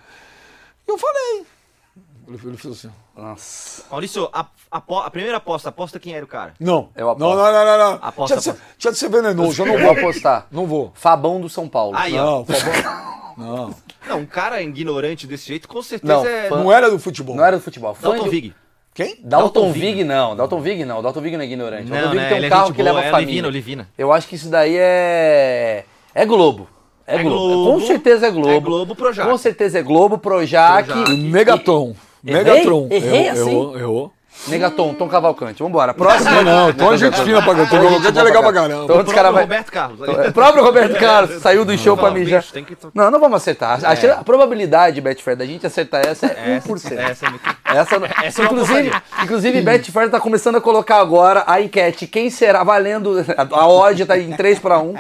[0.87, 1.47] E eu falei.
[2.27, 2.91] Ele, ele fez assim.
[3.17, 3.83] Nossa.
[3.91, 6.55] Maurício, a, a, a primeira aposta, aposta quem era o cara.
[6.59, 6.89] Não.
[6.97, 7.21] Eu aposto.
[7.29, 7.79] Não, não, não, não.
[7.93, 7.99] não.
[8.03, 8.67] Aposta, tinha, de ser, aposta.
[8.79, 9.91] tinha de ser venenoso, eu não vou.
[9.91, 10.47] apostar.
[10.51, 10.91] Não vou.
[10.95, 11.97] Fabão do São Paulo.
[11.97, 12.25] Aí, ó.
[12.25, 13.05] Não, por favor.
[13.37, 13.75] Não.
[14.09, 16.49] Não, um cara ignorante desse jeito, com certeza Não, é.
[16.49, 17.35] fã- Não era do futebol.
[17.35, 17.93] Não era do futebol.
[17.93, 18.55] Fã Dalton de- Vig.
[18.95, 19.17] Quem?
[19.25, 19.27] Dalton,
[19.61, 20.05] Dalton Vig, Vig.
[20.05, 20.37] não.
[20.37, 21.03] Dalton Vig não.
[21.03, 21.91] Dalton Vig não é ignorante.
[21.91, 22.29] Não, Dalton Vig né?
[22.29, 23.27] tem um Ele é carro gente que boa, leva é família.
[23.43, 23.89] Olivina, Olivina.
[23.99, 25.85] Eu acho que isso daí é.
[26.15, 26.69] É Globo.
[27.05, 27.39] É, É Globo.
[27.65, 27.81] Globo.
[27.81, 28.51] Com certeza é Globo.
[28.51, 29.29] É Globo, Projac.
[29.29, 30.87] Com certeza é Globo, Projac.
[30.87, 31.11] Projac.
[31.13, 31.95] e- Megatron.
[32.27, 32.45] Errei?
[32.45, 32.89] Megatron.
[32.91, 33.51] Errei Errou, assim?
[33.51, 34.13] Errou, errou.
[34.49, 35.63] Negaton, Tom Cavalcante.
[35.63, 35.95] Vambora.
[35.95, 36.31] Próximo.
[36.31, 37.71] Não, não, Tom é gente fina pra caramba.
[37.71, 38.85] Tom Cavalcante é legal pra caramba.
[38.85, 39.43] Então, O próprio vai...
[39.43, 40.01] Roberto Carlos.
[40.29, 42.45] O próprio Roberto Carlos saiu do show pra mijar.
[42.93, 43.81] Não, não vamos acertar.
[43.85, 46.93] A, a- a probabilidade, Betfair, da gente acertar essa é 1%.
[46.93, 47.57] Essa, essa é muito...
[47.65, 48.91] Essa, não- Essa inclusive,
[49.23, 52.07] inclusive, Betfair tá começando a colocar agora a enquete.
[52.07, 52.63] Quem será?
[52.63, 53.25] Valendo.
[53.53, 54.95] A odd tá em 3 para 1.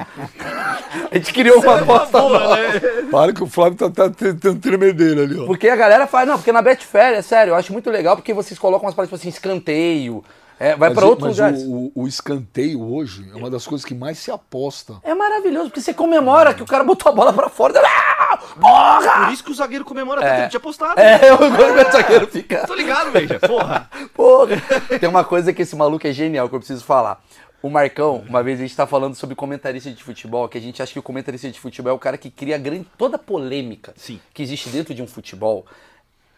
[1.10, 2.56] A gente criou uma aposta nova.
[2.56, 2.80] né?
[3.10, 5.46] Para que o Flávio tá, tá tentando tremedeira ali, ó.
[5.46, 6.26] Porque a galera faz.
[6.26, 9.10] Não, porque na Betfair, é sério, eu acho muito legal porque vocês colocam umas paradas
[9.10, 10.24] tipo assim, escanteio.
[10.58, 11.62] é, vai o- outros lugares.
[11.64, 14.94] O, o- o escanteio hoje é uma das coisas que mais se aposta.
[15.02, 17.80] É maravilhoso, porque você comemora que o cara botou a bola pra fora.
[17.84, 19.24] Ah, porra!
[19.26, 20.98] Por isso que o zagueiro comemora tanto, ele tinha apostado.
[21.00, 21.34] É, eu
[21.88, 22.66] o zagueiro fica.
[22.66, 23.38] Tô ligado, Veja.
[23.40, 23.90] Porra.
[24.14, 24.56] Porra.
[25.00, 27.22] Tem uma coisa que esse maluco é genial que eu preciso falar.
[27.62, 30.82] O Marcão, uma vez a gente tá falando sobre comentarista de futebol, que a gente
[30.82, 33.94] acha que o comentarista de futebol é o cara que cria grande, toda a polêmica
[33.96, 34.20] Sim.
[34.34, 35.64] que existe dentro de um futebol,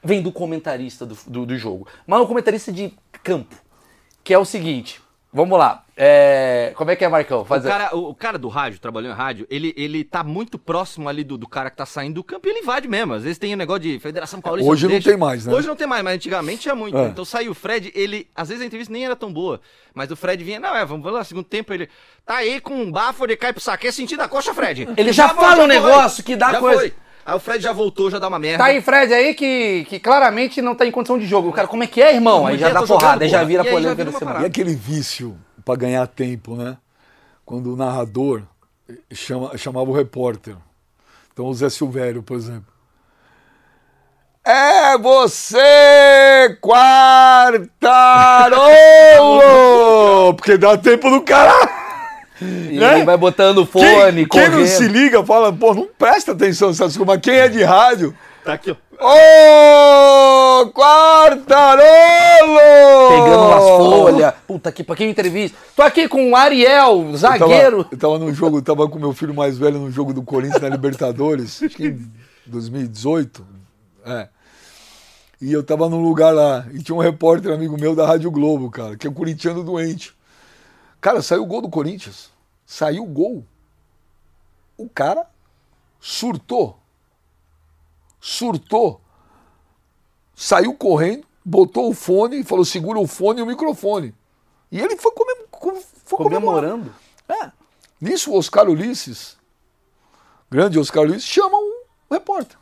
[0.07, 1.87] vem do comentarista do, do, do jogo.
[2.07, 3.57] Mas o comentarista de campo,
[4.23, 5.03] que é o seguinte,
[5.33, 7.43] vamos lá, é, como é que é, Marcão?
[7.43, 10.59] Faz O cara, o, o cara do rádio, trabalhando em rádio, ele, ele tá muito
[10.59, 13.15] próximo ali do, do cara que tá saindo do campo e ele invade mesmo.
[13.15, 14.70] Às vezes tem um negócio de Federação Paulista.
[14.70, 15.09] Hoje não deixa.
[15.09, 15.55] tem mais, né?
[15.55, 16.99] Hoje não tem mais, mas antigamente tinha muito.
[16.99, 17.07] É.
[17.07, 18.28] Então saiu o Fred, ele.
[18.35, 19.59] Às vezes a entrevista nem era tão boa.
[19.95, 21.89] Mas o Fred vinha, não, é, vamos lá, segundo tempo ele.
[22.27, 23.87] Tá aí com um bafo, ele cai pro saque.
[23.87, 24.87] É sentido da coxa, Fred.
[24.97, 26.78] Ele já foi, fala um negócio que dá Já coisa.
[26.78, 26.95] foi.
[27.27, 28.59] Aí o Fred já voltou, já dá uma merda.
[28.59, 31.48] Tá aí, Fred, aí que, que claramente não tá em condição de jogo.
[31.48, 32.47] O cara, como é que é, irmão?
[32.47, 34.12] Aí Não, já eu dá jogando, porrada, aí já vira E aí já polêmica vira
[34.12, 34.43] da semana.
[34.43, 36.77] E aquele vício pra ganhar tempo, né?
[37.44, 38.43] Quando o narrador
[39.12, 40.55] chama- chamava o repórter.
[41.32, 42.73] Então o Zé Silvério, por exemplo.
[44.44, 46.57] É você,
[48.66, 50.35] quartarolo!
[50.35, 51.53] Porque dá tempo do cara.
[52.41, 52.97] E né?
[52.97, 54.59] ele vai botando fone, Quem, quem correndo.
[54.59, 57.07] não se liga fala, pô, não presta atenção nessas coisas.
[57.07, 58.15] Mas quem é de rádio.
[58.45, 58.77] Tá aqui, ó.
[58.99, 62.59] Ô, quartarolo!
[63.09, 64.35] Pegando umas folhas.
[64.47, 65.57] Puta que pra quem entrevista.
[65.75, 67.85] Tô aqui com o Ariel, Eu zagueiro.
[67.85, 70.23] tava, eu tava no jogo, eu tava com meu filho mais velho no jogo do
[70.23, 72.11] Corinthians na Libertadores, acho que em
[72.47, 73.47] 2018.
[74.07, 74.29] É.
[75.41, 78.71] E eu tava num lugar lá, e tinha um repórter amigo meu da Rádio Globo,
[78.71, 80.15] cara, que é um corintiano doente.
[81.07, 82.33] Cara, saiu o gol do Corinthians.
[82.66, 83.45] Saiu o gol.
[84.77, 85.24] O cara
[86.01, 86.81] surtou.
[88.20, 89.01] Surtou.
[90.35, 94.12] Saiu correndo, botou o fone e falou: segura o fone e o microfone.
[94.69, 96.73] E ele foi, comem com- foi comemorar.
[96.73, 96.95] Comemorando.
[97.28, 97.53] É.
[98.01, 99.39] Nisso, o Oscar Ulisses,
[100.51, 102.59] grande Oscar Ulisses, chama um repórter.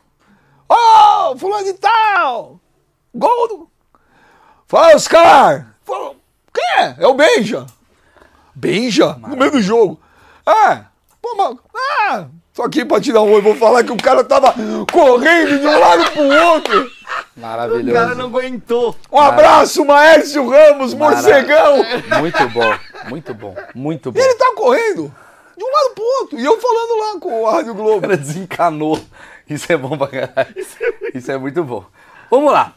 [0.69, 2.59] Ô, oh, fulano de tal!
[3.11, 3.71] Gol do...
[4.67, 5.75] Fala, Oscar!
[5.83, 6.15] Fala,
[6.53, 6.95] quem é?
[6.99, 7.65] É o Benja.
[8.55, 9.15] Benja?
[9.27, 9.99] No meio do jogo.
[10.47, 10.79] É.
[11.21, 11.57] Pô, mas...
[11.75, 13.41] Ah, tô aqui pra te dar um oi.
[13.41, 14.53] Vou falar que o cara tava
[14.91, 16.91] correndo de um lado pro outro.
[17.35, 17.91] O Maravilhoso.
[17.93, 18.95] cara não aguentou.
[19.11, 21.77] Um abraço, Maércio Ramos, morcegão.
[22.19, 22.73] Muito bom,
[23.09, 24.19] muito bom, muito bom.
[24.19, 25.13] E ele tá correndo
[25.57, 26.39] de um lado pro outro.
[26.39, 28.01] E eu falando lá com a Rádio O Globo.
[28.01, 28.99] cara desencanou.
[29.49, 30.55] Isso é bom pra caralho.
[31.13, 31.83] Isso é muito bom.
[32.31, 32.73] Vamos lá.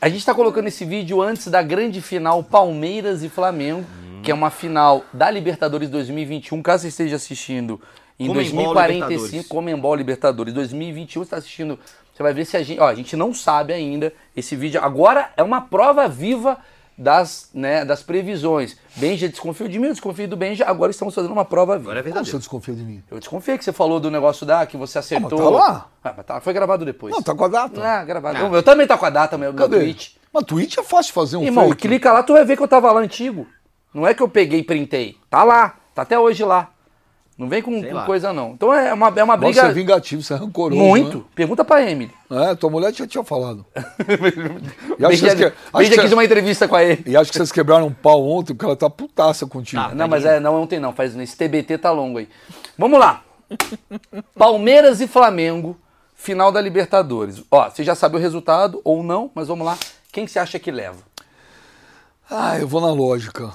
[0.00, 3.84] A gente tá colocando esse vídeo antes da grande final Palmeiras e Flamengo,
[4.22, 6.62] que é uma final da Libertadores 2021.
[6.62, 7.80] Caso você esteja assistindo
[8.18, 9.48] em Comembol 2045, Libertadores.
[9.48, 11.78] Comembol Libertadores 2021, você tá assistindo,
[12.14, 14.80] você vai ver se a gente, ó, a gente não sabe ainda esse vídeo.
[14.82, 16.58] Agora é uma prova viva
[16.96, 18.76] das, né, das previsões.
[18.96, 21.90] Benja desconfiou de mim, eu desconfio do Benja, agora estamos fazendo uma prova viva.
[21.90, 22.38] Agora é Como você verdadeiro.
[22.38, 23.02] desconfia de mim?
[23.10, 25.38] Eu desconfiei que você falou do negócio da que você acertou.
[25.38, 25.88] tá lá.
[26.04, 27.12] Ah, mas tá, foi gravado depois.
[27.12, 27.82] Não, tá com a data.
[27.82, 28.54] Ah, gravado.
[28.54, 29.78] Eu também tá com a data, meu, meu Cadê?
[29.78, 30.16] tweet.
[30.32, 31.88] Mas tweet é fácil fazer um Irmão, fake.
[31.88, 33.46] clica lá, tu vai ver que eu tava lá antigo.
[33.92, 35.16] Não é que eu peguei e printei.
[35.28, 35.76] Tá lá.
[35.94, 36.70] Tá até hoje lá.
[37.36, 38.52] Não vem com, com coisa, não.
[38.52, 39.62] Então é uma, é uma briga.
[39.62, 40.80] é vingativo, você é rancoroso.
[40.80, 41.26] muito.
[41.34, 42.12] Pergunta pra Emily.
[42.30, 42.52] Né?
[42.52, 43.64] É, tua mulher já tinha falado.
[44.98, 47.02] E acho, que acho, que quis uma entrevista com a Emily.
[47.06, 49.82] e acho que vocês quebraram um pau ontem, porque ela tá putaça contigo.
[49.82, 49.94] Tá.
[49.94, 50.92] Não, mas é, não, ontem não.
[50.92, 52.28] Faz, esse TBT tá longo aí.
[52.78, 53.22] Vamos lá.
[54.36, 55.76] Palmeiras e Flamengo,
[56.14, 57.42] final da Libertadores.
[57.50, 59.76] Ó, você já sabe o resultado ou não, mas vamos lá.
[60.12, 60.98] Quem que você acha que leva?
[62.30, 63.50] Ah, eu vou na lógica.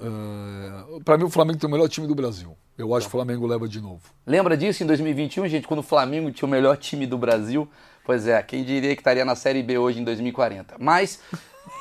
[0.00, 1.00] É...
[1.04, 2.56] Pra mim, o Flamengo tem o melhor time do Brasil.
[2.76, 4.00] Eu acho que o Flamengo leva de novo.
[4.26, 7.68] Lembra disso em 2021, gente, quando o Flamengo tinha o melhor time do Brasil?
[8.04, 10.74] Pois é, quem diria que estaria na Série B hoje em 2040.
[10.78, 11.18] Mas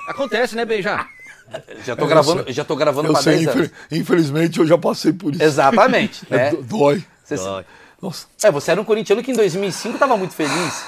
[0.07, 1.05] Acontece, né, Beija?
[1.85, 2.53] já tô Eu gravando, sei.
[2.53, 3.67] já tô gravando Eu para sei, 10 anos.
[3.67, 5.43] infel- infelizmente, eu já passei por isso.
[5.43, 6.57] Exatamente, É, né?
[6.63, 7.03] Dói.
[7.23, 7.65] Você- Dói.
[8.01, 10.85] Nossa, É, você era um corintiano que em 2005 tava muito feliz.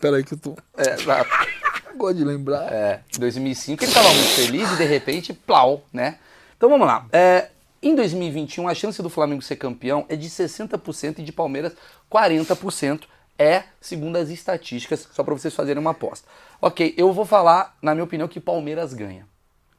[0.00, 0.56] peraí que eu tô...
[0.78, 1.30] É, exato.
[1.96, 2.72] Gosto de lembrar.
[2.72, 6.18] É, em 2005 ele estava muito feliz e de repente, plau, né?
[6.56, 7.06] Então vamos lá.
[7.12, 7.48] É,
[7.82, 11.72] em 2021, a chance do Flamengo ser campeão é de 60% e de Palmeiras
[12.10, 13.02] 40%.
[13.38, 16.26] É, segundo as estatísticas, só para vocês fazerem uma aposta.
[16.60, 19.26] Ok, eu vou falar, na minha opinião, que Palmeiras ganha.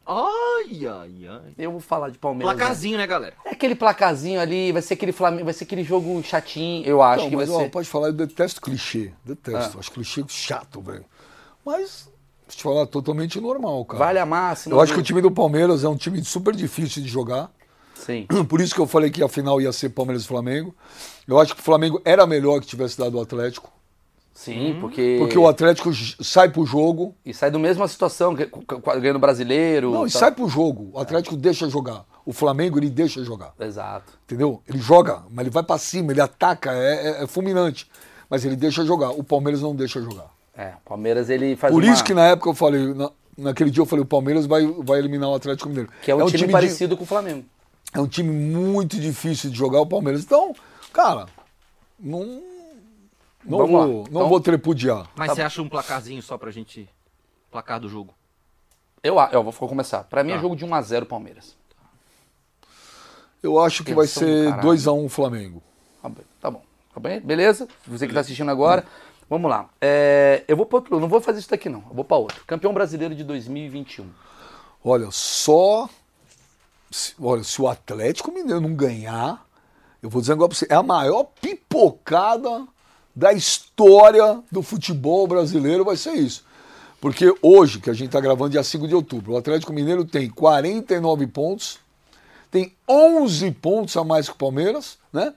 [0.05, 1.53] Ai, ai, ai.
[1.57, 2.55] Eu vou falar de Palmeiras.
[2.55, 3.33] Placarzinho, né, galera?
[3.43, 7.23] É aquele placazinho ali, vai ser aquele Flamengo, vai ser aquele jogo chatinho, eu acho
[7.23, 7.69] Não, que vai mas, ó, ser.
[7.69, 9.11] pode falar, eu detesto clichê.
[9.25, 9.79] Detesto.
[9.79, 11.03] Acho clichê chato, velho.
[11.67, 12.09] Mas,
[12.47, 13.99] deixa eu te falar, totalmente normal, cara.
[13.99, 14.73] Vale a máxima.
[14.73, 17.51] Eu acho que do- o time do Palmeiras é um time super difícil de jogar.
[17.93, 18.25] Sim.
[18.47, 20.73] Por isso que eu falei que a final ia ser Palmeiras e Flamengo.
[21.27, 23.69] Eu acho que o Flamengo era melhor que tivesse dado o Atlético.
[24.33, 25.17] Sim, porque.
[25.19, 25.91] Porque o Atlético
[26.23, 27.15] sai pro jogo.
[27.25, 28.33] E sai do mesma situação,
[29.01, 29.91] ganhando brasileiro.
[29.91, 30.19] Não, e tal.
[30.21, 30.91] sai pro jogo.
[30.93, 32.05] O Atlético deixa jogar.
[32.23, 33.53] O Flamengo, ele deixa jogar.
[33.59, 34.13] Exato.
[34.25, 34.61] Entendeu?
[34.67, 37.89] Ele joga, mas ele vai pra cima, ele ataca, é, é- é fulminante.
[38.29, 39.09] Mas ele deixa jogar.
[39.09, 40.36] O Palmeiras não deixa jogar.
[40.57, 41.93] É, o Palmeiras ele faz Por uma...
[41.93, 44.97] isso que na época eu falei, na- naquele dia eu falei, o Palmeiras vai, vai
[44.99, 45.89] eliminar o Atlético Mineiro.
[46.01, 47.45] Que é um, time, de- parecido com o Flamengo.
[47.93, 50.23] é um time muito difícil de jogar o Palmeiras.
[50.23, 50.55] Então,
[50.91, 51.27] cara,
[51.99, 52.41] não,
[53.45, 53.87] não, Vamos vou, lá.
[53.87, 55.07] não Então- vou trepudiar.
[55.15, 56.89] Mas Tá você acha um placarzinho só pra gente.
[57.51, 58.13] Placar do jogo.
[59.03, 60.03] Eu, eu vou começar.
[60.05, 60.41] Pra mim é Tá.
[60.41, 61.55] jogo de 1x0 Palmeiras.
[63.41, 64.67] Eu acho que vai Tensão do ser caralho.
[64.69, 65.63] 2x1 Flamengo.
[66.01, 66.11] Tá
[66.41, 66.61] tá bom.
[66.93, 67.19] Tá bem?
[67.21, 67.67] Beleza?
[67.85, 68.83] Você que tá assistindo agora.
[69.29, 69.69] Vamos lá.
[69.81, 71.83] É, eu vou pra outro, não vou fazer isso daqui não.
[71.89, 72.43] Eu vou pra outro.
[72.47, 74.05] Campeão brasileiro de 2021.
[74.83, 75.89] Olha, só.
[76.89, 79.45] se- olha, se o Atlético Mineiro não ganhar,
[80.01, 82.65] eu vou dizer agora pra você, é a maior pipocada
[83.15, 86.45] da história do futebol brasileiro, vai ser isso.
[87.01, 90.29] Porque hoje, que a gente está gravando dia 5 de outubro, o Atlético Mineiro tem
[90.29, 91.79] 49 pontos,
[92.49, 95.33] tem 11 pontos a mais que o Palmeiras, né?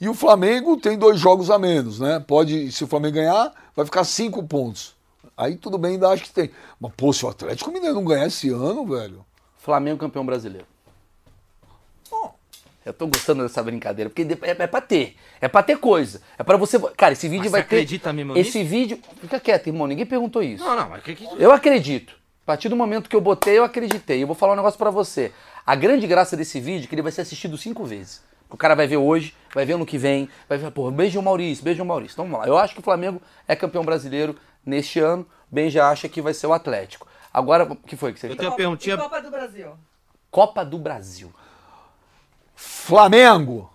[0.00, 2.18] E o Flamengo tem dois jogos a menos, né?
[2.26, 4.96] Pode, se o Flamengo ganhar, vai ficar cinco pontos.
[5.36, 6.50] Aí tudo bem, ainda acho que tem.
[6.80, 9.24] Mas, pô, se o Atlético Mineiro não ganhar esse ano, velho.
[9.58, 10.66] Flamengo campeão brasileiro.
[12.84, 15.14] Eu tô gostando dessa brincadeira, porque é, é pra ter.
[15.38, 16.22] É pra ter coisa.
[16.38, 16.78] É pra você.
[16.96, 17.76] Cara, esse vídeo Mas vai você ter.
[17.76, 18.70] acredita mesmo Esse nisso?
[18.70, 18.98] vídeo.
[19.20, 19.86] Fica quieto, irmão.
[19.86, 20.64] Ninguém perguntou isso.
[20.64, 21.28] Não, não, mas que que.
[21.38, 22.14] Eu acredito.
[22.42, 24.22] A partir do momento que eu botei, eu acreditei.
[24.22, 25.30] Eu vou falar um negócio pra você.
[25.64, 28.22] A grande graça desse vídeo é que ele vai ser assistido cinco vezes.
[28.50, 31.64] O cara vai ver hoje, vai ver ano que vem, vai ver, pô, beijo Maurício,
[31.64, 32.14] beijo Maurício.
[32.14, 32.46] Então vamos lá.
[32.46, 35.26] Eu acho que o Flamengo é campeão brasileiro neste ano.
[35.50, 37.06] Ben já acha que vai ser o Atlético.
[37.32, 38.96] Agora, o que foi que você Eu tenho uma perguntinha.
[38.96, 39.78] Copa do Brasil.
[40.30, 41.32] Copa do Brasil.
[42.54, 43.72] Flamengo!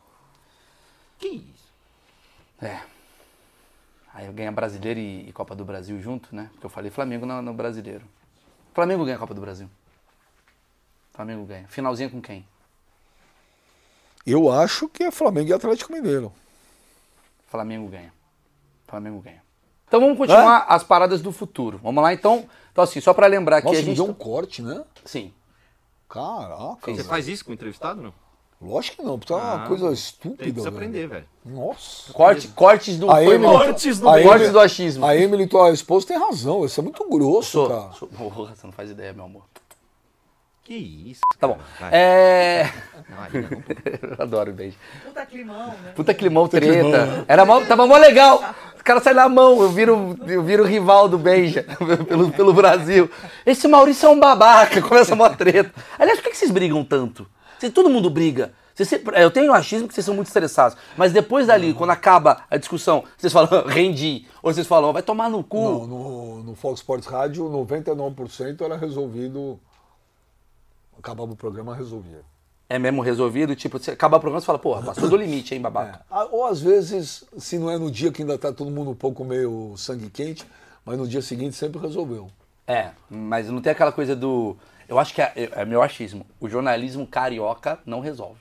[1.18, 1.74] Que isso?
[2.62, 2.80] É.
[4.14, 6.50] Aí ganha brasileiro e, e Copa do Brasil junto, né?
[6.54, 8.06] Porque eu falei Flamengo no, no brasileiro.
[8.74, 9.70] Flamengo ganha a Copa do Brasil.
[11.14, 11.68] Flamengo ganha.
[11.68, 12.46] Finalzinha com quem?
[14.26, 16.32] Eu acho que é Flamengo e Atlético Mineiro.
[17.48, 18.12] Flamengo ganha.
[18.88, 19.42] Flamengo ganha.
[19.88, 21.80] Então vamos continuar as paradas do futuro.
[21.84, 22.46] Vamos lá então.
[22.72, 24.84] Então assim, só pra lembrar que a gente deu um corte, né?
[25.06, 25.32] Sim.
[26.10, 26.78] Caraca.
[26.86, 27.04] Você velho.
[27.06, 28.14] faz isso com o entrevistado, não?
[28.62, 30.44] Lógico que não, porque é uma Ah, coisa Tem estúpida.
[30.44, 30.68] que se velho.
[30.76, 31.26] aprender, velho.
[31.46, 32.12] Nossa.
[32.14, 33.44] Corte, cortes do A Emily-.
[33.46, 35.06] Cortes do- a cortes Emily- do achismo.
[35.06, 36.66] A Emily, tua esposa, tem razão.
[36.66, 37.92] Isso é muito grosso, Sou, cara.
[37.94, 39.44] sou- Porra, você não faz ideia, meu amor.
[40.66, 41.22] Que isso?
[41.40, 41.58] Tá bom.
[41.92, 42.70] É.
[43.08, 43.50] Não, aí não.
[44.18, 44.76] Eu adoro beijo.
[45.06, 45.92] Puta climão, né?
[45.96, 47.24] Puta climão treta.
[47.28, 48.44] Era mó, tava mó legal.
[48.76, 51.64] Os caras saem na mão, eu viro, eu viro rival do Benja
[52.08, 53.08] pelo, pelo Brasil.
[53.46, 55.72] Esse Maurício é um babaca, começa mó treta.
[56.00, 57.28] Aliás, por que vocês brigam tanto?
[57.60, 58.54] Vocês- todo mundo briga.
[58.74, 60.76] Vocês eu tenho o achismo que vocês são muito estressados.
[60.98, 64.26] Mas depois dali, quando acaba a discussão, vocês falam, rendi.
[64.42, 65.62] Ou vocês falam, vai tomar no cu.
[65.62, 69.60] Não, no, no Fox Sports Rádio, 99% era resolvido.
[71.06, 72.22] Acabava o programa, resolvia.
[72.68, 75.62] É mesmo resolvido, tipo, você acabar o programa e fala, porra, passou do limite, hein,
[75.62, 76.04] babaca.
[76.10, 78.96] Ah, Ou às vezes, se não é no dia que ainda tá todo mundo um
[78.96, 80.44] pouco meio sangue quente,
[80.84, 82.28] mas no dia seguinte sempre resolveu.
[82.66, 84.58] É, mas não tem aquela coisa do.
[84.90, 86.26] Eu acho que é, é meu achismo.
[86.40, 88.40] O jornalismo carioca não resolve.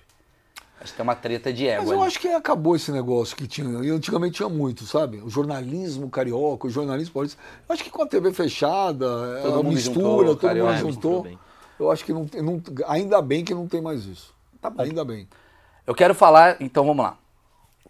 [0.81, 1.83] Acho que tem uma treta de ego.
[1.83, 2.07] Mas eu ali.
[2.07, 3.85] acho que acabou esse negócio que tinha.
[3.85, 5.19] E antigamente tinha muito, sabe?
[5.21, 7.39] O jornalismo carioca, o jornalismo paulista.
[7.69, 9.07] Eu acho que com a TV fechada,
[9.43, 11.27] Todo a mistura, juntou, todo mundo juntou.
[11.79, 12.63] Eu acho que não, tem- não.
[12.87, 14.35] Ainda bem que não tem mais isso.
[14.61, 14.83] Tá bom.
[14.83, 15.29] Ainda bem.
[15.87, 17.17] Eu quero falar, então vamos lá.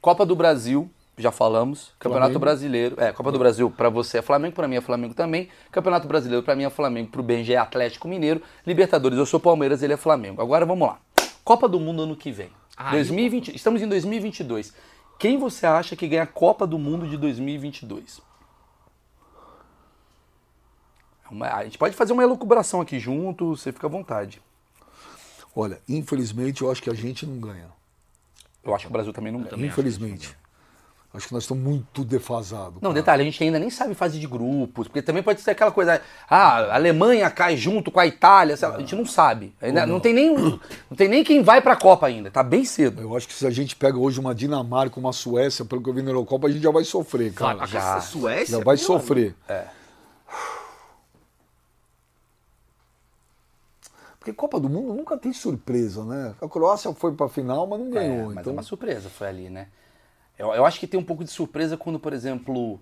[0.01, 1.93] Copa do Brasil, já falamos.
[1.99, 2.41] Campeonato Flamengo.
[2.41, 2.97] Brasileiro.
[3.01, 5.49] É, Copa do Brasil pra você é Flamengo, pra mim é Flamengo também.
[5.71, 8.43] Campeonato Brasileiro pra mim é Flamengo, pro Benji é Atlético Mineiro.
[8.67, 10.43] Libertadores, eu sou Palmeiras, ele é Flamengo.
[10.43, 10.99] Agora vamos lá.
[11.45, 12.51] Copa do Mundo ano que vem.
[12.77, 14.75] Aí, 2020, estamos em 2022.
[15.19, 18.21] Quem você acha que ganha a Copa do Mundo de 2022?
[21.24, 24.41] É uma- a gente pode fazer uma elucubração aqui junto, você fica à vontade.
[25.57, 27.69] Olha, infelizmente eu acho que a gente não ganha.
[28.65, 29.51] Eu acho que o Brasil também não ganha.
[29.51, 30.37] também acho infelizmente.
[31.13, 32.75] Acho que nós estamos muito defasados.
[32.83, 32.95] Não, cara.
[32.95, 36.03] detalhe, a gente ainda nem sabe fase de grupos, porque também pode ser aquela coisa,
[36.29, 39.55] ah, a Alemanha cai junto com a Itália, sei lá, a gente não sabe.
[39.63, 40.01] Ainda não.
[40.01, 43.01] tem nem não tem nem quem vai pra Copa ainda, tá bem cedo.
[43.01, 45.95] Eu acho que se a gente pega hoje uma Dinamarca, uma Suécia, pelo que eu
[45.95, 47.59] vi na Eurocopa, a gente já vai sofrer, cara.
[47.59, 48.59] pra já- Suécia?
[48.59, 49.37] Já vai sofrer.
[49.49, 49.67] É.
[54.25, 56.35] Porque Copa do Mundo nunca tem surpresa, né?
[56.41, 58.27] A Croácia foi pra final, mas não É, ganhou.
[58.29, 59.69] mas é então, uma surpresa, foi ali, né?
[60.39, 62.81] Eu, eu acho que tem um pouco de surpresa quando, por exemplo.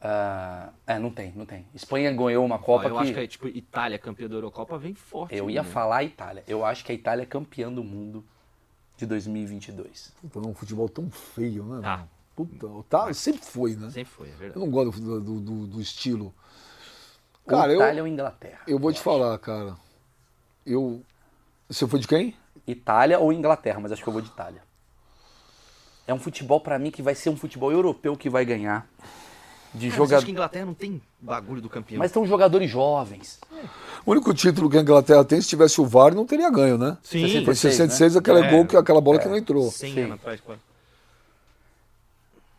[0.00, 1.66] ah, é, não tem, não tem.
[1.74, 3.02] Espanha ganhou uma Ó, Copa eu que.
[3.02, 5.36] acho que é, tipo, Itália campeã da Eurocopa vem forte.
[5.36, 5.52] Eu né?
[5.52, 6.42] ia falar a Itália.
[6.48, 8.24] Eu acho que a Itália é campeã do mundo
[8.96, 10.14] de 2022.
[10.22, 11.80] Puta, não, um futebol tão feio, né?
[11.84, 11.96] Ah.
[11.98, 12.08] mano?
[12.34, 13.90] Puta, tá, sempre foi, né?
[13.90, 14.58] Sempre foi, é verdade.
[14.58, 16.32] Eu não gosto do, do, do- do estilo.
[17.44, 18.60] Ou Cara, eu, Itália ou Inglaterra?
[18.66, 19.76] eu vou te falar, cara.
[20.72, 21.02] Eu.
[21.68, 22.34] Você foi de quem?
[22.66, 24.62] Itália ou Inglaterra, mas acho que eu vou de Itália.
[26.06, 28.86] É um futebol pra mim que vai ser um futebol europeu que vai ganhar.
[29.72, 30.24] de Mas acho jogadores.
[30.24, 31.98] que a Inglaterra não tem bagulho do campeão.
[31.98, 33.38] Mas são jogadores jovens.
[34.04, 36.98] O único título que a Inglaterra tem, se tivesse o VAR, não teria ganho, né?
[37.02, 38.50] Sim, Foi 66, 66, aquele É.
[38.50, 39.70] gol, que, aquela bola que não entrou.
[39.70, 40.00] 100 Sim.
[40.02, 40.60] anos atrás, quase.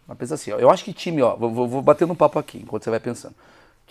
[0.07, 2.37] Mas pensa assim, ó, eu acho que time, ó, vou, vou, vou bater no papo
[2.39, 3.35] aqui, enquanto você vai pensando.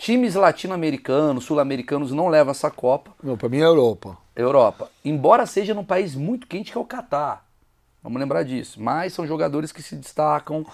[0.03, 3.11] Times latino-americanos, sul-americanos não levam essa Copa.
[3.23, 4.17] Não, pra mim é a Europa.
[4.35, 7.45] Europa, embora seja num país muito quente que é o Catar.
[8.01, 8.81] Vamos lembrar disso.
[8.81, 10.65] Mas são jogadores que se destacam.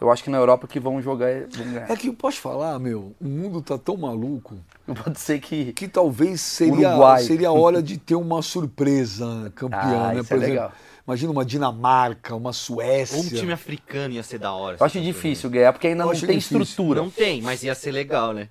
[0.00, 1.28] Eu acho que na Europa que vão jogar.
[1.50, 1.90] Vão ganhar.
[1.90, 4.56] É que, posso falar, meu, o mundo tá tão maluco
[5.04, 5.74] Pode ser que.
[5.74, 7.22] que talvez seria, Uruguai.
[7.22, 9.78] seria a hora de ter uma surpresa campeã,
[10.08, 10.20] Ah, né?
[10.22, 10.72] isso é legal.
[11.06, 13.18] imagina uma Dinamarca, uma Suécia.
[13.18, 14.78] Ou um time africano ia ser da hora.
[14.80, 16.62] Eu acho difícil ganhar, porque ainda Eu não tem difícil.
[16.62, 17.02] estrutura.
[17.02, 18.48] Não tem, mas ia ser legal, né?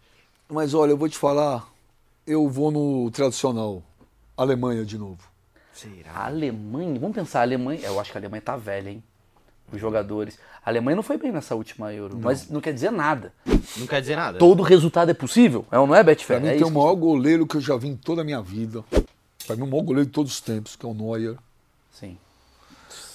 [0.51, 1.67] Mas olha, eu vou te falar,
[2.25, 3.83] eu vou no tradicional,
[4.35, 5.19] Alemanha de novo.
[5.73, 6.11] Será?
[6.11, 7.79] A Alemanha, vamos pensar, a Alemanha.
[7.83, 9.03] Eu acho que a Alemanha tá velha, hein?
[9.71, 10.39] Os jogadores.
[10.65, 13.31] A Alemanha não foi bem nessa última Euro, mas não quer dizer nada.
[13.77, 14.39] Não quer dizer nada.
[14.39, 15.65] Todo resultado é possível?
[15.71, 16.41] É ou não é, Pra Betfair?
[16.41, 18.83] mim É tem o maior goleiro que eu já vi em toda a minha vida.
[19.45, 21.35] Pra mim o maior goleiro de todos os tempos, que é o Neuer.
[21.91, 22.17] Sim.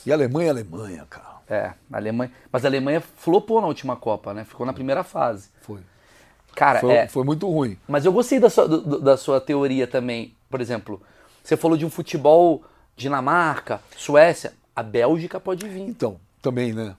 [0.06, 1.34] E a Alemanha é Alemanha, cara.
[1.48, 2.32] É, a Alemanha.
[2.50, 4.44] Mas a Alemanha flopou na última Copa, né?
[4.44, 5.48] Ficou na primeira fase.
[5.60, 5.80] Foi.
[6.54, 7.08] Cara, Foi, é.
[7.08, 7.76] foi muito ruim.
[7.88, 10.34] Mas eu gostei da sua, do- da sua teoria também.
[10.48, 11.02] Por exemplo,
[11.42, 12.62] você falou de um futebol
[12.96, 14.52] Dinamarca, Suécia.
[14.74, 15.82] A Bélgica pode vir.
[15.82, 16.96] Então, também, né?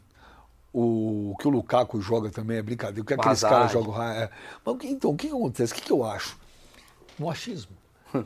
[0.74, 3.02] O, o que o Lukaku joga também é brincadeira.
[3.02, 4.02] O que aqueles caras jogam.
[4.04, 4.30] É.
[4.66, 5.72] Mas, então, o que, que acontece?
[5.72, 6.38] O que, que eu acho?
[7.18, 7.72] No achismo.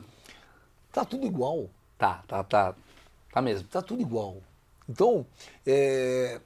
[0.92, 1.68] tá tudo igual.
[1.96, 2.74] Tá, tá, tá.
[3.32, 3.68] Tá mesmo.
[3.68, 4.38] Tá tudo igual.
[4.88, 5.24] Então,
[5.64, 6.40] é,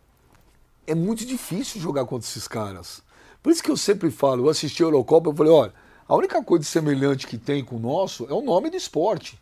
[0.86, 3.02] é muito difícil jogar contra esses caras.
[3.44, 5.74] Por isso que eu sempre falo, eu assisti a Eurocopa, eu falei, olha,
[6.08, 9.38] a única coisa semelhante que tem com o nosso é o nome do esporte.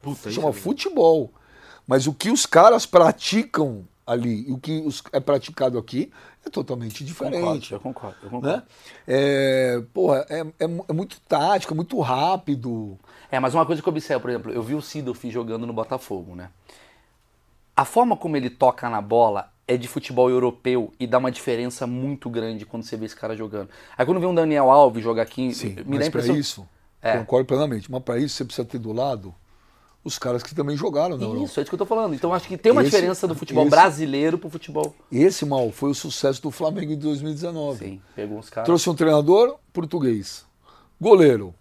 [0.00, 1.30] Puta, chama isso é futebol.
[1.86, 6.10] Mas o que os caras praticam ali e o que os- é praticado aqui
[6.46, 7.72] é totalmente diferente.
[7.74, 8.56] eu concordo, eu concordo.
[8.56, 8.62] Né?
[9.06, 12.98] É, porra, é, é é muito tático, é muito rápido.
[13.30, 15.74] É, mas uma coisa que eu observo, por exemplo, eu vi o Sidorf jogando no
[15.74, 16.48] Botafogo, né?
[17.76, 21.86] A forma como ele toca na bola é de futebol europeu e dá uma diferença
[21.86, 23.68] muito grande quando você vê esse cara jogando.
[23.98, 26.36] Aí quando vê um Daniel Alves jogar aqui, Sim, me dá a mas para impressão...
[26.36, 26.68] isso,
[27.02, 27.18] É.
[27.18, 27.90] concordo plenamente.
[27.90, 29.34] Mas para isso você precisa ter do lado
[30.04, 31.44] os caras que também jogaram na Europa.
[31.44, 32.14] Isso, é isso que eu tô falando.
[32.14, 34.94] Então acho que tem uma Esse- diferença do futebol esse- brasileiro pro futebol.
[35.10, 37.78] Esse mal foi o sucesso do Flamengo em 2019.
[37.84, 38.66] Sim, pegou uns caras.
[38.66, 40.46] Trouxe um treinador português.
[41.00, 41.52] Goleiro.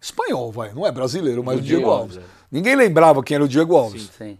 [0.00, 0.72] Espanhol, vai.
[0.72, 2.16] Não é brasileiro, mas o Diego, Diego Alves.
[2.16, 2.20] É.
[2.50, 4.08] Ninguém lembrava quem era o Diego Alves.
[4.16, 4.38] Sim.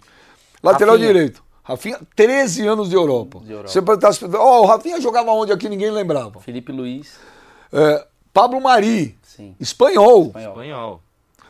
[0.63, 1.13] Lateral Rafinha.
[1.13, 1.45] direito.
[1.71, 3.41] Rafinha, 13 anos de Europa.
[3.41, 3.69] De Europa.
[3.69, 5.69] Você perguntasse, ó, o Rafinha jogava onde aqui?
[5.69, 6.41] Ninguém lembrava.
[6.41, 7.19] Felipe Luiz,
[7.73, 9.55] É, Pablo Mari, sim.
[9.61, 10.27] espanhol.
[10.27, 10.51] Espanhol.
[10.51, 11.03] Espanhol.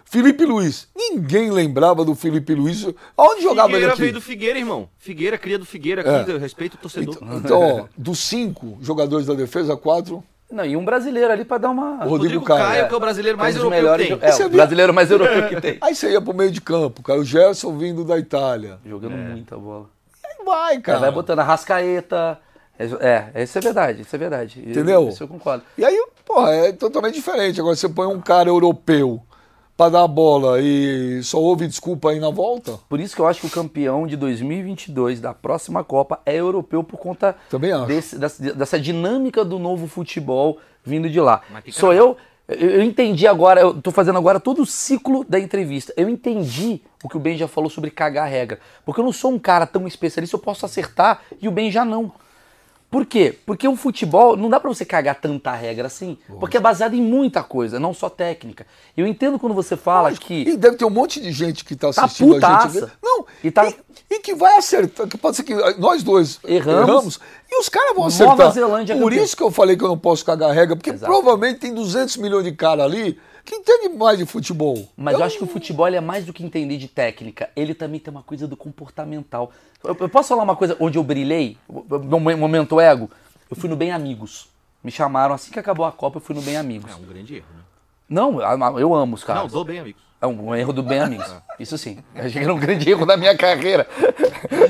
[0.05, 0.88] Felipe Luiz.
[0.97, 2.84] Ninguém lembrava do Felipe Luiz.
[3.16, 4.01] Aonde jogava ele Figueira aqui?
[4.02, 4.88] veio do Figueira, irmão.
[4.98, 6.20] Figueira, cria do Figueira É.
[6.22, 7.14] aqui, eu respeito o torcedor.
[7.22, 10.22] Então, então, ó, dos cinco jogadores da defesa, quatro.
[10.51, 11.90] Não, e um brasileiro ali pra dar uma.
[12.05, 12.64] O Rodrigo Rodrigo Caio.
[12.64, 14.28] Caio, que é o brasileiro mais um europeu que tem.
[14.42, 15.78] É, o brasileiro mais europeu que tem.
[15.80, 17.20] Aí você ia pro meio de campo, cara.
[17.20, 18.80] O Gerson vindo da Itália.
[18.84, 19.88] Jogando muita bola.
[20.51, 20.98] Vai, É, cara.
[20.98, 22.39] vai botando a rascaeta.
[22.78, 24.60] É, é, isso é verdade, isso é verdade.
[24.66, 25.09] Entendeu?
[25.09, 25.62] Isso eu concordo.
[25.77, 27.60] E aí, porra, é totalmente diferente.
[27.60, 29.20] Agora você põe um cara europeu
[29.77, 32.78] pra dar a bola e só ouve desculpa aí na volta.
[32.89, 36.82] Por isso que eu acho que o campeão de 2022 da próxima Copa é europeu
[36.85, 37.86] por conta Também acho.
[37.86, 41.43] desse- dessa, dessa dinâmica do novo futebol vindo de lá.
[41.72, 42.16] Sou eu,
[42.59, 45.93] eu entendi agora, eu tô fazendo agora todo o ciclo da entrevista.
[45.97, 48.59] Eu entendi o que o Ben já falou sobre cagar a regra.
[48.85, 51.85] Porque eu não sou um cara tão especialista, eu posso acertar e o Ben já
[51.85, 52.12] não.
[52.90, 53.38] Por quê?
[53.46, 57.00] Porque o futebol não dá pra você cagar tanta regra assim, porque é baseado em
[57.00, 58.66] muita coisa, não só técnica.
[58.96, 61.92] Eu entendo quando você fala que E deve ter um monte de gente que tá
[61.92, 62.86] Tá assistindo a gente.
[63.00, 63.76] Não, E tá- e,
[64.10, 65.06] e que vai acertar.
[65.06, 67.20] Que pode ser que nós dois Erramos.
[67.48, 68.08] e os caras vão Nova
[68.48, 68.52] acertar.
[68.52, 69.24] Zelândia é Por campeão.
[69.24, 71.12] isso que eu falei que eu não posso cagar regra, porque Exato.
[71.12, 73.16] provavelmente tem 200 milhões de caras ali
[73.51, 74.89] que entendem mais de futebol.
[74.97, 77.51] Mas eu acho que o futebol ele é mais do que entender de técnica.
[77.56, 79.51] Ele também tem uma coisa do comportamental.
[79.82, 81.59] Eu, eu posso falar uma coisa onde eu brilhei?
[81.68, 83.10] No momento ego?
[83.51, 84.48] Eu fui no Bem Amigos.
[84.85, 86.93] Me chamaram assim que acabou a Copa, eu fui no Bem Amigos.
[86.93, 87.62] É um grande erro, né?
[88.09, 89.43] Não, eu eu amo os caras.
[89.43, 90.01] Não, dou bem, amigos.
[90.22, 91.35] É um, erro do Bem Amigos.
[91.59, 91.98] Isso sim.
[92.14, 93.86] Eu achei que era um grande erro da minha carreira.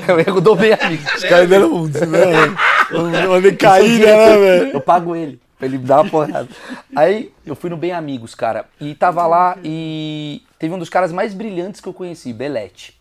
[0.07, 1.05] É um erro do Bem Amigos.
[1.13, 4.71] Os caras deram um, né, uma decaída, né, velho?
[4.73, 6.49] Eu pago ele, pra ele me dar uma porrada.
[6.95, 11.11] Aí eu fui no Bem Amigos, cara, e tava lá e teve um dos caras
[11.11, 12.99] mais brilhantes que eu conheci, Belete.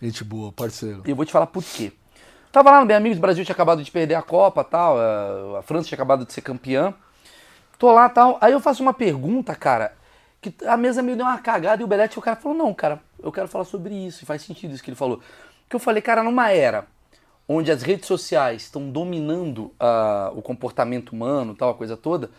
[0.00, 1.02] Gente boa, parceiro.
[1.06, 1.92] E eu vou te falar por quê.
[2.50, 5.60] Tava lá no Bem Amigos, o Brasil tinha acabado de perder a Copa tal, a-
[5.60, 6.92] a França tinha acabado de ser campeã.
[7.78, 9.92] Tô lá tal, aí eu faço uma pergunta, cara,
[10.40, 13.00] que a mesa me deu uma cagada e o Belete, o cara falou, não, cara,
[13.22, 15.20] eu quero falar sobre isso, e faz sentido isso que ele falou.
[15.68, 16.84] Que eu falei, cara, numa era
[17.48, 22.30] onde as redes sociais estão dominando ah, o comportamento humano, tal, a coisa toda,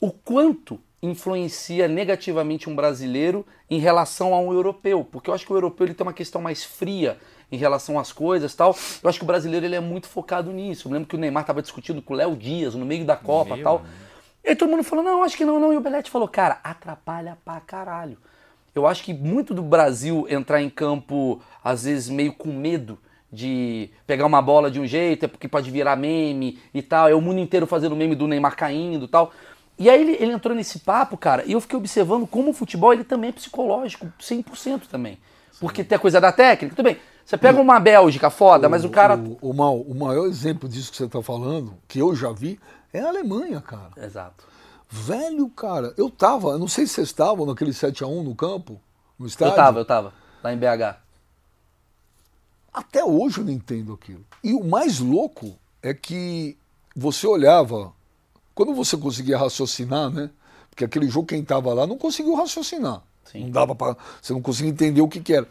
[0.00, 5.52] o quanto influencia negativamente um brasileiro em relação a um europeu, porque eu acho que
[5.52, 7.18] o europeu ele tem uma questão mais fria
[7.52, 8.74] em relação às coisas, tal.
[9.02, 10.88] Eu acho que o brasileiro ele é muito focado nisso.
[10.88, 13.54] Eu lembro que o Neymar estava discutindo com o Léo Dias no meio da Copa,
[13.54, 13.78] Meu, tal.
[13.80, 13.90] né?
[14.44, 15.72] E aí todo mundo falou: "Não, acho que não, não".
[15.72, 18.16] E o Belete falou: "Cara, atrapalha pra caralho".
[18.74, 22.98] Eu acho que muito do Brasil entrar em campo às vezes meio com medo
[23.34, 27.08] de pegar uma bola de um jeito, é porque pode virar meme e tal.
[27.08, 29.32] É o mundo inteiro fazendo meme do Neymar caindo e tal.
[29.78, 32.92] E aí ele, ele entrou nesse papo, cara, e eu fiquei observando como o futebol
[32.92, 35.18] ele também é psicológico, 100% também.
[35.58, 36.96] Porque tem a coisa da técnica, tudo bem.
[37.24, 39.16] Você pega uma Bélgica foda, mas o cara...
[39.16, 42.60] O, o, Mal, o maior exemplo disso que você está falando, que eu já vi,
[42.92, 43.90] é a Alemanha, cara.
[43.96, 44.44] Exato.
[44.88, 48.80] Velho, cara, eu tava, eu não sei se vocês estavam naquele 7x1 no campo,
[49.18, 49.52] no estádio.
[49.52, 50.12] Eu tava, eu tava,
[50.42, 51.03] lá em BH.
[52.74, 54.24] Até hoje eu não entendo aquilo.
[54.42, 56.58] E o mais louco é que
[56.94, 57.92] você olhava,
[58.54, 60.28] quando você conseguia raciocinar, né?
[60.68, 63.00] Porque aquele jogo, quem tava lá não conseguiu raciocinar.
[63.30, 63.44] Sim.
[63.44, 65.46] Não dava para, você não conseguia entender o que, que era.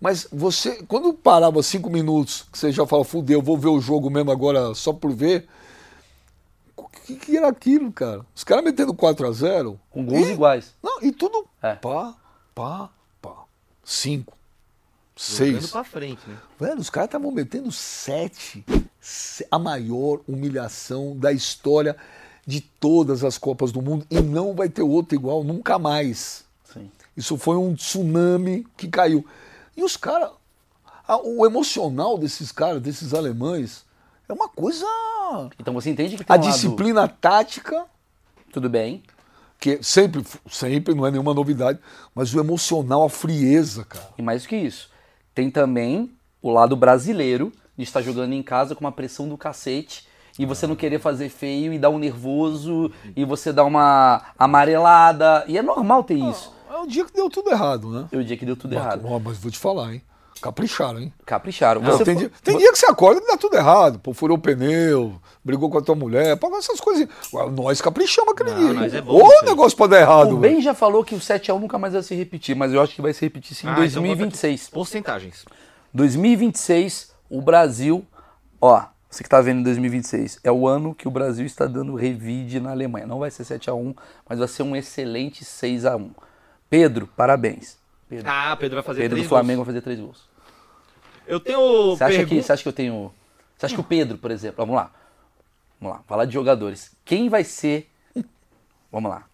[0.00, 4.08] Mas você, quando parava cinco minutos, que você já fala, fudeu, vou ver o jogo
[4.10, 5.46] mesmo agora só por ver.
[6.76, 8.24] O que, que era aquilo, cara?
[8.34, 10.74] Os caras metendo 4 a 0 Com gols e- iguais.
[10.82, 11.74] Não, e tudo É.
[11.74, 12.14] pá,
[12.54, 13.44] pá, pá.
[13.84, 14.32] Cinco,
[15.16, 15.70] seis.
[15.70, 16.36] pra frente, né?
[16.58, 18.64] Velho, os caras estavam metendo sete.
[19.00, 21.96] Se- A maior humilhação da história
[22.46, 24.06] de todas as Copas do Mundo.
[24.10, 26.44] E não vai ter outro igual, nunca mais.
[26.64, 26.90] Sim.
[27.16, 29.24] Isso foi um tsunami que caiu.
[29.76, 30.30] E os caras.
[31.24, 33.84] O emocional desses caras, desses alemães,
[34.28, 34.86] é uma coisa.
[35.58, 37.84] Então você entende que tem A um lado- disciplina tática,
[38.52, 39.02] Tudo bem.
[39.60, 41.78] que sempre, sempre não é nenhuma novidade,
[42.14, 44.08] mas o emocional, a frieza, cara.
[44.16, 44.88] E mais do que isso,
[45.34, 50.06] tem também o lado brasileiro de estar jogando em casa com uma pressão do cacete
[50.38, 55.44] e você não querer fazer feio e dar um nervoso e você dar uma amarelada.
[55.46, 56.52] E é normal ter isso.
[56.70, 58.08] É o dia que deu tudo errado, né?
[58.10, 59.06] É o dia que deu tudo errado.
[59.06, 60.02] Ó, mas vou te falar, hein?
[60.42, 61.12] Capricharam, hein?
[61.24, 61.80] Capricharam.
[61.80, 63.98] Não, Você tem, dia, tem dia que você acorda e dá tudo errado.
[63.98, 67.08] Pô, furou o pneu, brigou com a tua mulher, pô, essas coisas.
[67.56, 68.98] Nós caprichamos aquele Não, dia.
[68.98, 69.46] é bom aí.
[69.46, 70.34] negócio pra dar errado.
[70.34, 70.36] O.
[70.38, 73.00] Ben já falou que o 7x1 nunca mais vai se repetir, mas eu acho que
[73.02, 74.62] vai se repetir sim em Ah, então bota 2026.
[74.62, 74.70] aqui.
[74.72, 75.44] Porcentagens.
[75.94, 78.04] 2026, o Brasil,
[78.60, 81.94] ó, você que tá vendo em 2026, é o ano que o Brasil está dando
[81.94, 83.06] revide na Alemanha.
[83.06, 83.94] Não vai ser 7 a 1,
[84.28, 86.10] mas vai ser um excelente 6 a 1.
[86.68, 87.76] Pedro, parabéns.
[88.16, 89.66] Pedro, Ah, Pedro vai fazer Pedro três do Flamengo gols.
[89.66, 90.28] vai fazer três gols.
[91.26, 93.12] Eu tenho Você acha, que, pergun- você acha que eu tenho.
[93.56, 94.90] Você acha que o Pedro, por exemplo, vamos lá.
[95.80, 96.92] Vamos lá, falar de jogadores.
[97.04, 97.90] Quem vai ser.
[98.92, 99.24] Vamos lá.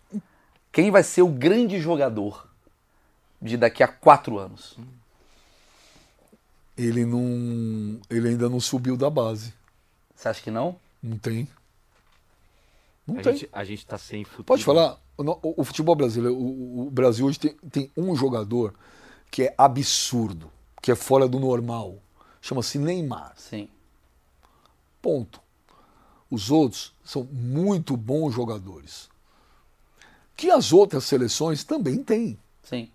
[0.73, 2.47] Quem vai ser o grande jogador
[3.43, 4.77] de daqui a quatro anos?
[6.77, 8.01] Ele não.
[8.09, 9.53] Ele ainda não subiu da base.
[10.15, 10.77] Você acha que não?
[11.03, 11.49] Não tem.
[13.07, 13.33] Não A tem.
[13.37, 14.45] gente, a gente tá sem futuro.
[14.45, 18.75] Pode falar, o, o futebol brasileiro, o, o Brasil hoje tem, tem um jogador
[19.31, 20.51] que é absurdo,
[20.83, 21.99] que é fora do normal.
[22.41, 23.35] Chama-se Neymar.
[23.37, 23.69] Sim.
[25.03, 25.41] Ponto.
[26.31, 29.09] Os outros são muito bons jogadores.
[30.37, 32.39] Que as outras seleções também têm.
[32.63, 32.91] Sim.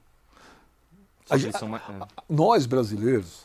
[1.30, 2.07] A mais- é.
[2.30, 3.44] Nós brasileiros,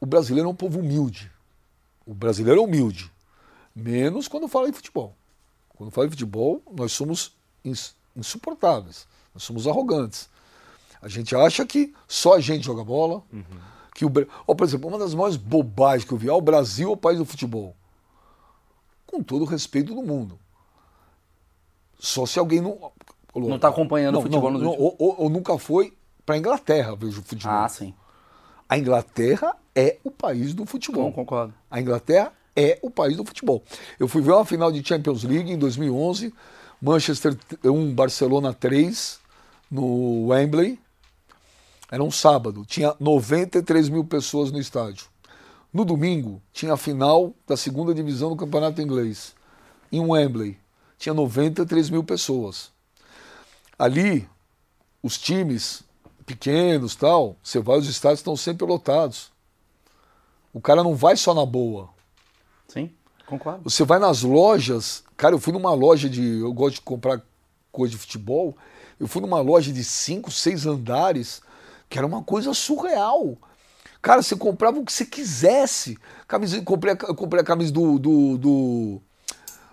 [0.00, 1.30] o brasileiro é um povo humilde.
[2.06, 3.10] O brasileiro é humilde.
[3.74, 5.14] Menos quando fala em futebol.
[5.82, 7.34] Quando fala em futebol, nós somos
[7.64, 9.04] ins- insuportáveis.
[9.34, 10.28] Nós somos arrogantes.
[11.00, 13.22] A gente acha que só a gente joga bola.
[13.94, 14.12] Que o,
[14.46, 16.96] Ó, por exemplo, uma das maiores bobagens que eu vi, ah, o Brasil é o
[16.96, 17.74] país do futebol.
[19.06, 20.38] Com todo o respeito do mundo.
[21.98, 22.92] Só se alguém não.
[23.34, 26.94] Não tá acompanhando o futebol não, nos não, ou, ou- ou nunca foi para Inglaterra
[26.94, 27.52] ver o futebol.
[27.52, 27.92] Ah, sim.
[28.68, 31.04] A Inglaterra é o país do futebol.
[31.04, 31.52] Não concordo.
[31.70, 33.62] A Inglaterra é o país do futebol.
[33.98, 36.32] Eu fui ver uma final de Champions League em 2011,
[36.80, 39.20] Manchester 1, Barcelona 3,
[39.70, 40.78] no Wembley.
[41.90, 45.06] Era um sábado, tinha 93 mil pessoas no estádio.
[45.72, 49.34] No domingo, tinha a final da segunda divisão do campeonato inglês,
[49.90, 50.58] em Wembley.
[50.98, 52.70] Tinha 93 mil pessoas.
[53.78, 54.28] Ali,
[55.02, 55.82] os times
[56.24, 59.32] pequenos tal, você vai, os estádios estão sempre lotados.
[60.52, 61.88] O cara não vai só na boa.
[62.72, 62.90] Sim,
[63.26, 63.68] concordo.
[63.68, 65.02] Você vai nas lojas.
[65.16, 66.40] Cara, eu fui numa loja de.
[66.40, 67.20] Eu gosto de comprar
[67.70, 68.56] coisa de futebol.
[68.98, 71.42] Eu fui numa loja de cinco, seis andares,
[71.88, 73.36] que era uma coisa surreal.
[74.00, 75.96] Cara, você comprava o que você quisesse.
[76.26, 79.00] Camisa, eu comprei, a- eu comprei a camisa do, do, do,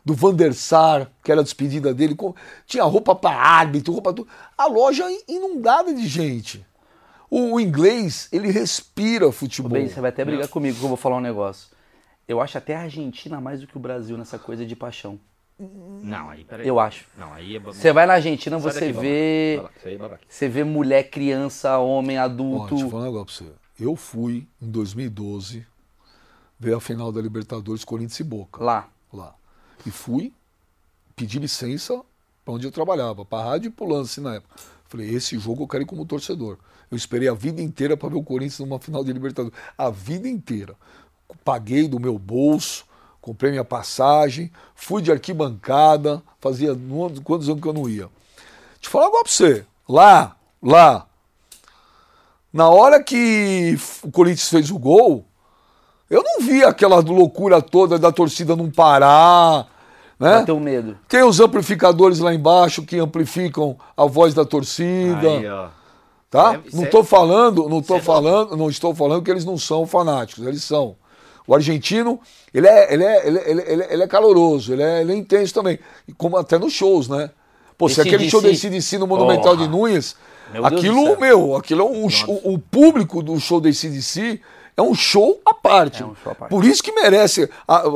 [0.05, 2.15] do Van der Sar, que era a despedida dele.
[2.15, 2.33] Com-
[2.67, 4.29] Tinha roupa para árbitro, roupa tudo.
[4.57, 6.65] A loja inundada de gente.
[7.29, 9.71] O, o inglês, ele respira futebol.
[9.71, 11.67] Bem, você vai até brigar comigo que eu vou falar um negócio.
[12.29, 15.19] Eu acho até a Argentina mais do que o Brasil nessa coisa de paixão.
[15.59, 16.67] Não, aí, peraí.
[16.67, 17.05] Eu acho.
[17.17, 19.97] Não, aí é Você vai na Argentina, Sai você daqui, vê.
[19.97, 20.21] babaca.
[20.29, 22.75] Você vê mulher, criança, homem, Ó, adulto.
[22.75, 23.83] deixa eu falar um negócio pra você.
[23.83, 25.65] Eu fui em 2012
[26.59, 28.63] ver a final da Libertadores Corinthians e Boca.
[28.63, 28.87] Lá.
[29.11, 29.33] lá.
[29.85, 30.31] E fui
[31.15, 31.99] pedir licença
[32.45, 34.55] para onde eu trabalhava, para rádio e para o lance na época.
[34.87, 36.57] Falei, esse jogo eu quero ir como torcedor.
[36.91, 39.57] Eu esperei a vida inteira para ver o Corinthians numa final de Libertadores.
[39.77, 40.75] A vida inteira.
[41.43, 42.85] Paguei do meu bolso,
[43.21, 46.77] comprei minha passagem, fui de arquibancada, fazia
[47.23, 48.07] quantos anos que eu não ia.
[48.79, 49.65] Te falar agora para você.
[49.87, 51.07] Lá, lá,
[52.51, 55.25] na hora que o Corinthians fez o gol,
[56.09, 59.67] eu não vi aquela loucura toda da torcida não parar,
[60.19, 60.39] né?
[60.39, 60.97] Bateu medo.
[61.07, 65.69] Tem os amplificadores lá embaixo que amplificam a voz da torcida, Aí, ó.
[66.29, 66.55] tá?
[66.55, 69.85] É, não é- estou falando, não tô falando, não estou falando que eles não são
[69.85, 70.95] fanáticos, eles são.
[71.49, 72.19] O argentino,
[72.53, 75.51] ele é, ele é, ele, ele, ele, ele é caloroso, ele é, ele é intenso
[75.51, 75.79] também,
[76.15, 77.31] como até nos shows, né?
[77.75, 79.77] Pô, se aquele show da ACDC no Monumental de Porra.
[79.77, 80.15] Nunes,
[80.53, 84.39] Meu aquilo, meu, aquilo é um, show- o público do show da ACDC
[84.77, 86.03] é um show à parte.
[86.03, 86.51] É um show à parte.
[86.51, 87.49] Por isso que merece,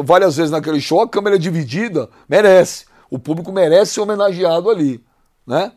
[0.03, 2.85] várias vezes naquele show, a câmera é dividida, merece.
[3.07, 4.99] O público merece ser homenageado ali,
[5.45, 5.71] né?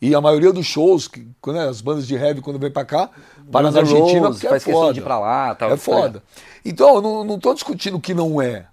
[0.00, 2.84] E a maioria dos shows, que, quando é, as bandas de heavy, quando vem pra
[2.84, 3.10] cá,
[3.50, 4.92] para na Argentina, Roses, porque é foda.
[4.92, 6.22] de ir pra lá, tal, É foda.
[6.64, 8.66] Então, eu não, não tô discutindo o que não é.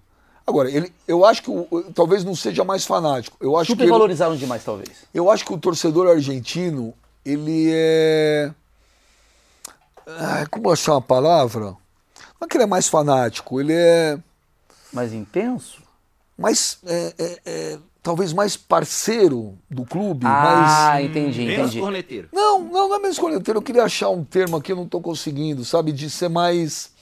[0.46, 3.36] Agora, ele, eu acho que o- talvez não seja mais fanático.
[3.40, 4.90] Eu acho que ele- Supervalorizaram demais, talvez.
[5.12, 6.94] eu acho que o torcedor argentino,
[7.24, 8.52] ele é.
[10.06, 11.74] Ai, como achar uma palavra?
[12.40, 14.18] Não é que ele é mais fanático, ele é
[14.92, 15.82] Mais intenso?
[16.38, 16.78] mais.
[16.86, 20.24] é- é- é, talvez mais parceiro do clube.
[20.24, 21.06] Ah, mais...
[21.06, 21.80] entendi, Menos entendi.
[21.80, 22.28] corneteiro.
[22.32, 23.58] Não, não, não é mesmo corneteiro.
[23.58, 25.90] Eu queria achar um termo aqui, eu não estou conseguindo, sabe?
[25.90, 26.94] De ser mais.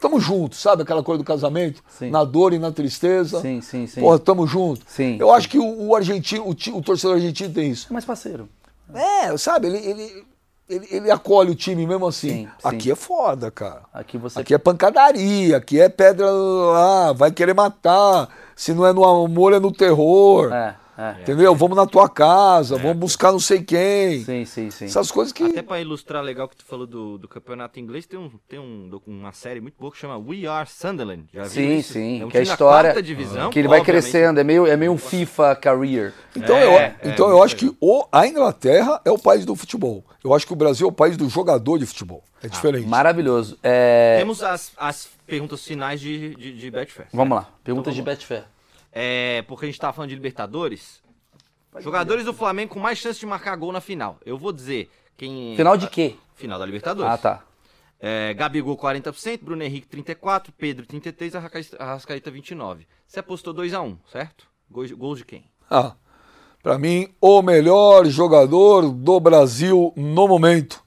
[0.00, 0.82] Tamo junto, sabe?
[0.82, 1.80] Aquela coisa do casamento?
[1.88, 2.10] Sim.
[2.10, 3.40] Na dor e na tristeza.
[3.40, 4.00] Sim, sim, sim.
[4.00, 4.84] Porra, tamo junto.
[4.88, 5.32] Sim, Eu sim.
[5.34, 7.86] acho que o, o argentino, o, o torcedor argentino tem isso.
[7.88, 8.48] É mais parceiro.
[8.92, 10.24] É, sabe, ele, ele,
[10.68, 12.28] ele, ele acolhe o time mesmo assim.
[12.28, 12.68] Sim, sim.
[12.68, 13.82] Aqui é foda, cara.
[13.92, 14.40] Aqui você.
[14.40, 18.28] Aqui é pancadaria, aqui é pedra lá, vai querer matar.
[18.54, 20.52] Se não é no amor, é no terror.
[20.52, 21.22] É, é.
[21.22, 21.54] Entendeu?
[21.54, 24.24] Vamos na tua casa, vamos buscar não sei quem.
[24.24, 24.86] Sim, sim, sim.
[24.86, 25.44] Essas coisas que.
[25.44, 29.00] Até pra ilustrar legal que tu falou do, do campeonato inglês, tem, um, tem um,
[29.06, 31.26] uma série muito boa que chama We Are Sunderland.
[31.32, 31.92] Já viu Sim, isso?
[31.92, 32.20] sim.
[32.20, 33.02] É um que a time da história.
[33.02, 34.40] divisão, que ele vai crescendo.
[34.40, 36.12] É meio, é meio um FIFA career.
[36.34, 39.54] Então, É, eu, é, então eu acho que o, a Inglaterra é o país do
[39.54, 40.04] futebol.
[40.24, 42.24] Eu acho que o Brasil é o país do jogador de futebol.
[42.42, 42.86] É diferente.
[42.86, 43.56] Maravilhoso.
[43.62, 47.08] É, Temos as, as perguntas finais de, de, de Betfair.
[47.12, 47.48] Vamos lá.
[47.64, 48.44] Perguntas de Então Betfair.
[48.92, 51.02] É, porque a gente tava falando de Libertadores.
[51.80, 54.18] Jogadores do Flamengo com mais chance de marcar gol na final.
[54.24, 55.54] Eu vou dizer quem.
[55.56, 56.14] Final de quê?
[56.34, 57.12] Final da Libertadores.
[57.12, 57.44] Ah, tá.
[58.00, 62.86] É, Gabigol 40%, Bruno Henrique 34%, Pedro 33%, Arrasca- Arrascaeta 29%.
[63.06, 64.46] Você apostou 2x1, certo?
[64.70, 65.44] Gols, gols de quem?
[65.70, 65.94] Ah,
[66.62, 70.82] pra mim, o melhor jogador do Brasil no momento.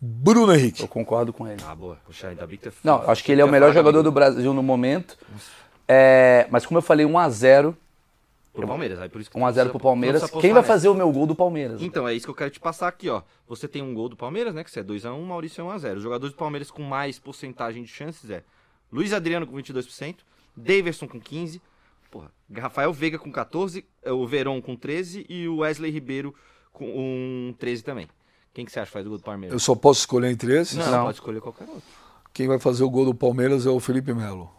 [0.00, 0.82] Bruno Henrique.
[0.82, 1.62] Eu concordo com ele.
[1.66, 1.98] Ah, boa.
[2.04, 4.62] Poxa, ainda bem que Não, acho que ele é o melhor jogador do Brasil no
[4.62, 5.16] momento.
[5.88, 7.74] É, mas como eu falei, 1x0.
[8.52, 10.30] Pro Palmeiras, aí por isso que 1x0 tu precisa- pro Palmeiras.
[10.30, 11.74] Quem vai fazer o meu gol do Palmeiras?
[11.74, 11.84] nessa.
[11.84, 13.20] Então, é isso que eu quero te passar aqui, ó.
[13.46, 14.64] Você tem um gol do Palmeiras, né?
[14.64, 15.96] Que você é 2x1, Maurício é 1x0.
[15.98, 18.42] Os jogadores do Palmeiras com mais porcentagem de chances é
[18.90, 20.16] Luiz Adriano com 22%,
[20.56, 21.60] Daverson com 15%,
[22.10, 26.34] porra, Rafael Veiga com 14%, é, o Verón com 13% e o Wesley Ribeiro
[26.72, 28.08] com um 13% também.
[28.54, 29.52] Quem que você acha que faz o gol do Palmeiras?
[29.52, 30.78] Eu só posso escolher entre esses.
[30.78, 31.04] Não, Não.
[31.04, 31.82] pode escolher qualquer outro.
[32.32, 34.50] Quem vai fazer o gol do Palmeiras é o Felipe Melo.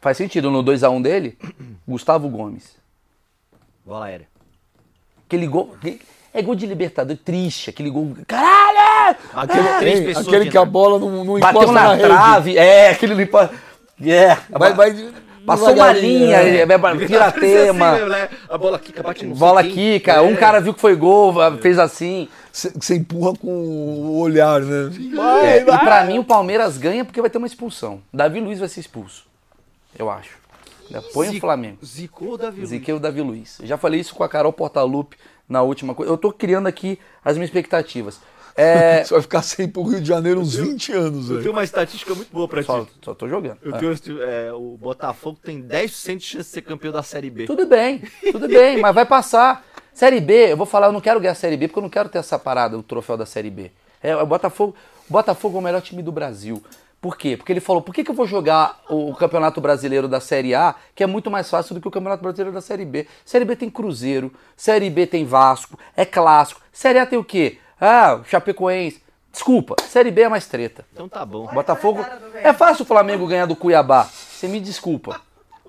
[0.00, 1.38] Faz sentido no 2x1 dele?
[1.86, 2.76] Gustavo Gomes.
[3.84, 4.26] Bola aérea.
[5.26, 5.76] Aquele gol.
[6.34, 7.70] É gol de Libertador, triste.
[7.70, 8.16] Aquele gol.
[8.26, 9.16] Caralho!
[9.34, 12.02] Bateu três Ei, pessoas aquele que a bola não, não Bateu encosta na, na, rede.
[12.08, 12.58] trave.
[12.58, 13.50] É, aquele limpa.
[14.00, 14.36] É.
[14.50, 15.12] Vai, vai
[15.46, 16.60] Passou uma linha, é.
[16.60, 16.66] é,
[17.06, 17.90] piratema.
[17.96, 18.28] Assim, né?
[18.48, 20.22] A bola quica, bate no Bola quica.
[20.22, 20.36] Um É.
[20.36, 22.28] cara viu que foi gol, fez assim.
[22.52, 24.90] Você empurra com o olhar, né?
[25.44, 28.00] É, e pra mim o Palmeiras ganha porque vai ter uma expulsão.
[28.12, 29.24] Davi Luiz vai ser expulso.
[29.98, 30.40] Eu acho.
[31.14, 31.78] Põe o Zico- Flamengo.
[31.84, 32.68] Zicou o Davi Luiz.
[32.68, 33.60] Ziquei o Davi Luiz.
[33.60, 35.16] Eu já falei isso com a Carol Portalupe
[35.48, 36.12] na última coisa.
[36.12, 38.20] Eu tô criando aqui as minhas expectativas.
[38.54, 41.40] É, Você vai ficar sem ir pro Rio de Janeiro uns 20 anos, Eu velho.
[41.42, 42.66] tenho uma estatística muito boa pra ti.
[42.66, 43.56] só, só tô jogando.
[43.62, 43.78] Eu É.
[43.78, 47.46] tenho, é, o Botafogo tem 10% de chance de ser campeão da Série B.
[47.46, 49.64] Tudo bem, tudo bem, mas vai passar.
[49.94, 51.88] Série B, eu vou falar, eu não quero ganhar a Série B porque eu não
[51.90, 53.70] quero ter essa parada, o troféu da Série B.
[54.02, 54.74] É, o Botafogo,
[55.08, 56.62] o Botafogo é o melhor time do Brasil.
[57.02, 57.36] Por quê?
[57.36, 60.76] Porque ele falou, por que, que eu vou jogar o Campeonato Brasileiro da Série A,
[60.94, 63.08] que é muito mais fácil do que o Campeonato Brasileiro da Série B?
[63.24, 66.60] Série B tem Cruzeiro, Série B tem Vasco, é clássico.
[66.72, 67.58] Série A tem o quê?
[67.80, 69.02] Ah, Chapecoense.
[69.32, 70.84] Desculpa, Série B é mais treta.
[70.92, 71.48] Então tá bom.
[71.48, 72.06] Botafogo.
[72.36, 74.04] É fácil o Flamengo ganhar do Cuiabá.
[74.04, 75.20] Você me desculpa.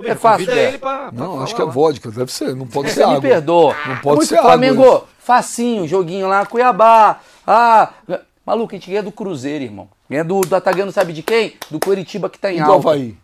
[0.04, 0.52] É fácil.
[0.52, 0.68] É.
[0.68, 3.16] ele pra, pra Não, acho que é vodka, deve ser, não pode ser Você me
[3.16, 3.22] água.
[3.22, 3.76] perdoa.
[3.88, 7.22] Não pode Muito ser água Flamengo, facinho, joguinho lá, Cuiabá.
[7.48, 7.90] Ah,
[8.46, 9.88] maluco, a gente ganha do Cruzeiro, irmão.
[10.10, 11.54] Ganha do, do Atagano, sabe de quem?
[11.72, 12.90] Do Curitiba que tá em E do alta.
[12.90, 13.16] Havaí.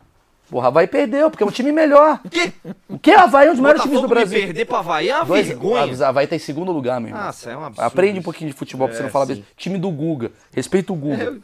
[0.50, 2.20] Porra, Havaí perdeu, porque é um time melhor.
[2.26, 2.52] O quê?
[2.90, 3.12] O que?
[3.12, 4.40] Havaí é um dos maiores times do Brasil.
[4.40, 6.08] perder pra Havaí é uma Dois- vergonha.
[6.08, 7.24] Havaí tá em segundo lugar, meu irmão.
[7.24, 7.86] Nossa, é um absurdo.
[7.86, 9.34] Aprende um pouquinho de futebol pra você É, não falar sim.
[9.34, 9.54] besteira.
[9.56, 10.32] Time do Guga.
[10.52, 11.38] Respeita o Guga.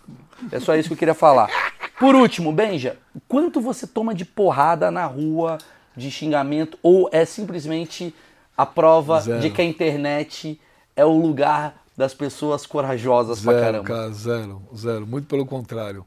[0.51, 1.47] É só isso que eu queria falar.
[1.99, 2.97] Por último, Benja,
[3.27, 5.59] quanto você toma de porrada na rua,
[5.95, 8.13] de xingamento, ou é simplesmente
[8.57, 9.39] a prova Zero.
[9.39, 10.59] de que a internet
[10.95, 13.83] é o lugar das pessoas corajosas pra Zero, caramba?
[13.87, 15.07] cara, zero, zero.
[15.07, 16.05] Muito pelo contrário.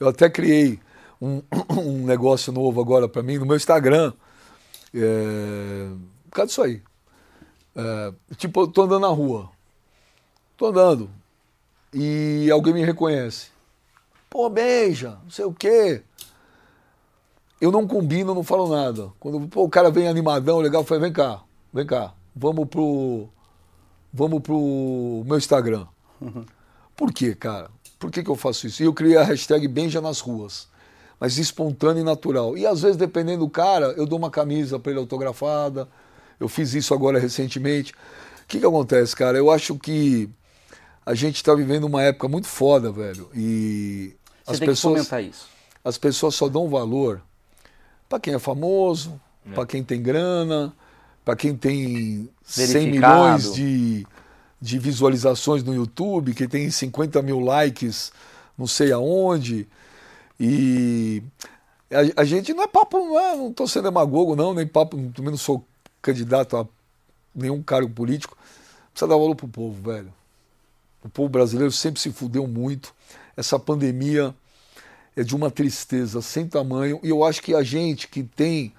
[0.00, 0.80] Eu até criei
[1.20, 4.12] um, um negócio novo agora pra mim no meu Instagram.
[4.94, 5.88] É,
[6.30, 6.82] por causa disso aí.
[7.74, 9.50] É, tipo, eu tô andando na rua.
[10.56, 11.10] Tô andando.
[11.92, 13.48] E alguém me reconhece.
[14.30, 16.02] Pô, beija, não sei o quê.
[17.60, 19.10] Eu não combino, não falo nada.
[19.20, 21.42] Quando pô, o cara vem animadão, legal, eu falei, vem cá,
[21.72, 23.28] vem cá, vamos pro.
[24.16, 25.86] Vamos pro meu Instagram.
[26.96, 27.68] Por quê, cara?
[27.98, 28.82] Por que, que eu faço isso?
[28.82, 30.68] E eu criei a hashtag Benja nas ruas.
[31.20, 32.56] Mas espontâneo e natural.
[32.56, 35.86] E às vezes, dependendo do cara, eu dou uma camisa para ele autografada.
[36.40, 37.92] Eu fiz isso agora recentemente.
[37.92, 39.36] O que, que acontece, cara?
[39.36, 40.30] Eu acho que
[41.04, 43.28] a gente está vivendo uma época muito foda, velho.
[43.34, 44.14] E
[44.44, 45.46] Você as tem que pessoas, comentar isso.
[45.84, 47.20] as pessoas só dão valor
[48.08, 49.20] para quem é famoso,
[49.54, 50.72] para quem tem grana,
[51.26, 52.90] para quem tem 100 Verificado.
[52.90, 54.06] milhões de,
[54.60, 58.12] de visualizações no YouTube, que tem 50 mil likes
[58.56, 59.66] não sei aonde.
[60.38, 61.22] E
[61.90, 64.96] a, a gente não é papo, não é, não estou sendo demagogo, não, nem papo,
[65.12, 65.64] também não sou
[66.00, 66.66] candidato a
[67.34, 68.38] nenhum cargo político.
[68.92, 70.12] Precisa dar valor pro povo, velho.
[71.04, 72.94] O povo brasileiro sempre se fudeu muito.
[73.36, 74.32] Essa pandemia
[75.16, 77.00] é de uma tristeza sem tamanho.
[77.02, 78.72] E eu acho que a gente que tem.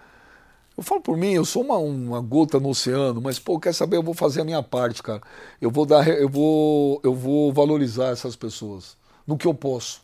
[0.78, 3.98] Eu falo por mim, eu sou uma, uma gota no oceano, mas, pô, quer saber?
[3.98, 5.22] Eu vou fazer a minha parte, cara.
[5.60, 8.96] Eu vou dar, eu vou, eu vou valorizar essas pessoas
[9.26, 10.02] no que eu posso.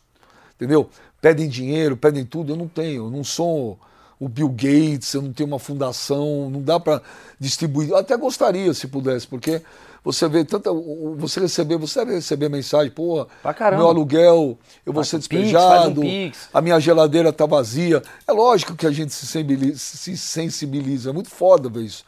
[0.56, 0.90] Entendeu?
[1.20, 3.06] Pedem dinheiro, pedem tudo, eu não tenho.
[3.06, 3.78] Eu não sou
[4.18, 7.00] o Bill Gates, eu não tenho uma fundação, não dá para
[7.38, 7.90] distribuir.
[7.90, 9.62] Eu até gostaria se pudesse, porque
[10.04, 10.70] você vê tanta.
[11.16, 13.26] Você receber, você deve receber mensagem, porra,
[13.74, 16.48] meu aluguel, eu vou Faz ser um pix, um despejado, pix.
[16.52, 18.02] a minha geladeira tá vazia.
[18.28, 22.04] É lógico que a gente se sensibiliza, se sensibiliza, é muito foda ver isso.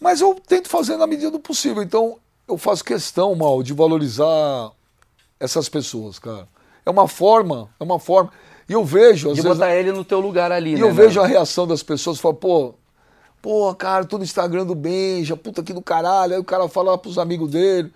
[0.00, 1.80] Mas eu tento fazer na medida do possível.
[1.80, 2.16] Então,
[2.48, 4.72] eu faço questão, mal, de valorizar
[5.38, 6.48] essas pessoas, cara.
[6.84, 8.32] É uma forma, é uma forma.
[8.68, 10.82] E eu vejo, às De vezes, botar ele no teu lugar ali, e né?
[10.82, 10.92] eu né?
[10.92, 12.74] vejo a reação das pessoas, falo, pô,
[13.46, 16.34] pô, cara, tô no Instagram do Benja, puta que do caralho.
[16.34, 17.92] Aí o cara fala lá pros amigos dele.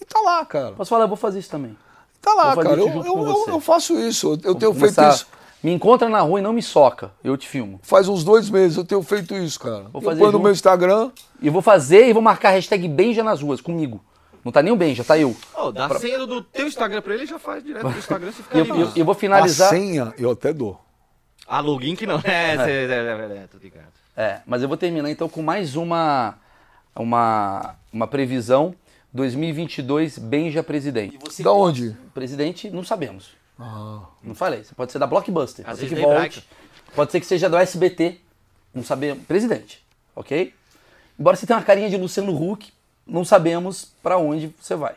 [0.00, 0.72] E tá lá, cara.
[0.72, 1.76] Posso falar, eu vou fazer isso também.
[2.22, 2.76] Tá lá, Vou cara.
[2.80, 4.28] Eu, eu, eu- eu faço isso.
[4.42, 5.26] Eu, eu tenho feito isso.
[5.62, 7.10] Me encontra na rua e não me soca.
[7.22, 7.78] Eu te filmo.
[7.82, 9.82] Faz uns dois meses eu tenho feito isso, cara.
[9.92, 11.10] Vou eu fazer ponho no meu Instagram.
[11.38, 14.02] E vou fazer e vou marcar a hashtag Benja nas ruas comigo.
[14.42, 15.36] Não tá nem o Benja, tá eu.
[15.54, 18.42] Ó, dá a senha do teu Instagram pra ele já faz direto do Instagram, você
[18.42, 19.68] fica E eu, eu- eu vou A finalizar.
[19.68, 20.80] senha eu até dou.
[21.46, 22.20] Ah, login que não.
[22.24, 23.84] É, é, é, é, é, tô ligado.
[23.84, 24.03] É,
[24.46, 26.36] mas eu vou terminar então com mais uma
[26.94, 28.74] uma, uma previsão
[29.12, 31.18] 2022 Benja presidente.
[31.42, 31.96] Da onde?
[32.12, 33.30] Presidente, não sabemos.
[33.58, 34.64] Ah, Não falei.
[34.64, 35.64] Você pode ser da Blockbuster.
[35.68, 36.48] Às Pode ser que volte.
[36.94, 38.20] Pode ser que seja do SBT.
[38.74, 39.24] Não sabemos.
[39.26, 39.84] Presidente.
[40.14, 40.52] Ok?
[41.18, 42.72] Embora você tenha uma carinha de Luciano Huck,
[43.06, 44.94] não sabemos pra onde você vai.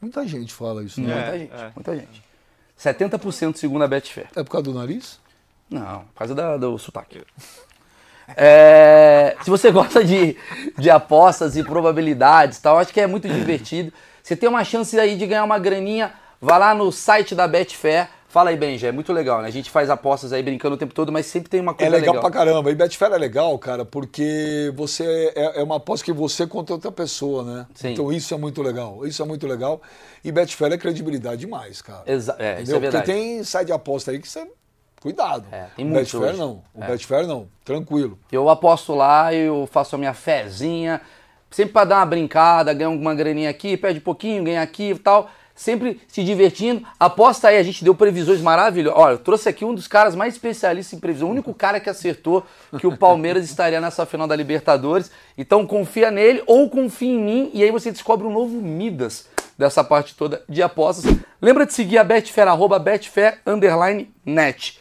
[0.00, 1.14] muita gente fala isso, né?
[1.14, 1.52] Muita É, gente.
[1.54, 1.72] é.
[1.76, 2.22] Muita gente.
[2.78, 4.28] 70% segundo a Betfair.
[4.34, 5.20] É por causa do nariz?
[5.68, 7.22] Não, por causa da- do sotaque.
[8.36, 10.36] É, se você gosta de,
[10.78, 13.92] de apostas e probabilidades tal, acho que é muito divertido.
[14.22, 18.08] Você tem uma chance aí de ganhar uma graninha, vá lá no site da Betfair.
[18.28, 19.48] Fala aí, Benja, é muito legal, né?
[19.48, 21.90] A gente faz apostas aí brincando o tempo todo, mas sempre tem uma É coisa
[21.90, 22.20] legal, legal.
[22.22, 22.70] pra caramba.
[22.70, 26.92] E Betfair é legal, cara, porque você é, é uma aposta que você contra outra
[26.92, 27.66] pessoa, né?
[27.74, 27.92] Sim.
[27.92, 29.04] Então isso é muito legal.
[29.04, 29.82] Isso é muito legal.
[30.22, 32.04] E Betfair é credibilidade demais, cara.
[32.06, 33.04] Exa- é, isso é verdade.
[33.04, 34.46] Porque tem site de aposta aí que você.
[35.00, 35.46] Cuidado.
[35.50, 36.38] É, tem o muito Betfair hoje.
[36.38, 36.62] não.
[36.74, 36.86] O É.
[36.88, 37.48] Betfair não.
[37.64, 38.18] Tranquilo.
[38.30, 41.00] Eu aposto lá, eu faço a minha fezinha,
[41.50, 44.98] sempre pra dar uma brincada, ganhar uma graninha aqui, perde um pouquinho, ganha aqui e
[44.98, 45.30] tal.
[45.54, 46.86] Sempre se divertindo.
[46.98, 48.98] Aposta aí, a gente deu previsões maravilhosas.
[48.98, 51.90] Olha, eu trouxe aqui um dos caras mais especialistas em previsão, o único cara que
[51.90, 52.46] acertou
[52.78, 55.10] que o Palmeiras estaria nessa final da Libertadores.
[55.36, 59.28] Então confia nele ou confia em mim e aí você descobre um novo Midas
[59.60, 61.14] dessa parte toda de apostas.
[61.40, 64.80] Lembra de seguir a Betfair, arroba Betfair, underline, net.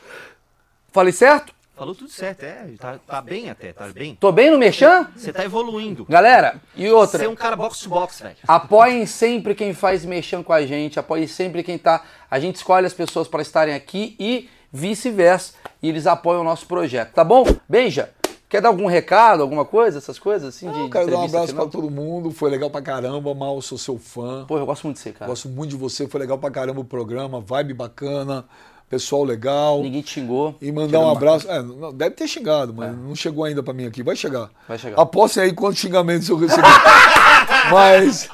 [0.93, 1.53] Falei certo?
[1.75, 2.65] Falou tudo certo, é.
[2.79, 4.15] Tá, tá bem até, tá bem.
[4.15, 5.07] Tô bem no Merchan?
[5.15, 6.05] Você tá evoluindo.
[6.09, 7.19] Galera, e outra.
[7.19, 8.35] Você é um cara box to box, velho.
[8.47, 12.03] Apoiem sempre quem faz mexão com a gente, apoiem sempre quem tá.
[12.31, 15.53] A gente escolhe as pessoas para estarem aqui e vice-versa.
[15.81, 17.45] E eles apoiam o nosso projeto, tá bom?
[17.67, 18.09] Beija!
[18.49, 20.65] Quer dar algum recado, alguma coisa, essas coisas assim?
[20.65, 22.31] Não, de quero dar um abraço pra todo mundo.
[22.31, 24.43] Foi legal pra caramba, Mal, sou seu fã.
[24.47, 25.29] Pô, eu gosto muito de você, cara.
[25.29, 28.43] Gosto muito de você, foi legal pra caramba o programa, vibe bacana,
[28.89, 29.83] pessoal legal.
[29.83, 30.55] Ninguém te xingou.
[30.59, 31.47] E mandar um abraço.
[31.47, 34.01] É, não, deve ter xingado, mas não chegou ainda pra mim aqui.
[34.01, 34.49] Vai chegar.
[34.67, 34.99] Vai chegar.
[34.99, 36.67] Apostem aí quantos xingamentos eu recebi.
[37.71, 38.27] mas.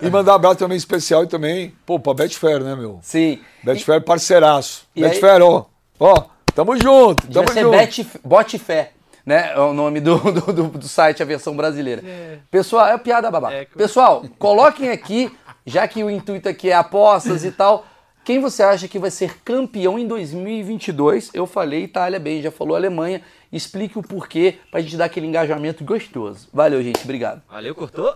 [0.00, 3.00] E mandar um abraço também especial e também, pô, pra Betfair, né, meu?
[3.02, 3.40] Sim.
[3.64, 4.86] Betfair parceiraço.
[4.94, 5.66] E Betfair, ó.
[5.98, 6.24] Ó,
[6.54, 7.76] tamo junto, Devia tamo ser junto.
[7.76, 8.92] Bet, Botfé,
[9.26, 9.52] né?
[9.52, 12.02] É o nome do, do, do- do site, a versão brasileira.
[12.50, 13.52] Pessoal, é piada babá.
[13.52, 15.30] É, Pessoal, coloquem aqui,
[15.66, 17.84] já que o intuito aqui é apostas e tal,
[18.24, 21.30] quem você acha que vai ser campeão em 2022?
[21.34, 23.20] Eu falei Itália bem, já falou Alemanha.
[23.52, 26.48] Explique o porquê pra gente dar aquele engajamento gostoso.
[26.52, 27.02] Valeu, gente.
[27.04, 27.40] Obrigado.
[27.48, 28.14] Valeu, cortou?